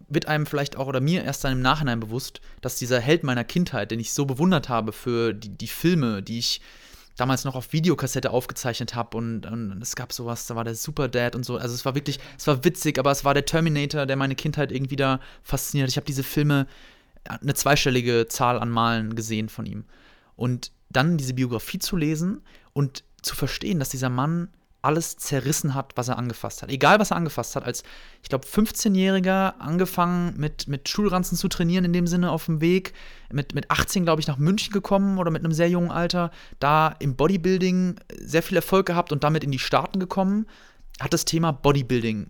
wird 0.10 0.28
einem 0.28 0.46
vielleicht 0.46 0.78
auch 0.78 0.88
oder 0.88 1.02
mir 1.02 1.24
erst 1.24 1.44
dann 1.44 1.54
im 1.54 1.62
Nachhinein 1.62 2.00
bewusst, 2.00 2.42
dass 2.62 2.78
dieser 2.78 3.00
Held 3.00 3.24
meiner 3.24 3.44
Kindheit, 3.44 3.92
den 3.92 4.00
ich 4.00 4.14
so 4.14 4.26
bewundert 4.26 4.70
habe 4.70 4.94
für 4.94 5.34
die, 5.34 5.50
die 5.50 5.68
Filme, 5.68 6.24
die 6.24 6.40
ich 6.40 6.62
damals 7.18 7.44
noch 7.44 7.56
auf 7.56 7.74
Videokassette 7.74 8.32
aufgezeichnet 8.32 8.96
habe 8.96 9.18
und, 9.18 9.46
und, 9.46 9.82
es 9.82 9.96
gab 9.96 10.14
sowas, 10.14 10.46
da 10.46 10.56
war 10.56 10.64
der 10.64 10.76
Super 10.76 11.08
Dad 11.08 11.36
und 11.36 11.44
so. 11.44 11.58
Also 11.58 11.74
es 11.74 11.84
war 11.84 11.96
wirklich, 11.96 12.20
es 12.38 12.48
war 12.48 12.64
witzig, 12.64 13.00
aber 13.00 13.12
es 13.12 13.26
war 13.26 13.34
der 13.34 13.46
Terminator, 13.46 14.06
der 14.06 14.16
meine 14.16 14.36
Kindheit 14.36 14.72
irgendwie 14.72 14.96
da 14.96 15.20
fasziniert. 15.44 15.90
Ich 15.90 15.98
habe 15.98 16.06
diese 16.06 16.24
Filme 16.24 16.68
eine 17.26 17.56
zweistellige 17.56 18.28
Zahl 18.28 18.60
an 18.60 18.70
Malen 18.70 19.16
gesehen 19.16 19.50
von 19.50 19.66
ihm. 19.66 19.86
Und 20.36 20.72
dann 20.90 21.18
diese 21.18 21.34
Biografie 21.34 21.80
zu 21.80 21.98
lesen 21.98 22.44
und 22.74 23.04
zu 23.28 23.36
verstehen, 23.36 23.80
dass 23.80 23.90
dieser 23.90 24.10
Mann 24.10 24.50
alles 24.82 25.18
zerrissen 25.18 25.74
hat, 25.74 25.94
was 25.96 26.08
er 26.08 26.18
angefasst 26.18 26.62
hat. 26.62 26.70
Egal, 26.70 27.00
was 27.00 27.12
er 27.12 27.18
angefasst 27.18 27.56
hat. 27.56 27.64
Als, 27.64 27.84
ich 28.24 28.30
glaube, 28.30 28.48
15-Jähriger 28.48 29.60
angefangen 29.60 30.36
mit, 30.38 30.68
mit 30.68 30.88
Schulranzen 30.88 31.38
zu 31.38 31.48
trainieren, 31.48 31.84
in 31.84 31.94
dem 31.94 32.08
Sinne 32.08 32.32
auf 32.32 32.46
dem 32.46 32.62
Weg. 32.62 32.94
Mit, 33.32 33.54
mit 33.54 33.70
18, 33.70 34.04
glaube 34.04 34.22
ich, 34.22 34.28
nach 34.28 34.38
München 34.38 34.72
gekommen 34.72 35.18
oder 35.18 35.32
mit 35.32 35.44
einem 35.44 35.52
sehr 35.52 35.70
jungen 35.70 35.92
Alter. 35.92 36.32
Da 36.60 36.96
im 37.00 37.16
Bodybuilding 37.16 38.00
sehr 38.20 38.44
viel 38.44 38.56
Erfolg 38.56 38.86
gehabt 38.86 39.12
und 39.12 39.24
damit 39.24 39.44
in 39.44 39.52
die 39.52 39.60
Staaten 39.60 40.00
gekommen. 40.00 40.46
Hat 41.00 41.14
das 41.14 41.26
Thema 41.26 41.52
Bodybuilding 41.52 42.30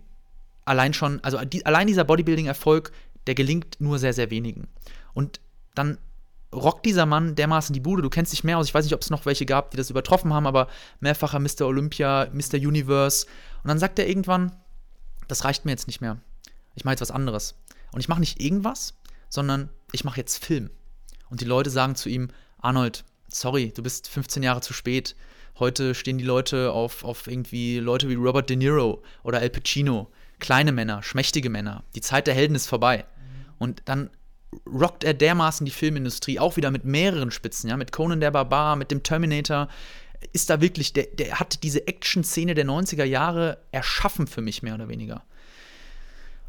allein 0.64 0.92
schon, 0.92 1.22
also 1.24 1.38
die, 1.44 1.64
allein 1.64 1.86
dieser 1.86 2.04
Bodybuilding-Erfolg 2.04 2.92
der 3.28 3.34
gelingt 3.34 3.76
nur 3.78 3.98
sehr, 3.98 4.14
sehr 4.14 4.30
wenigen. 4.30 4.68
Und 5.12 5.40
dann 5.74 5.98
rockt 6.52 6.86
dieser 6.86 7.06
Mann 7.06 7.34
dermaßen 7.34 7.72
die 7.72 7.80
Bude. 7.80 8.02
Du 8.02 8.10
kennst 8.10 8.32
dich 8.32 8.44
mehr 8.44 8.58
aus. 8.58 8.66
Ich 8.66 8.74
weiß 8.74 8.84
nicht, 8.84 8.94
ob 8.94 9.02
es 9.02 9.10
noch 9.10 9.26
welche 9.26 9.46
gab, 9.46 9.70
die 9.70 9.76
das 9.76 9.90
übertroffen 9.90 10.32
haben, 10.32 10.46
aber 10.46 10.68
mehrfacher 11.00 11.38
Mr. 11.38 11.62
Olympia, 11.62 12.28
Mr. 12.32 12.54
Universe. 12.54 13.26
Und 13.62 13.68
dann 13.68 13.78
sagt 13.78 13.98
er 13.98 14.08
irgendwann, 14.08 14.52
das 15.26 15.44
reicht 15.44 15.64
mir 15.64 15.72
jetzt 15.72 15.86
nicht 15.86 16.00
mehr. 16.00 16.18
Ich 16.74 16.84
mache 16.84 16.92
jetzt 16.92 17.02
was 17.02 17.10
anderes. 17.10 17.54
Und 17.92 18.00
ich 18.00 18.08
mache 18.08 18.20
nicht 18.20 18.40
irgendwas, 18.40 18.94
sondern 19.28 19.68
ich 19.92 20.04
mache 20.04 20.18
jetzt 20.18 20.44
Film. 20.44 20.70
Und 21.30 21.40
die 21.40 21.46
Leute 21.46 21.70
sagen 21.70 21.94
zu 21.94 22.08
ihm, 22.08 22.28
Arnold, 22.58 23.04
sorry, 23.28 23.72
du 23.74 23.82
bist 23.82 24.08
15 24.08 24.42
Jahre 24.42 24.60
zu 24.60 24.72
spät. 24.72 25.16
Heute 25.58 25.94
stehen 25.94 26.18
die 26.18 26.24
Leute 26.24 26.72
auf, 26.72 27.04
auf 27.04 27.26
irgendwie 27.26 27.78
Leute 27.78 28.08
wie 28.08 28.14
Robert 28.14 28.48
De 28.48 28.56
Niro 28.56 29.02
oder 29.22 29.38
Al 29.38 29.50
Pacino. 29.50 30.10
Kleine 30.38 30.72
Männer, 30.72 31.02
schmächtige 31.02 31.50
Männer. 31.50 31.84
Die 31.94 32.00
Zeit 32.00 32.26
der 32.26 32.34
Helden 32.34 32.54
ist 32.54 32.68
vorbei. 32.68 33.04
Und 33.58 33.82
dann 33.86 34.08
rockt 34.66 35.04
er 35.04 35.14
dermaßen 35.14 35.64
die 35.64 35.72
Filmindustrie, 35.72 36.38
auch 36.38 36.56
wieder 36.56 36.70
mit 36.70 36.84
mehreren 36.84 37.30
Spitzen, 37.30 37.68
ja, 37.68 37.76
mit 37.76 37.92
Conan 37.92 38.20
der 38.20 38.30
Barbar, 38.30 38.76
mit 38.76 38.90
dem 38.90 39.02
Terminator. 39.02 39.68
Ist 40.32 40.50
da 40.50 40.60
wirklich, 40.60 40.92
der, 40.92 41.06
der 41.06 41.38
hat 41.38 41.62
diese 41.62 41.86
Action-Szene 41.86 42.54
der 42.54 42.66
90er 42.66 43.04
Jahre 43.04 43.58
erschaffen 43.70 44.26
für 44.26 44.40
mich, 44.40 44.62
mehr 44.62 44.74
oder 44.74 44.88
weniger. 44.88 45.22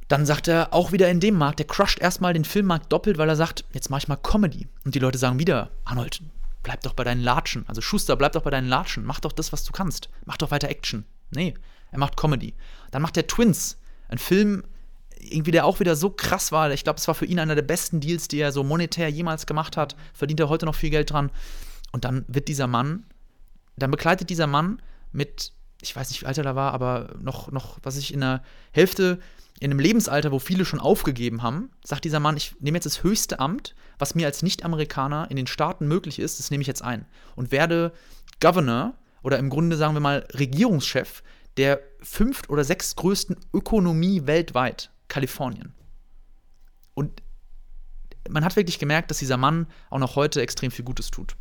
Dann 0.07 0.25
sagt 0.25 0.47
er 0.47 0.73
auch 0.73 0.91
wieder 0.91 1.09
in 1.09 1.19
dem 1.19 1.35
Markt, 1.35 1.59
der 1.59 1.67
crusht 1.67 1.99
erstmal 1.99 2.33
den 2.33 2.45
Filmmarkt 2.45 2.91
doppelt, 2.91 3.19
weil 3.19 3.29
er 3.29 3.35
sagt, 3.35 3.63
jetzt 3.73 3.91
mach 3.91 3.99
ich 3.99 4.07
mal 4.07 4.15
Comedy. 4.15 4.67
Und 4.83 4.95
die 4.95 4.99
Leute 4.99 5.19
sagen 5.19 5.37
wieder, 5.37 5.69
Arnold, 5.85 6.21
bleib 6.63 6.81
doch 6.81 6.93
bei 6.93 7.03
deinen 7.03 7.21
Latschen. 7.21 7.63
Also 7.67 7.81
Schuster, 7.81 8.15
bleib 8.15 8.31
doch 8.31 8.41
bei 8.41 8.49
deinen 8.49 8.67
Latschen. 8.67 9.05
Mach 9.05 9.19
doch 9.19 9.31
das, 9.31 9.53
was 9.53 9.63
du 9.65 9.71
kannst. 9.71 10.09
Mach 10.25 10.37
doch 10.37 10.49
weiter 10.49 10.67
Action. 10.67 11.05
Nee, 11.29 11.53
er 11.91 11.99
macht 11.99 12.17
Comedy. 12.17 12.55
Dann 12.89 13.03
macht 13.03 13.17
er 13.17 13.27
Twins, 13.27 13.77
ein 14.07 14.17
Film, 14.17 14.63
irgendwie 15.19 15.51
der 15.51 15.65
auch 15.65 15.79
wieder 15.79 15.95
so 15.95 16.09
krass 16.09 16.51
war. 16.51 16.71
Ich 16.71 16.83
glaube, 16.83 16.97
es 16.97 17.07
war 17.07 17.15
für 17.15 17.25
ihn 17.25 17.39
einer 17.39 17.55
der 17.55 17.61
besten 17.61 17.99
Deals, 17.99 18.27
die 18.27 18.39
er 18.39 18.51
so 18.51 18.63
monetär 18.63 19.09
jemals 19.09 19.45
gemacht 19.45 19.77
hat. 19.77 19.95
Verdient 20.13 20.39
er 20.39 20.49
heute 20.49 20.65
noch 20.65 20.75
viel 20.75 20.89
Geld 20.89 21.11
dran. 21.11 21.31
Und 21.91 22.05
dann 22.05 22.25
wird 22.27 22.47
dieser 22.47 22.67
Mann, 22.67 23.05
dann 23.75 23.91
begleitet 23.91 24.29
dieser 24.29 24.47
Mann 24.47 24.81
mit 25.11 25.53
ich 25.81 25.95
weiß 25.95 26.09
nicht, 26.09 26.21
wie 26.21 26.25
alt 26.25 26.37
er 26.37 26.43
da 26.43 26.55
war, 26.55 26.73
aber 26.73 27.15
noch, 27.19 27.51
noch, 27.51 27.79
was 27.83 27.97
ich 27.97 28.13
in 28.13 28.21
der 28.21 28.43
Hälfte, 28.71 29.19
in 29.59 29.71
einem 29.71 29.79
Lebensalter, 29.79 30.31
wo 30.31 30.39
viele 30.39 30.65
schon 30.65 30.79
aufgegeben 30.79 31.41
haben, 31.41 31.69
sagt 31.83 32.05
dieser 32.05 32.19
Mann, 32.19 32.37
ich 32.37 32.55
nehme 32.59 32.77
jetzt 32.77 32.85
das 32.85 33.03
höchste 33.03 33.39
Amt, 33.39 33.75
was 33.97 34.15
mir 34.15 34.25
als 34.25 34.41
Nicht-Amerikaner 34.43 35.29
in 35.29 35.35
den 35.35 35.47
Staaten 35.47 35.87
möglich 35.87 36.19
ist, 36.19 36.39
das 36.39 36.51
nehme 36.51 36.61
ich 36.61 36.67
jetzt 36.67 36.83
ein 36.83 37.05
und 37.35 37.51
werde 37.51 37.93
Governor 38.39 38.93
oder 39.21 39.37
im 39.37 39.49
Grunde 39.49 39.75
sagen 39.75 39.95
wir 39.95 39.99
mal 40.01 40.25
Regierungschef 40.33 41.23
der 41.57 41.81
fünft 42.01 42.49
oder 42.49 42.63
sechst 42.63 42.95
größten 42.95 43.35
Ökonomie 43.53 44.27
weltweit, 44.27 44.91
Kalifornien. 45.09 45.73
Und 46.93 47.21
man 48.29 48.45
hat 48.45 48.55
wirklich 48.55 48.79
gemerkt, 48.79 49.11
dass 49.11 49.17
dieser 49.17 49.37
Mann 49.37 49.67
auch 49.89 49.99
noch 49.99 50.15
heute 50.15 50.41
extrem 50.41 50.71
viel 50.71 50.85
Gutes 50.85 51.11
tut. 51.11 51.35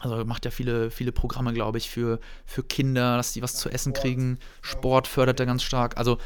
Also 0.00 0.24
macht 0.24 0.44
ja 0.44 0.50
viele, 0.50 0.90
viele 0.90 1.12
Programme, 1.12 1.52
glaube 1.52 1.78
ich, 1.78 1.90
für, 1.90 2.20
für 2.44 2.62
Kinder, 2.62 3.16
dass 3.16 3.32
die 3.32 3.42
was 3.42 3.54
zu 3.54 3.68
essen 3.68 3.92
kriegen. 3.92 4.38
Sport 4.62 5.08
fördert 5.08 5.40
er 5.40 5.46
ganz 5.46 5.62
stark. 5.62 5.96
Also 5.96 6.18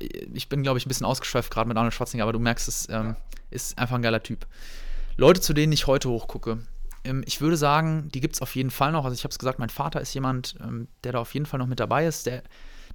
ich 0.00 0.48
bin, 0.48 0.62
glaube 0.62 0.78
ich, 0.78 0.84
ein 0.84 0.88
bisschen 0.88 1.06
ausgeschweift 1.06 1.50
gerade 1.50 1.68
mit 1.68 1.76
Arnold 1.76 1.94
Schwarzenegger, 1.94 2.24
aber 2.24 2.32
du 2.32 2.38
merkst, 2.38 2.68
es 2.68 2.88
ähm, 2.90 3.16
ist 3.50 3.78
einfach 3.78 3.96
ein 3.96 4.02
geiler 4.02 4.22
Typ. 4.22 4.46
Leute, 5.16 5.40
zu 5.40 5.54
denen 5.54 5.72
ich 5.72 5.86
heute 5.86 6.10
hochgucke. 6.10 6.58
Ähm, 7.04 7.22
ich 7.26 7.40
würde 7.40 7.56
sagen, 7.56 8.10
die 8.12 8.20
gibt 8.20 8.34
es 8.34 8.42
auf 8.42 8.54
jeden 8.54 8.70
Fall 8.70 8.92
noch. 8.92 9.04
Also 9.04 9.14
ich 9.14 9.24
habe 9.24 9.32
es 9.32 9.38
gesagt, 9.38 9.58
mein 9.58 9.70
Vater 9.70 10.00
ist 10.00 10.12
jemand, 10.12 10.56
ähm, 10.60 10.88
der 11.04 11.12
da 11.12 11.20
auf 11.20 11.32
jeden 11.32 11.46
Fall 11.46 11.58
noch 11.58 11.66
mit 11.66 11.80
dabei 11.80 12.06
ist. 12.06 12.26
Der, 12.26 12.42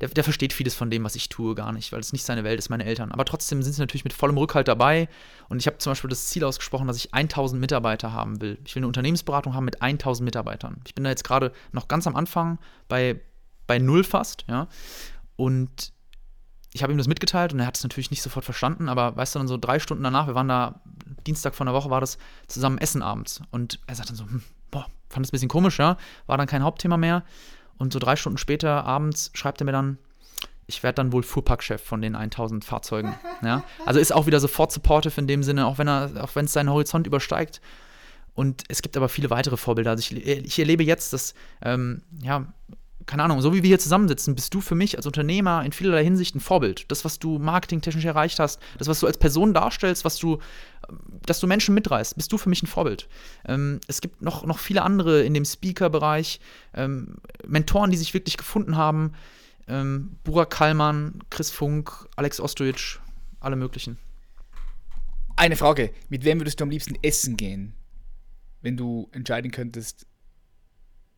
der, 0.02 0.10
der, 0.10 0.24
versteht 0.24 0.54
vieles 0.54 0.76
von 0.76 0.90
dem, 0.90 1.04
was 1.04 1.16
ich 1.16 1.30
tue, 1.30 1.56
gar 1.56 1.72
nicht, 1.72 1.92
weil 1.92 2.00
es 2.00 2.14
nicht 2.14 2.24
seine 2.24 2.44
Welt 2.44 2.60
ist, 2.60 2.70
meine 2.70 2.86
Eltern. 2.86 3.12
Aber 3.12 3.26
trotzdem 3.26 3.62
sind 3.62 3.74
sie 3.74 3.82
natürlich 3.82 4.04
mit 4.04 4.14
vollem 4.14 4.38
Rückhalt 4.38 4.68
dabei. 4.68 5.08
Und 5.50 5.60
ich 5.60 5.68
habe 5.68 5.78
zum 5.78 5.92
Beispiel 5.92 6.10
das 6.10 6.28
Ziel 6.28 6.44
ausgesprochen, 6.44 6.88
dass 6.88 6.98
ich 6.98 7.14
1000 7.14 7.60
Mitarbeiter 7.60 8.14
haben 8.14 8.42
will. 8.42 8.58
Ich 8.66 8.76
will 8.76 8.82
eine 8.82 8.88
Unternehmensberatung 8.88 9.54
haben 9.54 9.66
mit 9.66 9.82
1000 9.82 10.26
Mitarbeitern. 10.26 10.82
Ich 10.86 10.96
bin 10.96 11.04
da 11.04 11.10
jetzt 11.10 11.24
gerade 11.24 11.52
noch 11.72 11.88
ganz 11.88 12.08
am 12.08 12.16
Anfang 12.16 12.60
bei, 12.88 13.20
bei 13.68 13.80
null 13.80 14.04
fast, 14.04 14.46
ja. 14.48 14.68
Und 15.36 15.94
ich 16.74 16.82
habe 16.82 16.92
ihm 16.92 16.98
das 16.98 17.08
mitgeteilt 17.08 17.54
und 17.54 17.60
er 17.60 17.68
hat 17.68 17.78
es 17.78 17.84
natürlich 17.84 18.10
nicht 18.10 18.24
sofort 18.24 18.46
verstanden, 18.46 18.90
aber 18.90 19.16
weißt 19.16 19.36
du, 19.36 19.40
dann 19.40 19.48
so 19.48 19.58
drei 19.58 19.80
Stunden 19.80 20.04
danach, 20.04 20.28
wir 20.28 20.36
waren 20.36 20.48
da, 20.48 20.82
Dienstag 21.26 21.54
von 21.54 21.68
der 21.68 21.76
Woche 21.76 21.90
war 21.90 22.02
das, 22.02 22.18
zusammen 22.48 22.80
essen 22.80 23.02
abends. 23.02 23.42
Und 23.52 23.80
er 23.86 23.96
sagt 23.96 24.10
dann 24.10 24.16
so, 24.16 24.26
hm, 24.26 24.42
boah, 24.72 24.88
fand 25.10 25.26
das 25.26 25.30
ein 25.30 25.32
bisschen 25.34 25.50
komisch, 25.50 25.78
ja, 25.80 25.98
war 26.26 26.38
dann 26.38 26.48
kein 26.48 26.64
Hauptthema 26.64 26.98
mehr. 26.98 27.24
Und 27.78 27.94
so 27.94 28.00
drei 28.00 28.16
Stunden 28.16 28.38
später 28.38 28.86
abends 28.86 29.32
schreibt 29.34 29.62
er 29.62 29.66
mir 29.66 29.72
dann, 29.72 29.98
ich 30.68 30.84
werde 30.84 30.96
dann 30.96 31.12
wohl 31.12 31.24
Fuhrparkchef 31.24 31.82
von 31.82 32.02
den 32.02 32.16
1000 32.16 32.64
Fahrzeugen. 32.64 33.14
Ja? 33.44 33.64
Also 33.86 34.00
ist 34.00 34.14
auch 34.14 34.26
wieder 34.26 34.40
sofort 34.40 34.72
supportive 34.72 35.20
in 35.20 35.28
dem 35.28 35.44
Sinne, 35.44 35.66
auch 35.66 35.78
wenn 35.78 35.88
er, 35.90 36.12
auch 36.24 36.34
wenn 36.36 36.46
es 36.46 36.54
seinen 36.54 36.70
Horizont 36.70 37.06
übersteigt. 37.06 37.60
Und 38.36 38.64
es 38.70 38.82
gibt 38.82 38.96
aber 38.96 39.10
viele 39.10 39.30
weitere 39.30 39.58
Vorbilder. 39.58 39.92
Also 39.92 40.16
ich, 40.16 40.26
ich 40.26 40.58
erlebe 40.58 40.84
jetzt, 40.84 41.12
dass 41.12 41.34
ähm, 41.62 42.04
ja, 42.22 42.48
keine 43.06 43.24
Ahnung, 43.24 43.42
so 43.42 43.54
wie 43.54 43.64
wir 43.64 43.68
hier 43.68 43.80
zusammensitzen, 43.80 44.36
bist 44.36 44.54
du 44.54 44.62
für 44.62 44.76
mich 44.76 44.98
als 44.98 45.06
Unternehmer 45.06 45.64
in 45.66 45.72
vielerlei 45.72 46.04
Hinsicht 46.04 46.36
ein 46.36 46.40
Vorbild. 46.40 46.90
Das, 46.92 47.06
was 47.06 47.20
du 47.20 47.40
marketingtechnisch 47.40 48.06
erreicht 48.06 48.40
hast, 48.40 48.60
das, 48.78 48.88
was 48.88 49.00
du 49.00 49.08
als 49.08 49.18
Person 49.18 49.54
darstellst, 49.54 50.06
was 50.06 50.18
du, 50.18 50.40
dass 51.26 51.40
du 51.40 51.48
Menschen 51.48 51.76
mitreißt, 51.76 52.16
bist 52.16 52.32
du 52.32 52.38
für 52.38 52.50
mich 52.50 52.64
ein 52.64 52.68
Vorbild. 52.68 53.08
Ähm, 53.46 53.80
es 53.88 54.02
gibt 54.02 54.22
noch, 54.22 54.46
noch 54.46 54.60
viele 54.60 54.82
andere 54.82 55.24
in 55.24 55.34
dem 55.34 55.46
Speaker-Bereich, 55.46 56.40
ähm, 56.74 57.16
Mentoren, 57.46 57.92
die 57.92 57.98
sich 57.98 58.14
wirklich 58.14 58.38
gefunden 58.38 58.78
haben. 58.78 59.14
Ähm, 59.68 60.18
Burak 60.24 60.50
Kallmann, 60.50 61.20
Chris 61.30 61.50
Funk, 61.50 62.08
Alex 62.16 62.40
Ostojic, 62.40 63.00
alle 63.40 63.56
möglichen. 63.56 63.98
Eine 65.36 65.56
Frage: 65.56 65.92
Mit 66.10 66.26
wem 66.26 66.40
würdest 66.40 66.60
du 66.60 66.64
am 66.64 66.70
liebsten 66.70 66.96
essen 67.02 67.38
gehen, 67.38 67.74
wenn 68.62 68.78
du 68.78 69.10
entscheiden 69.14 69.52
könntest, 69.52 70.06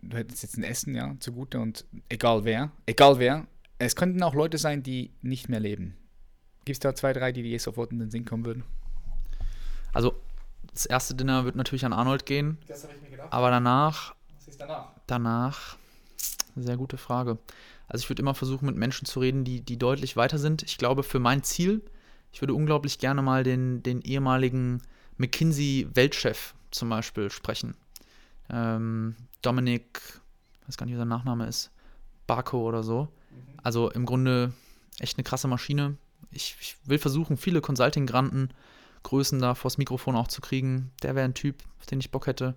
du 0.10 0.18
hättest 0.18 0.44
jetzt 0.44 0.58
ein 0.58 0.64
Essen, 0.64 0.96
ja, 0.96 1.16
zugute 1.20 1.60
und 1.60 1.86
egal 2.10 2.46
wer, 2.46 2.72
egal 2.86 3.20
wer. 3.20 3.48
Es 3.78 3.96
könnten 3.96 4.24
auch 4.24 4.34
Leute 4.34 4.58
sein, 4.58 4.84
die 4.84 5.12
nicht 5.22 5.50
mehr 5.50 5.60
leben. 5.60 5.96
Gibt 6.64 6.76
es 6.76 6.80
da 6.80 6.96
zwei, 6.96 7.14
drei, 7.14 7.32
die 7.32 7.44
dir 7.44 7.60
sofort 7.60 7.92
in 7.92 8.00
den 8.00 8.10
Sinn 8.10 8.26
kommen 8.26 8.46
würden? 8.46 8.64
Also, 9.94 10.16
das 10.74 10.86
erste 10.86 11.14
Dinner 11.16 11.46
wird 11.46 11.56
natürlich 11.56 11.86
an 11.86 11.94
Arnold 11.94 12.26
gehen. 12.26 12.58
Das 12.68 12.84
habe 12.84 12.94
ich 12.96 13.02
mir 13.02 13.10
gedacht. 13.10 13.32
Aber 13.32 13.50
danach. 13.50 14.16
Was 14.36 14.48
ist 14.48 14.60
danach? 14.60 14.92
Danach. 15.08 15.78
Sehr 16.56 16.78
gute 16.78 16.98
Frage. 16.98 17.38
Also, 17.88 18.04
ich 18.04 18.10
würde 18.10 18.22
immer 18.22 18.34
versuchen, 18.34 18.66
mit 18.66 18.76
Menschen 18.76 19.06
zu 19.06 19.20
reden, 19.20 19.44
die, 19.44 19.62
die 19.62 19.78
deutlich 19.78 20.18
weiter 20.18 20.38
sind. 20.38 20.64
Ich 20.64 20.78
glaube, 20.78 21.04
für 21.04 21.20
mein 21.20 21.44
Ziel, 21.44 21.82
ich 22.32 22.42
würde 22.42 22.54
unglaublich 22.54 22.98
gerne 22.98 23.22
mal 23.22 23.44
den, 23.44 23.84
den 23.84 24.02
ehemaligen 24.02 24.82
McKinsey-Weltchef 25.18 26.56
zum 26.72 26.90
Beispiel 26.90 27.30
sprechen. 27.30 27.76
Ähm, 28.50 29.16
Dominik, 29.46 30.02
weiß 30.68 30.78
gar 30.78 30.86
nicht, 30.86 30.96
wie 30.96 31.00
sein 31.00 31.08
Nachname 31.08 31.48
ist, 31.48 31.72
Barco 32.28 32.68
oder 32.68 32.84
so. 32.84 33.04
Mhm. 33.04 33.60
Also 33.64 33.90
im 33.92 34.06
Grunde 34.06 34.54
echt 35.00 35.18
eine 35.18 35.24
krasse 35.24 35.48
Maschine. 35.48 35.98
Ich, 36.32 36.56
ich 36.60 36.78
will 36.86 36.98
versuchen, 36.98 37.38
viele 37.38 37.62
Consulting-Granten, 37.62 38.50
Größen 39.04 39.40
da 39.40 39.54
vors 39.54 39.78
Mikrofon 39.78 40.16
auch 40.16 40.28
zu 40.28 40.42
kriegen. 40.42 40.92
Der 41.04 41.14
wäre 41.14 41.26
ein 41.26 41.36
Typ, 41.36 41.64
auf 41.80 41.86
den 41.86 42.00
ich 42.00 42.10
Bock 42.10 42.26
hätte. 42.26 42.56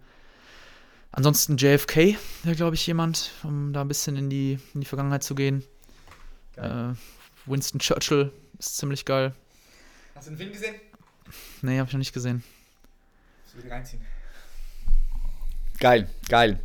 Ansonsten 1.12 1.59
JFK 1.59 2.16
wäre, 2.43 2.57
glaube 2.57 2.74
ich, 2.74 2.86
jemand, 2.86 3.32
um 3.43 3.72
da 3.74 3.82
ein 3.82 3.89
bisschen 3.89 4.16
in 4.16 4.30
die, 4.30 4.59
in 4.72 4.80
die 4.80 4.86
Vergangenheit 4.86 5.22
zu 5.22 5.34
gehen. 5.34 5.62
Äh, 6.57 6.95
Winston 7.45 7.80
Churchill 7.80 8.32
ist 8.59 8.78
ziemlich 8.78 9.05
geil. 9.05 9.34
Hast 10.14 10.26
du 10.26 10.30
den 10.32 10.39
Film 10.39 10.53
gesehen? 10.53 10.74
Nee, 11.61 11.78
habe 11.78 11.89
ich 11.89 11.93
noch 11.93 11.99
nicht 11.99 12.14
gesehen. 12.14 12.43
Geil, 15.80 16.09
geil. 16.28 16.59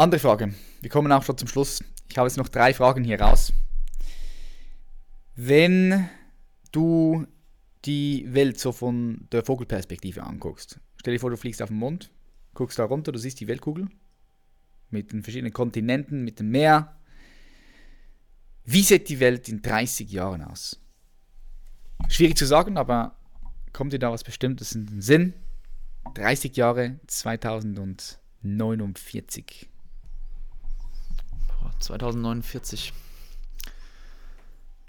Andere 0.00 0.20
Frage. 0.20 0.54
Wir 0.80 0.90
kommen 0.90 1.10
auch 1.10 1.24
schon 1.24 1.36
zum 1.36 1.48
Schluss. 1.48 1.82
Ich 2.08 2.16
habe 2.16 2.28
jetzt 2.28 2.36
noch 2.36 2.48
drei 2.48 2.72
Fragen 2.72 3.02
hier 3.02 3.20
raus. 3.20 3.52
Wenn 5.34 6.08
du 6.70 7.26
die 7.84 8.32
Welt 8.32 8.60
so 8.60 8.70
von 8.70 9.26
der 9.32 9.42
Vogelperspektive 9.42 10.22
anguckst, 10.22 10.78
stell 10.98 11.14
dir 11.14 11.18
vor, 11.18 11.30
du 11.30 11.36
fliegst 11.36 11.60
auf 11.62 11.70
den 11.70 11.78
Mond, 11.78 12.12
guckst 12.54 12.78
da 12.78 12.84
runter, 12.84 13.10
du 13.10 13.18
siehst 13.18 13.40
die 13.40 13.48
Weltkugel 13.48 13.88
mit 14.90 15.10
den 15.10 15.24
verschiedenen 15.24 15.52
Kontinenten, 15.52 16.22
mit 16.22 16.38
dem 16.38 16.52
Meer. 16.52 16.94
Wie 18.64 18.84
sieht 18.84 19.08
die 19.08 19.18
Welt 19.18 19.48
in 19.48 19.62
30 19.62 20.12
Jahren 20.12 20.42
aus? 20.42 20.78
Schwierig 22.08 22.38
zu 22.38 22.46
sagen, 22.46 22.76
aber 22.76 23.16
kommt 23.72 23.92
dir 23.92 23.98
da 23.98 24.12
was 24.12 24.22
Bestimmtes 24.22 24.76
in 24.76 24.86
den 24.86 25.02
Sinn? 25.02 25.34
30 26.14 26.56
Jahre 26.56 27.00
2049. 27.08 29.68
2049. 31.80 32.92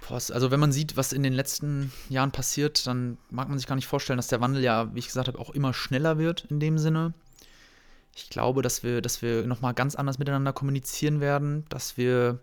also 0.10 0.52
wenn 0.52 0.60
man 0.60 0.72
sieht, 0.72 0.98
was 0.98 1.14
in 1.14 1.24
den 1.24 1.34
letzten 1.34 1.92
Jahren 2.10 2.32
passiert, 2.32 2.88
dann 2.88 3.18
mag 3.30 3.50
man 3.50 3.58
sich 3.58 3.68
gar 3.68 3.76
nicht 3.76 3.88
vorstellen, 3.88 4.18
dass 4.18 4.28
der 4.28 4.42
Wandel 4.42 4.64
ja, 4.64 4.94
wie 4.94 5.00
ich 5.00 5.08
gesagt 5.08 5.28
habe, 5.28 5.40
auch 5.40 5.52
immer 5.52 5.74
schneller 5.74 6.18
wird 6.18 6.46
in 6.50 6.60
dem 6.60 6.78
Sinne. 6.78 7.14
Ich 8.16 8.30
glaube, 8.30 8.62
dass 8.62 8.84
wir, 8.84 9.02
dass 9.02 9.22
wir 9.22 9.46
nochmal 9.46 9.74
ganz 9.74 9.96
anders 9.96 10.18
miteinander 10.18 10.52
kommunizieren 10.52 11.22
werden, 11.22 11.66
dass 11.70 11.96
wir 11.96 12.40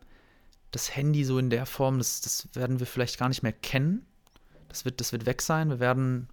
das 0.70 0.95
Handy 0.95 1.24
so 1.24 1.39
in 1.39 1.51
der 1.51 1.66
Form, 1.66 1.99
das, 1.99 2.20
das 2.20 2.49
werden 2.55 2.79
wir 2.79 2.87
vielleicht 2.87 3.18
gar 3.18 3.29
nicht 3.29 3.43
mehr 3.43 3.53
kennen. 3.53 4.07
Das 4.68 4.85
wird, 4.85 5.01
das 5.01 5.12
wird 5.12 5.27
weg 5.27 5.43
sein. 5.43 5.70
Wir 5.70 5.81
werden 5.81 6.29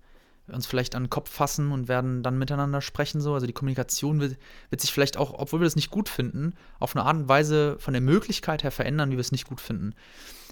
uns 0.47 0.65
vielleicht 0.65 0.95
an 0.95 1.05
den 1.05 1.09
Kopf 1.09 1.29
fassen 1.29 1.71
und 1.71 1.87
werden 1.87 2.21
dann 2.23 2.37
miteinander 2.37 2.81
sprechen. 2.81 3.21
So. 3.21 3.33
Also 3.33 3.47
die 3.47 3.53
Kommunikation 3.53 4.19
wird, 4.19 4.37
wird, 4.69 4.81
sich 4.81 4.91
vielleicht 4.91 5.17
auch, 5.17 5.33
obwohl 5.33 5.61
wir 5.61 5.65
das 5.65 5.75
nicht 5.75 5.89
gut 5.89 6.09
finden, 6.09 6.53
auf 6.79 6.95
eine 6.95 7.05
Art 7.05 7.15
und 7.15 7.29
Weise 7.29 7.77
von 7.79 7.93
der 7.93 8.01
Möglichkeit 8.01 8.63
her 8.63 8.71
verändern, 8.71 9.09
wie 9.11 9.15
wir 9.15 9.21
es 9.21 9.31
nicht 9.31 9.47
gut 9.47 9.61
finden. 9.61 9.93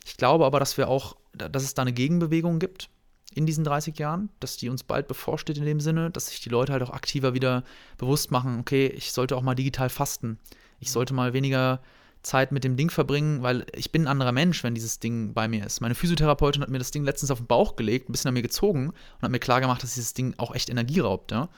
Ich 0.06 0.18
glaube 0.18 0.46
aber, 0.46 0.60
dass 0.60 0.78
wir 0.78 0.88
auch, 0.88 1.18
dass 1.34 1.64
es 1.64 1.74
da 1.74 1.82
eine 1.82 1.94
Gegenbewegung 1.94 2.60
gibt 2.60 2.90
in 3.34 3.46
diesen 3.46 3.64
30 3.64 3.98
Jahren, 3.98 4.30
dass 4.40 4.58
die 4.58 4.70
uns 4.70 4.84
bald 4.84 5.08
bevorsteht 5.08 5.58
in 5.58 5.66
dem 5.66 5.80
Sinne, 5.80 6.10
dass 6.10 6.28
sich 6.28 6.42
die 6.42 6.50
Leute 6.50 6.74
halt 6.74 6.84
auch 6.84 6.90
aktiver 6.90 7.34
wieder 7.34 7.64
bewusst 7.98 8.32
machen, 8.32 8.60
okay, 8.60 8.88
ich 8.88 9.12
sollte 9.12 9.36
auch 9.36 9.42
mal 9.42 9.56
digital 9.56 9.90
fasten. 9.90 10.40
Ich 10.80 10.92
sollte 10.92 11.14
mal 11.14 11.34
weniger 11.34 11.82
Zeit 12.24 12.52
mit 12.52 12.64
dem 12.64 12.78
Ding 12.78 12.90
verbringen, 12.90 13.42
weil 13.42 13.66
ich 13.74 13.92
bin 13.92 14.04
ein 14.04 14.08
anderer 14.08 14.32
Mensch, 14.32 14.64
wenn 14.64 14.76
dieses 14.76 15.00
Ding 15.00 15.34
bei 15.34 15.48
mir 15.48 15.66
ist. 15.66 15.82
Meine 15.82 15.96
Physiotherapeutin 15.96 16.62
hat 16.62 16.70
mir 16.70 16.78
das 16.78 16.92
Ding 16.92 17.04
letztens 17.04 17.32
auf 17.32 17.40
den 17.40 17.48
Bauch 17.48 17.76
gelegt, 17.76 18.10
ein 18.10 18.12
bisschen 18.12 18.30
an 18.30 18.34
mir 18.34 18.42
gezogen 18.42 18.90
und 18.90 19.22
hat 19.22 19.32
mir 19.32 19.40
klar 19.40 19.62
gemacht, 19.62 19.82
dass 19.82 19.96
dieses 19.96 20.14
Ding 20.14 20.36
auch 20.38 20.54
echt 20.54 20.70
Energie 20.70 21.00
raubt. 21.00 21.32
Ja? 21.32 21.50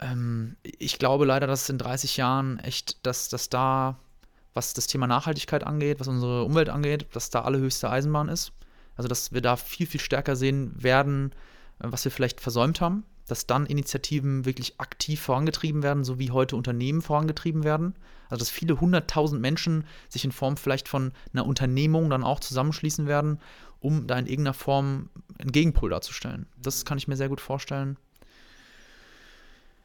Ähm, 0.00 0.56
ich 0.62 0.98
glaube 0.98 1.24
leider, 1.24 1.46
dass 1.46 1.68
in 1.70 1.78
30 1.78 2.16
Jahren 2.18 2.58
echt, 2.58 3.06
dass, 3.06 3.28
dass 3.28 3.48
da, 3.48 3.98
was 4.52 4.74
das 4.74 4.86
Thema 4.86 5.06
Nachhaltigkeit 5.06 5.64
angeht, 5.64 5.98
was 6.00 6.08
unsere 6.08 6.44
Umwelt 6.44 6.68
angeht, 6.68 7.06
dass 7.12 7.30
da 7.30 7.42
allerhöchste 7.42 7.88
Eisenbahn 7.88 8.28
ist. 8.28 8.52
Also, 8.96 9.08
dass 9.08 9.32
wir 9.32 9.40
da 9.40 9.56
viel, 9.56 9.86
viel 9.86 10.00
stärker 10.00 10.36
sehen 10.36 10.74
werden, 10.76 11.32
äh, 11.80 11.86
was 11.88 12.04
wir 12.04 12.12
vielleicht 12.12 12.40
versäumt 12.40 12.80
haben 12.80 13.04
dass 13.32 13.46
dann 13.46 13.64
Initiativen 13.64 14.44
wirklich 14.44 14.78
aktiv 14.78 15.18
vorangetrieben 15.18 15.82
werden, 15.82 16.04
so 16.04 16.18
wie 16.18 16.32
heute 16.32 16.54
Unternehmen 16.54 17.00
vorangetrieben 17.00 17.64
werden. 17.64 17.94
Also 18.28 18.40
dass 18.40 18.50
viele 18.50 18.78
hunderttausend 18.78 19.40
Menschen 19.40 19.86
sich 20.10 20.26
in 20.26 20.32
Form 20.32 20.58
vielleicht 20.58 20.86
von 20.86 21.12
einer 21.32 21.46
Unternehmung 21.46 22.10
dann 22.10 22.24
auch 22.24 22.40
zusammenschließen 22.40 23.06
werden, 23.06 23.40
um 23.80 24.06
da 24.06 24.18
in 24.18 24.26
irgendeiner 24.26 24.52
Form 24.52 25.08
einen 25.38 25.50
Gegenpol 25.50 25.88
darzustellen. 25.88 26.44
Das 26.60 26.84
kann 26.84 26.98
ich 26.98 27.08
mir 27.08 27.16
sehr 27.16 27.30
gut 27.30 27.40
vorstellen. 27.40 27.96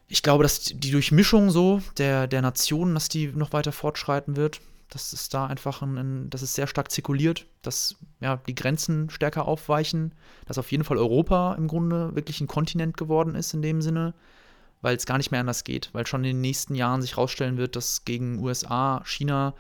ich 0.10 0.24
glaube, 0.24 0.44
dass 0.44 0.66
die 0.66 0.92
Durchmischung 0.92 1.50
so 1.50 1.82
der, 1.98 2.28
der 2.28 2.42
Nationen, 2.42 2.96
dass 2.96 3.08
die 3.08 3.28
noch 3.28 3.54
weiter 3.54 3.72
fortschreiten 3.72 4.36
wird. 4.36 4.60
Das 4.90 5.12
ist 5.12 5.34
da 5.34 5.48
einfach 5.48 5.82
ein, 5.82 5.98
ein, 5.98 6.30
das 6.30 6.42
ist 6.42 6.56
sehr 6.56 6.68
stark 6.68 6.92
zirkuliert, 6.92 7.46
dass 7.62 7.96
ja, 8.22 8.38
die 8.38 8.56
Grenzen 8.56 9.10
stärker 9.10 9.46
aufweichen, 9.46 10.16
dass 10.46 10.58
auf 10.58 10.72
jeden 10.72 10.86
Fall 10.86 10.98
Europa 10.98 11.56
im 11.56 11.68
Grunde 11.68 12.16
wirklich 12.16 12.40
ein 12.40 12.48
Kontinent 12.48 12.96
geworden 12.96 13.36
ist 13.36 13.54
in 13.54 13.62
dem 13.62 13.82
Sinne, 13.82 14.14
weil 14.82 14.96
es 14.96 15.06
gar 15.06 15.18
nicht 15.18 15.32
mehr 15.32 15.42
anders 15.42 15.66
geht, 15.66 15.90
weil 15.94 16.08
schon 16.08 16.24
in 16.24 16.36
den 16.36 16.42
nächsten 16.42 16.74
Jahren 16.74 17.02
sich 17.02 17.12
herausstellen 17.12 17.58
wird, 17.58 17.76
dass 17.76 18.06
gegen 18.06 18.40
USA, 18.40 19.02
China 19.06 19.56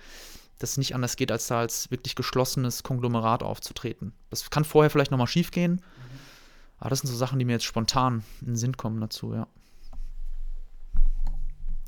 das 0.60 0.78
nicht 0.78 0.96
anders 0.96 1.18
geht, 1.18 1.32
als 1.32 1.48
da 1.48 1.60
als 1.60 1.92
wirklich 1.92 2.16
geschlossenes 2.16 2.84
Konglomerat 2.84 3.44
aufzutreten. 3.44 4.14
Das 4.30 4.50
kann 4.50 4.64
vorher 4.64 4.90
vielleicht 4.90 5.12
nochmal 5.12 5.28
schief 5.28 5.52
gehen, 5.52 5.74
mhm. 5.74 6.20
aber 6.80 6.90
das 6.90 7.00
sind 7.00 7.10
so 7.10 7.18
Sachen, 7.18 7.38
die 7.38 7.46
mir 7.46 7.54
jetzt 7.54 7.66
spontan 7.66 8.24
in 8.42 8.48
den 8.48 8.56
Sinn 8.56 8.78
kommen 8.78 9.00
dazu, 9.02 9.34
ja. 9.34 9.48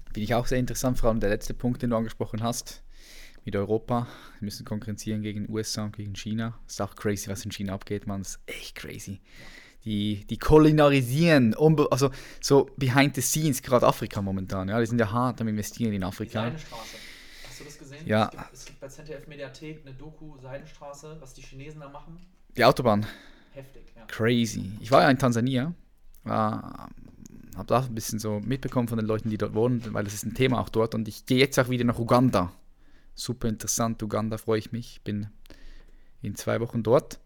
Finde 0.05 0.21
ich 0.21 0.33
auch 0.33 0.47
sehr 0.47 0.57
interessant, 0.57 0.97
vor 0.97 1.09
allem 1.09 1.19
der 1.19 1.29
letzte 1.29 1.53
Punkt, 1.53 1.81
den 1.81 1.91
du 1.91 1.95
angesprochen 1.95 2.41
hast, 2.41 2.81
mit 3.45 3.55
Europa. 3.55 4.07
Wir 4.39 4.45
müssen 4.45 4.65
konkurrenzieren 4.65 5.21
gegen 5.21 5.49
USA 5.49 5.85
und 5.85 5.95
gegen 5.95 6.15
China. 6.15 6.57
Das 6.65 6.75
ist 6.75 6.81
auch 6.81 6.95
crazy, 6.95 7.29
was 7.29 7.45
in 7.45 7.51
China 7.51 7.73
abgeht, 7.73 8.07
man. 8.07 8.21
Das 8.21 8.31
ist 8.31 8.39
echt 8.45 8.75
crazy. 8.75 9.19
Die, 9.85 10.25
die 10.29 10.37
kulinarisieren, 10.37 11.55
also 11.89 12.11
so 12.41 12.69
behind 12.77 13.15
the 13.15 13.21
scenes, 13.21 13.61
gerade 13.61 13.87
Afrika 13.87 14.21
momentan. 14.21 14.67
Ja, 14.67 14.79
die 14.79 14.85
sind 14.85 14.99
ja 14.99 15.11
hart 15.11 15.39
am 15.39 15.47
Investieren 15.47 15.93
in 15.93 16.03
Afrika. 16.03 16.49
Die 16.49 16.57
Seidenstraße. 16.57 16.97
Hast 17.47 17.59
du 17.59 17.63
das 17.63 17.79
gesehen? 17.79 18.05
Ja. 18.05 18.25
Es 18.25 18.31
gibt, 18.31 18.53
es 18.53 18.65
gibt 18.65 18.79
bei 18.81 18.87
ZDF 18.87 19.27
Mediathek 19.27 19.81
eine 19.85 19.95
Doku 19.95 20.37
Seidenstraße, 20.37 21.17
was 21.19 21.33
die 21.33 21.41
Chinesen 21.41 21.79
da 21.79 21.89
machen. 21.89 22.19
Die 22.57 22.65
Autobahn. 22.65 23.05
Heftig, 23.53 23.83
ja. 23.95 24.05
Crazy. 24.05 24.73
Ich 24.81 24.91
war 24.91 25.01
ja 25.01 25.09
in 25.09 25.17
Tansania. 25.17 25.73
War 26.25 26.89
habe 27.59 27.67
da 27.67 27.81
ein 27.81 27.93
bisschen 27.93 28.19
so 28.19 28.39
mitbekommen 28.39 28.87
von 28.87 28.97
den 28.97 29.05
Leuten, 29.05 29.29
die 29.29 29.37
dort 29.37 29.53
wohnen, 29.53 29.83
weil 29.91 30.03
das 30.03 30.13
ist 30.13 30.25
ein 30.25 30.33
Thema 30.33 30.59
auch 30.59 30.69
dort. 30.69 30.95
Und 30.95 31.07
ich 31.07 31.25
gehe 31.25 31.37
jetzt 31.37 31.59
auch 31.59 31.69
wieder 31.69 31.83
nach 31.83 31.99
Uganda. 31.99 32.51
Super 33.19 33.49
interessant, 33.49 34.01
Uganda 34.01 34.37
freue 34.37 34.59
ich 34.59 34.71
mich. 34.71 34.93
Ich 34.93 35.01
bin 35.01 35.27
in 36.21 36.35
zwei 36.35 36.61
Wochen 36.61 36.83
dort, 36.83 37.19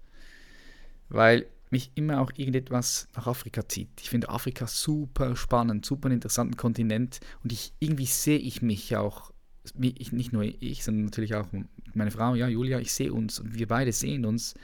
weil 1.10 1.46
mich 1.70 1.92
immer 1.94 2.20
auch 2.20 2.32
irgendetwas 2.36 3.08
nach 3.16 3.28
Afrika 3.28 3.68
zieht. 3.68 3.90
Ich 4.02 4.10
finde 4.10 4.30
Afrika 4.30 4.66
super 4.66 5.36
spannend, 5.36 5.86
super 5.86 6.10
interessanten 6.10 6.58
Kontinent 6.58 7.20
und 7.44 7.52
ich 7.52 7.74
irgendwie 7.80 8.08
sehe 8.08 8.40
ich 8.40 8.64
mich 8.64 8.96
auch, 8.96 9.32
nicht 9.76 10.34
nur 10.34 10.44
ich, 10.44 10.84
sondern 10.84 11.06
natürlich 11.06 11.36
auch 11.36 11.48
meine 11.94 12.12
Frau, 12.12 12.34
ja, 12.34 12.48
Julia, 12.48 12.80
ich 12.80 12.92
sehe 12.92 13.14
uns 13.14 13.40
und 13.40 13.54
wir 13.54 13.68
beide 13.68 13.92
sehen 13.92 14.26
uns 14.26 14.56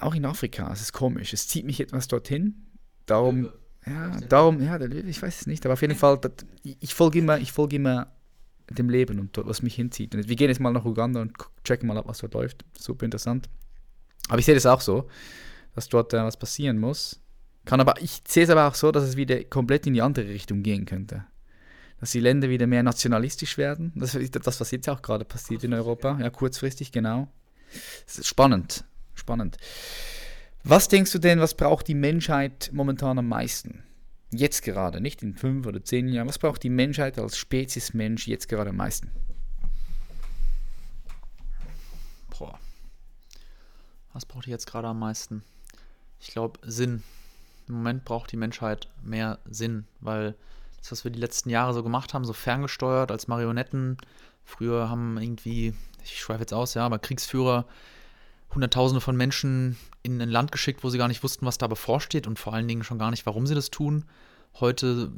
auch 0.00 0.14
in 0.14 0.24
Afrika. 0.24 0.72
Es 0.72 0.82
ist 0.82 0.92
komisch, 0.92 1.32
es 1.32 1.48
zieht 1.48 1.64
mich 1.64 1.80
etwas 1.80 2.06
dorthin. 2.06 2.66
Darum 3.06 3.50
ja, 3.86 4.18
darum, 4.20 4.62
ja, 4.62 4.80
ich 4.80 5.20
weiß 5.20 5.40
es 5.40 5.46
nicht, 5.46 5.66
aber 5.66 5.74
auf 5.74 5.82
jeden 5.82 5.94
Fall, 5.94 6.18
ich 6.62 6.94
folge 6.94 7.18
immer, 7.18 7.38
ich 7.38 7.52
folge 7.52 7.76
immer 7.76 8.13
dem 8.70 8.88
Leben 8.88 9.18
und 9.18 9.36
was 9.36 9.62
mich 9.62 9.74
hinzieht. 9.74 10.14
Und 10.14 10.28
wir 10.28 10.36
gehen 10.36 10.48
jetzt 10.48 10.60
mal 10.60 10.72
nach 10.72 10.84
Uganda 10.84 11.20
und 11.20 11.32
checken 11.64 11.86
mal 11.86 11.98
ab, 11.98 12.06
was 12.08 12.18
dort 12.18 12.34
läuft. 12.34 12.64
Super 12.78 13.04
interessant. 13.04 13.48
Aber 14.28 14.38
ich 14.38 14.46
sehe 14.46 14.54
das 14.54 14.66
auch 14.66 14.80
so, 14.80 15.08
dass 15.74 15.88
dort 15.88 16.14
äh, 16.14 16.22
was 16.22 16.36
passieren 16.36 16.78
muss. 16.78 17.20
Kann 17.64 17.80
aber, 17.80 18.00
ich 18.00 18.22
sehe 18.26 18.44
es 18.44 18.50
aber 18.50 18.68
auch 18.68 18.74
so, 18.74 18.92
dass 18.92 19.04
es 19.04 19.16
wieder 19.16 19.42
komplett 19.44 19.86
in 19.86 19.94
die 19.94 20.02
andere 20.02 20.28
Richtung 20.28 20.62
gehen 20.62 20.84
könnte. 20.84 21.24
Dass 22.00 22.12
die 22.12 22.20
Länder 22.20 22.48
wieder 22.48 22.66
mehr 22.66 22.82
nationalistisch 22.82 23.56
werden. 23.56 23.92
Das 23.94 24.14
ist 24.14 24.34
das, 24.46 24.60
was 24.60 24.70
jetzt 24.70 24.88
auch 24.88 25.00
gerade 25.00 25.24
passiert 25.24 25.64
in 25.64 25.72
Europa. 25.72 26.18
Ja, 26.20 26.30
kurzfristig, 26.30 26.92
genau. 26.92 27.28
Spannend. 28.06 28.84
Spannend. 29.14 29.56
Was 30.64 30.88
denkst 30.88 31.12
du 31.12 31.18
denn, 31.18 31.40
was 31.40 31.54
braucht 31.54 31.88
die 31.88 31.94
Menschheit 31.94 32.70
momentan 32.72 33.18
am 33.18 33.28
meisten? 33.28 33.83
Jetzt 34.36 34.62
gerade, 34.62 35.00
nicht 35.00 35.22
in 35.22 35.36
fünf 35.36 35.64
oder 35.66 35.84
zehn 35.84 36.08
Jahren. 36.08 36.28
Was 36.28 36.38
braucht 36.38 36.62
die 36.64 36.70
Menschheit 36.70 37.18
als 37.18 37.36
Spezies 37.36 37.94
Mensch 37.94 38.26
jetzt 38.26 38.48
gerade 38.48 38.70
am 38.70 38.76
meisten? 38.76 39.12
Boah. 42.36 42.58
Was 44.12 44.26
braucht 44.26 44.46
die 44.46 44.50
jetzt 44.50 44.66
gerade 44.66 44.88
am 44.88 44.98
meisten? 44.98 45.44
Ich 46.20 46.28
glaube, 46.30 46.58
Sinn. 46.62 47.04
Im 47.68 47.74
Moment 47.76 48.04
braucht 48.04 48.32
die 48.32 48.36
Menschheit 48.36 48.88
mehr 49.02 49.38
Sinn, 49.48 49.86
weil 50.00 50.34
das, 50.78 50.90
was 50.90 51.04
wir 51.04 51.12
die 51.12 51.20
letzten 51.20 51.48
Jahre 51.48 51.72
so 51.72 51.82
gemacht 51.84 52.12
haben, 52.12 52.24
so 52.24 52.32
ferngesteuert 52.32 53.12
als 53.12 53.28
Marionetten. 53.28 53.98
Früher 54.44 54.90
haben 54.90 55.16
irgendwie, 55.16 55.74
ich 56.02 56.18
schweife 56.18 56.40
jetzt 56.40 56.52
aus, 56.52 56.74
ja, 56.74 56.84
aber 56.84 56.98
Kriegsführer 56.98 57.66
Hunderttausende 58.54 59.00
von 59.00 59.16
Menschen 59.16 59.76
in 60.02 60.20
ein 60.20 60.30
Land 60.30 60.52
geschickt, 60.52 60.84
wo 60.84 60.90
sie 60.90 60.98
gar 60.98 61.08
nicht 61.08 61.22
wussten, 61.22 61.46
was 61.46 61.58
da 61.58 61.66
bevorsteht 61.66 62.26
und 62.26 62.38
vor 62.38 62.54
allen 62.54 62.68
Dingen 62.68 62.84
schon 62.84 62.98
gar 62.98 63.10
nicht, 63.10 63.26
warum 63.26 63.46
sie 63.46 63.54
das 63.54 63.70
tun. 63.70 64.04
Heute 64.60 65.12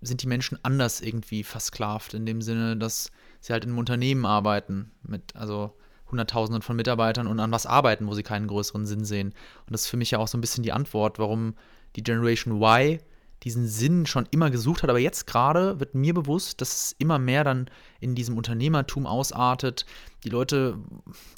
sind 0.00 0.22
die 0.22 0.26
Menschen 0.26 0.58
anders 0.62 1.00
irgendwie 1.00 1.44
versklavt, 1.44 2.14
in 2.14 2.26
dem 2.26 2.42
Sinne, 2.42 2.76
dass 2.76 3.10
sie 3.40 3.52
halt 3.52 3.64
in 3.64 3.70
einem 3.70 3.78
Unternehmen 3.78 4.26
arbeiten, 4.26 4.90
mit 5.02 5.36
also 5.36 5.76
Hunderttausenden 6.10 6.62
von 6.62 6.76
Mitarbeitern 6.76 7.26
und 7.26 7.38
an 7.38 7.52
was 7.52 7.66
arbeiten, 7.66 8.06
wo 8.06 8.14
sie 8.14 8.22
keinen 8.22 8.48
größeren 8.48 8.86
Sinn 8.86 9.04
sehen. 9.04 9.28
Und 9.28 9.72
das 9.72 9.82
ist 9.82 9.88
für 9.88 9.96
mich 9.96 10.10
ja 10.10 10.18
auch 10.18 10.28
so 10.28 10.36
ein 10.36 10.40
bisschen 10.40 10.64
die 10.64 10.72
Antwort, 10.72 11.18
warum 11.18 11.54
die 11.96 12.02
Generation 12.02 12.60
Y 12.60 12.98
diesen 13.42 13.66
Sinn 13.66 14.06
schon 14.06 14.26
immer 14.30 14.50
gesucht 14.50 14.82
hat. 14.82 14.90
Aber 14.90 14.98
jetzt 14.98 15.26
gerade 15.26 15.80
wird 15.80 15.94
mir 15.94 16.14
bewusst, 16.14 16.60
dass 16.60 16.74
es 16.74 16.96
immer 16.98 17.18
mehr 17.18 17.44
dann 17.44 17.70
in 18.00 18.14
diesem 18.14 18.36
Unternehmertum 18.36 19.06
ausartet. 19.06 19.86
Die 20.24 20.28
Leute 20.28 20.78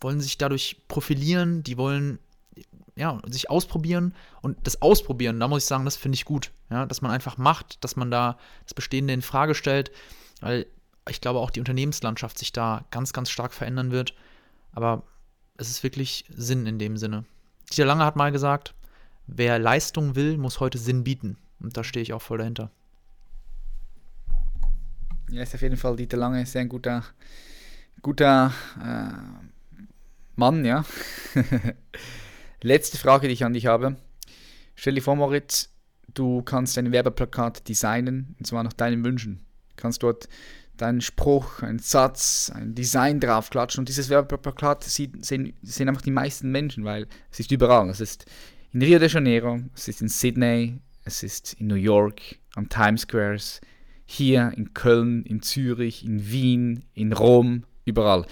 wollen 0.01 0.21
sich 0.21 0.39
dadurch 0.39 0.77
profilieren, 0.89 1.63
die 1.63 1.77
wollen 1.77 2.19
ja, 2.97 3.21
sich 3.27 3.49
ausprobieren 3.49 4.15
und 4.43 4.59
das 4.65 4.83
Ausprobieren, 4.83 5.41
da 5.41 5.49
muss 5.49 5.63
ich 5.63 5.69
sagen, 5.69 5.87
das 5.87 5.97
finde 5.97 6.17
ich 6.17 6.27
gut, 6.27 6.51
ja, 6.71 6.85
dass 6.85 7.01
man 7.01 7.11
einfach 7.11 7.39
macht, 7.39 7.83
dass 7.83 7.97
man 7.97 8.11
da 8.11 8.37
das 8.65 8.75
Bestehende 8.75 9.15
in 9.15 9.23
Frage 9.23 9.55
stellt, 9.55 9.91
weil 10.41 10.67
ich 11.09 11.21
glaube 11.21 11.41
auch 11.41 11.51
die 11.51 11.61
Unternehmenslandschaft 11.61 12.39
sich 12.39 12.53
da 12.53 12.85
ganz, 12.91 13.13
ganz 13.13 13.31
stark 13.31 13.55
verändern 13.55 13.91
wird. 13.91 14.15
Aber 14.73 15.05
es 15.57 15.69
ist 15.69 15.83
wirklich 15.83 16.25
Sinn 16.29 16.67
in 16.67 16.79
dem 16.79 16.97
Sinne. 16.97 17.25
Dieter 17.71 17.87
Lange 17.87 18.05
hat 18.05 18.17
mal 18.17 18.33
gesagt, 18.33 18.75
wer 19.27 19.59
Leistung 19.59 20.15
will, 20.15 20.39
muss 20.39 20.61
heute 20.61 20.79
Sinn 20.79 21.05
bieten. 21.05 21.39
Und 21.63 21.77
da 21.77 21.85
stehe 21.85 22.03
ich 22.03 22.13
auch 22.13 22.23
voll 22.23 22.39
dahinter. 22.39 22.71
Ja, 25.31 25.43
ist 25.43 25.55
auf 25.55 25.63
jeden 25.63 25.77
Fall 25.77 25.97
Dieter 25.97 26.17
Lange 26.17 26.45
sehr 26.45 26.61
ein 26.61 26.69
guter, 26.69 27.05
guter 28.03 28.53
äh, 28.83 29.13
Mann, 30.37 30.65
ja. 30.65 30.85
Letzte 32.63 32.99
Frage, 32.99 33.29
die 33.29 33.35
ich 33.35 33.45
an 33.45 33.55
dich 33.55 33.67
habe. 33.67 33.97
Stell 34.75 34.95
dir 34.95 35.01
vor, 35.01 35.17
Moritz, 35.17 35.71
du 36.13 36.43
kannst 36.43 36.77
ein 36.79 36.93
Werbeplakat 36.93 37.69
designen, 37.69 38.35
und 38.39 38.47
zwar 38.47 38.63
nach 38.63 38.73
deinen 38.73 39.05
Wünschen. 39.05 39.45
Du 39.71 39.77
kannst 39.77 40.03
dort 40.03 40.29
deinen 40.77 41.01
Spruch, 41.01 41.63
einen 41.63 41.79
Satz, 41.79 42.51
ein 42.55 42.75
Design 42.75 43.21
draufklatschen 43.21 43.81
und 43.81 43.89
dieses 43.89 44.09
Werbeplakat 44.09 44.85
sehen, 44.85 45.23
sehen 45.63 45.89
einfach 45.89 46.03
die 46.03 46.11
meisten 46.11 46.51
Menschen, 46.51 46.85
weil 46.85 47.07
es 47.31 47.41
ist 47.41 47.53
überall. 47.53 47.89
Es 47.89 48.01
ist 48.01 48.27
in 48.73 48.83
Rio 48.83 48.99
de 48.99 49.09
Janeiro, 49.09 49.61
es 49.75 49.89
ist 49.89 50.03
in 50.03 50.09
Sydney, 50.09 50.81
es 51.05 51.23
ist 51.23 51.55
in 51.55 51.67
New 51.67 51.75
York, 51.75 52.39
am 52.55 52.69
Times 52.69 53.03
Squares, 53.03 53.61
hier 54.05 54.53
in 54.57 54.75
Köln, 54.75 55.25
in 55.25 55.43
Zürich, 55.43 56.05
in 56.05 56.31
Wien, 56.31 56.85
in 56.95 57.13
Rom, 57.13 57.65
überall. 57.85 58.27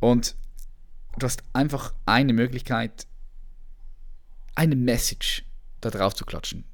Und 0.00 0.36
du 1.18 1.26
hast 1.26 1.42
einfach 1.52 1.94
eine 2.04 2.32
Möglichkeit, 2.32 3.06
eine 4.54 4.76
Message 4.76 5.44
da 5.80 5.90
drauf 5.90 6.14
zu 6.14 6.24
klatschen. 6.24 6.64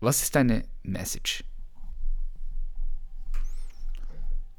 Was 0.00 0.22
ist 0.22 0.34
deine 0.34 0.64
Message? 0.82 1.44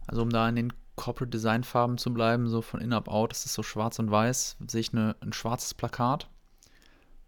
Also 0.07 0.21
um 0.21 0.29
da 0.29 0.47
in 0.49 0.55
den 0.55 0.73
Corporate 0.95 1.29
Design 1.29 1.63
Farben 1.63 1.97
zu 1.97 2.13
bleiben, 2.13 2.49
so 2.49 2.61
von 2.61 2.81
in 2.81 2.91
up 2.91 3.07
out, 3.07 3.31
das 3.31 3.45
ist 3.45 3.53
so 3.53 3.63
schwarz 3.63 3.99
und 3.99 4.11
weiß, 4.11 4.57
sehe 4.67 4.81
ich 4.81 4.93
eine, 4.93 5.15
ein 5.21 5.31
schwarzes 5.31 5.73
Plakat 5.73 6.29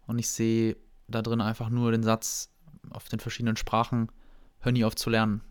und 0.06 0.18
ich 0.18 0.28
sehe 0.28 0.76
da 1.08 1.22
drin 1.22 1.40
einfach 1.40 1.70
nur 1.70 1.90
den 1.90 2.02
Satz 2.02 2.51
auf 2.90 3.08
den 3.08 3.20
verschiedenen 3.20 3.56
Sprachen, 3.56 4.10
hör 4.60 4.72
nie 4.72 4.84
auf 4.84 4.96
zu 4.96 5.10
lernen. 5.10 5.42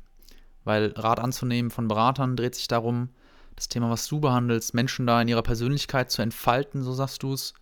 Weil 0.63 0.93
Rat 0.95 1.19
anzunehmen 1.19 1.71
von 1.71 1.87
Beratern 1.87 2.35
dreht 2.35 2.55
sich 2.55 2.67
darum, 2.67 3.09
das 3.55 3.67
Thema, 3.67 3.89
was 3.89 4.07
du 4.07 4.19
behandelst, 4.19 4.73
Menschen 4.73 5.05
da 5.05 5.21
in 5.21 5.27
ihrer 5.27 5.43
Persönlichkeit 5.43 6.11
zu 6.11 6.21
entfalten, 6.21 6.83
so 6.83 6.93
sagst 6.93 7.23
du 7.23 7.33
es. 7.33 7.53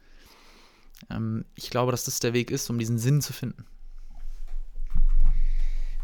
Ähm, 1.10 1.46
ich 1.56 1.70
glaube, 1.70 1.92
dass 1.92 2.06
das 2.06 2.20
der 2.20 2.34
Weg 2.34 2.52
ist, 2.52 2.70
um 2.70 2.78
diesen 2.78 2.98
Sinn 2.98 3.22
zu 3.22 3.34
finden. 3.34 3.66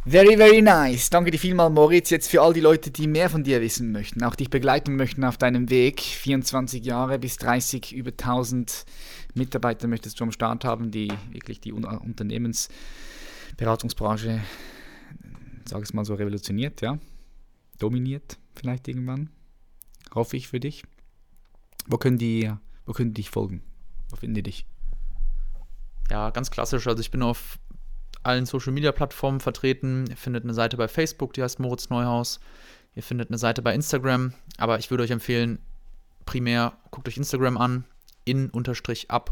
Very, 0.08 0.38
very 0.38 0.62
nice. 0.62 1.10
Danke 1.10 1.32
dir 1.32 1.40
vielmal, 1.40 1.72
Moritz. 1.72 2.12
Jetzt 2.12 2.30
für 2.30 2.44
all 2.44 2.54
die 2.54 2.62
Leute, 2.62 2.92
die 2.92 3.08
mehr 3.08 3.28
von 3.28 3.44
dir 3.44 3.60
wissen 3.60 3.92
möchten, 3.92 4.24
auch 4.24 4.36
dich 4.36 4.52
begleiten 4.52 4.96
möchten 4.96 5.24
auf 5.24 5.38
deinem 5.38 5.72
Weg. 5.72 6.00
24 6.00 6.86
Jahre 6.86 7.18
bis 7.18 7.38
30, 7.38 7.92
über 7.92 8.12
1000 8.12 8.86
Mitarbeiter 9.34 9.88
möchtest 9.88 10.20
du 10.20 10.26
am 10.26 10.32
Start 10.32 10.64
haben, 10.64 10.92
die 10.92 11.12
wirklich 11.32 11.60
die 11.60 11.74
Unternehmens- 11.74 12.70
Beratungsbranche, 13.58 14.42
sage 15.68 15.84
ich 15.84 15.94
mal 15.94 16.06
so, 16.06 16.16
revolutioniert, 16.16 16.82
ja. 16.82 17.00
Dominiert 17.80 18.38
vielleicht 18.56 18.88
irgendwann. 18.88 19.30
Hoffe 20.14 20.38
ich 20.38 20.48
für 20.48 20.60
dich. 20.60 20.84
Wo 21.88 21.98
können 21.98 22.18
die, 22.18 22.52
wo 22.86 22.94
können 22.94 23.14
die 23.14 23.22
dich 23.22 23.30
folgen? 23.30 23.62
Wo 24.10 24.16
finden 24.16 24.36
die 24.36 24.44
dich? 24.44 24.66
Ja, 26.10 26.30
ganz 26.30 26.52
klassisch. 26.52 26.88
Also 26.88 27.02
ich 27.02 27.12
bin 27.12 27.22
auf 27.22 27.60
allen 28.24 28.46
Social 28.46 28.72
Media 28.74 28.92
Plattformen 28.92 29.40
vertreten. 29.40 30.06
Ihr 30.10 30.18
findet 30.18 30.44
eine 30.44 30.54
Seite 30.54 30.78
bei 30.78 30.88
Facebook, 30.88 31.34
die 31.34 31.44
heißt 31.44 31.60
Moritz 31.60 31.90
Neuhaus. 31.90 32.40
Ihr 32.96 33.04
findet 33.04 33.30
eine 33.30 33.38
Seite 33.38 33.62
bei 33.62 33.76
Instagram. 33.76 34.34
Aber 34.58 34.80
ich 34.80 34.90
würde 34.90 35.04
euch 35.04 35.12
empfehlen, 35.12 35.60
primär 36.26 36.78
guckt 36.92 37.08
euch 37.08 37.18
Instagram 37.18 37.58
an, 37.58 37.86
in-up-out. 38.24 39.28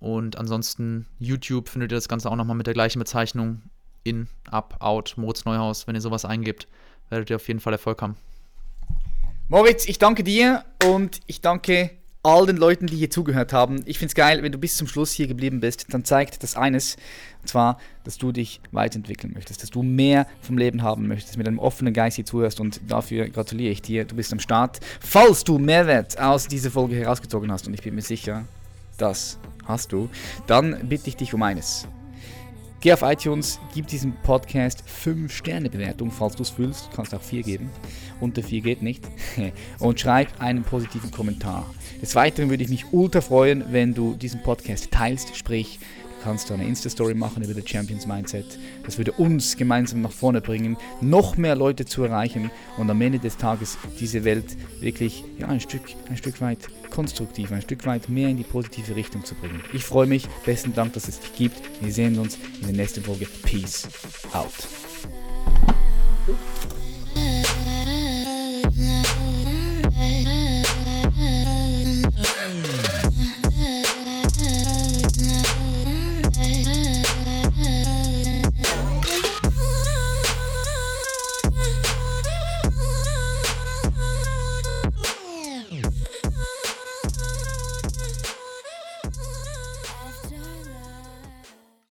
Und 0.00 0.38
ansonsten 0.38 1.06
YouTube 1.18 1.68
findet 1.68 1.92
ihr 1.92 1.96
das 1.96 2.08
Ganze 2.08 2.30
auch 2.30 2.36
nochmal 2.36 2.56
mit 2.56 2.66
der 2.66 2.74
gleichen 2.74 2.98
Bezeichnung. 2.98 3.62
In, 4.02 4.28
up, 4.50 4.76
out, 4.80 5.14
Moritz 5.16 5.44
Neuhaus. 5.44 5.86
Wenn 5.86 5.94
ihr 5.94 6.00
sowas 6.00 6.24
eingibt, 6.24 6.66
werdet 7.10 7.28
ihr 7.28 7.36
auf 7.36 7.46
jeden 7.46 7.60
Fall 7.60 7.74
Erfolg 7.74 8.00
haben. 8.00 8.16
Moritz, 9.48 9.86
ich 9.86 9.98
danke 9.98 10.24
dir 10.24 10.64
und 10.86 11.20
ich 11.26 11.42
danke 11.42 11.90
all 12.22 12.46
den 12.46 12.56
Leuten, 12.56 12.86
die 12.86 12.96
hier 12.96 13.10
zugehört 13.10 13.52
haben. 13.52 13.82
Ich 13.86 13.98
finde 13.98 14.10
es 14.10 14.14
geil, 14.14 14.42
wenn 14.42 14.52
du 14.52 14.58
bis 14.58 14.76
zum 14.76 14.86
Schluss 14.86 15.12
hier 15.12 15.26
geblieben 15.26 15.60
bist, 15.60 15.86
dann 15.92 16.04
zeigt 16.04 16.42
das 16.42 16.54
eines, 16.54 16.96
und 17.40 17.48
zwar, 17.48 17.78
dass 18.04 18.18
du 18.18 18.30
dich 18.30 18.60
weiterentwickeln 18.72 19.32
möchtest, 19.32 19.62
dass 19.62 19.70
du 19.70 19.82
mehr 19.82 20.26
vom 20.42 20.58
Leben 20.58 20.82
haben 20.82 21.08
möchtest, 21.08 21.38
mit 21.38 21.48
einem 21.48 21.58
offenen 21.58 21.94
Geist 21.94 22.16
hier 22.16 22.26
zuhörst 22.26 22.60
und 22.60 22.80
dafür 22.88 23.28
gratuliere 23.28 23.72
ich 23.72 23.82
dir. 23.82 24.04
Du 24.04 24.16
bist 24.16 24.32
am 24.32 24.38
Start. 24.38 24.80
Falls 25.00 25.44
du 25.44 25.58
Mehrwert 25.58 26.18
aus 26.20 26.46
dieser 26.46 26.70
Folge 26.70 26.96
herausgezogen 26.96 27.50
hast, 27.50 27.66
und 27.66 27.74
ich 27.74 27.82
bin 27.82 27.94
mir 27.94 28.02
sicher, 28.02 28.44
das 28.98 29.38
hast 29.70 29.92
du, 29.92 30.08
dann 30.46 30.88
bitte 30.88 31.08
ich 31.08 31.16
dich 31.16 31.32
um 31.34 31.42
eines. 31.42 31.86
Geh 32.82 32.94
auf 32.94 33.02
iTunes, 33.02 33.60
gib 33.74 33.88
diesem 33.88 34.14
Podcast 34.22 34.82
5 34.86 35.30
Sterne 35.30 35.68
Bewertung, 35.68 36.10
falls 36.10 36.34
du 36.34 36.42
es 36.42 36.48
fühlst. 36.48 36.86
Du 36.86 36.96
kannst 36.96 37.14
auch 37.14 37.20
4 37.20 37.42
geben. 37.42 37.68
Unter 38.20 38.42
4 38.42 38.62
geht 38.62 38.80
nicht. 38.80 39.04
Und 39.78 40.00
schreib 40.00 40.28
einen 40.40 40.62
positiven 40.62 41.10
Kommentar. 41.10 41.66
Des 42.00 42.14
Weiteren 42.14 42.48
würde 42.48 42.64
ich 42.64 42.70
mich 42.70 42.86
ultra 42.90 43.20
freuen, 43.20 43.64
wenn 43.70 43.92
du 43.92 44.14
diesen 44.14 44.42
Podcast 44.42 44.90
teilst, 44.90 45.36
sprich 45.36 45.78
kannst 46.22 46.50
du 46.50 46.54
eine 46.54 46.66
Insta-Story 46.66 47.14
machen 47.14 47.42
über 47.42 47.54
The 47.54 47.62
Champions 47.64 48.06
Mindset. 48.06 48.58
Das 48.84 48.98
würde 48.98 49.12
uns 49.12 49.56
gemeinsam 49.56 50.02
nach 50.02 50.12
vorne 50.12 50.40
bringen, 50.40 50.76
noch 51.00 51.36
mehr 51.36 51.56
Leute 51.56 51.84
zu 51.84 52.04
erreichen 52.04 52.50
und 52.76 52.90
am 52.90 53.00
Ende 53.00 53.18
des 53.18 53.36
Tages 53.36 53.78
diese 53.98 54.24
Welt 54.24 54.56
wirklich 54.80 55.24
ja, 55.38 55.48
ein, 55.48 55.60
Stück, 55.60 55.82
ein 56.08 56.16
Stück 56.16 56.40
weit 56.40 56.68
konstruktiv, 56.90 57.52
ein 57.52 57.62
Stück 57.62 57.86
weit 57.86 58.08
mehr 58.08 58.28
in 58.28 58.36
die 58.36 58.44
positive 58.44 58.96
Richtung 58.96 59.24
zu 59.24 59.34
bringen. 59.34 59.62
Ich 59.72 59.84
freue 59.84 60.06
mich. 60.06 60.28
Besten 60.44 60.74
Dank, 60.74 60.92
dass 60.94 61.08
es 61.08 61.20
dich 61.20 61.34
gibt. 61.34 61.60
Wir 61.80 61.92
sehen 61.92 62.18
uns 62.18 62.38
in 62.60 62.66
der 62.66 62.76
nächsten 62.76 63.02
Folge. 63.02 63.26
Peace 63.42 63.88
out. 64.32 64.50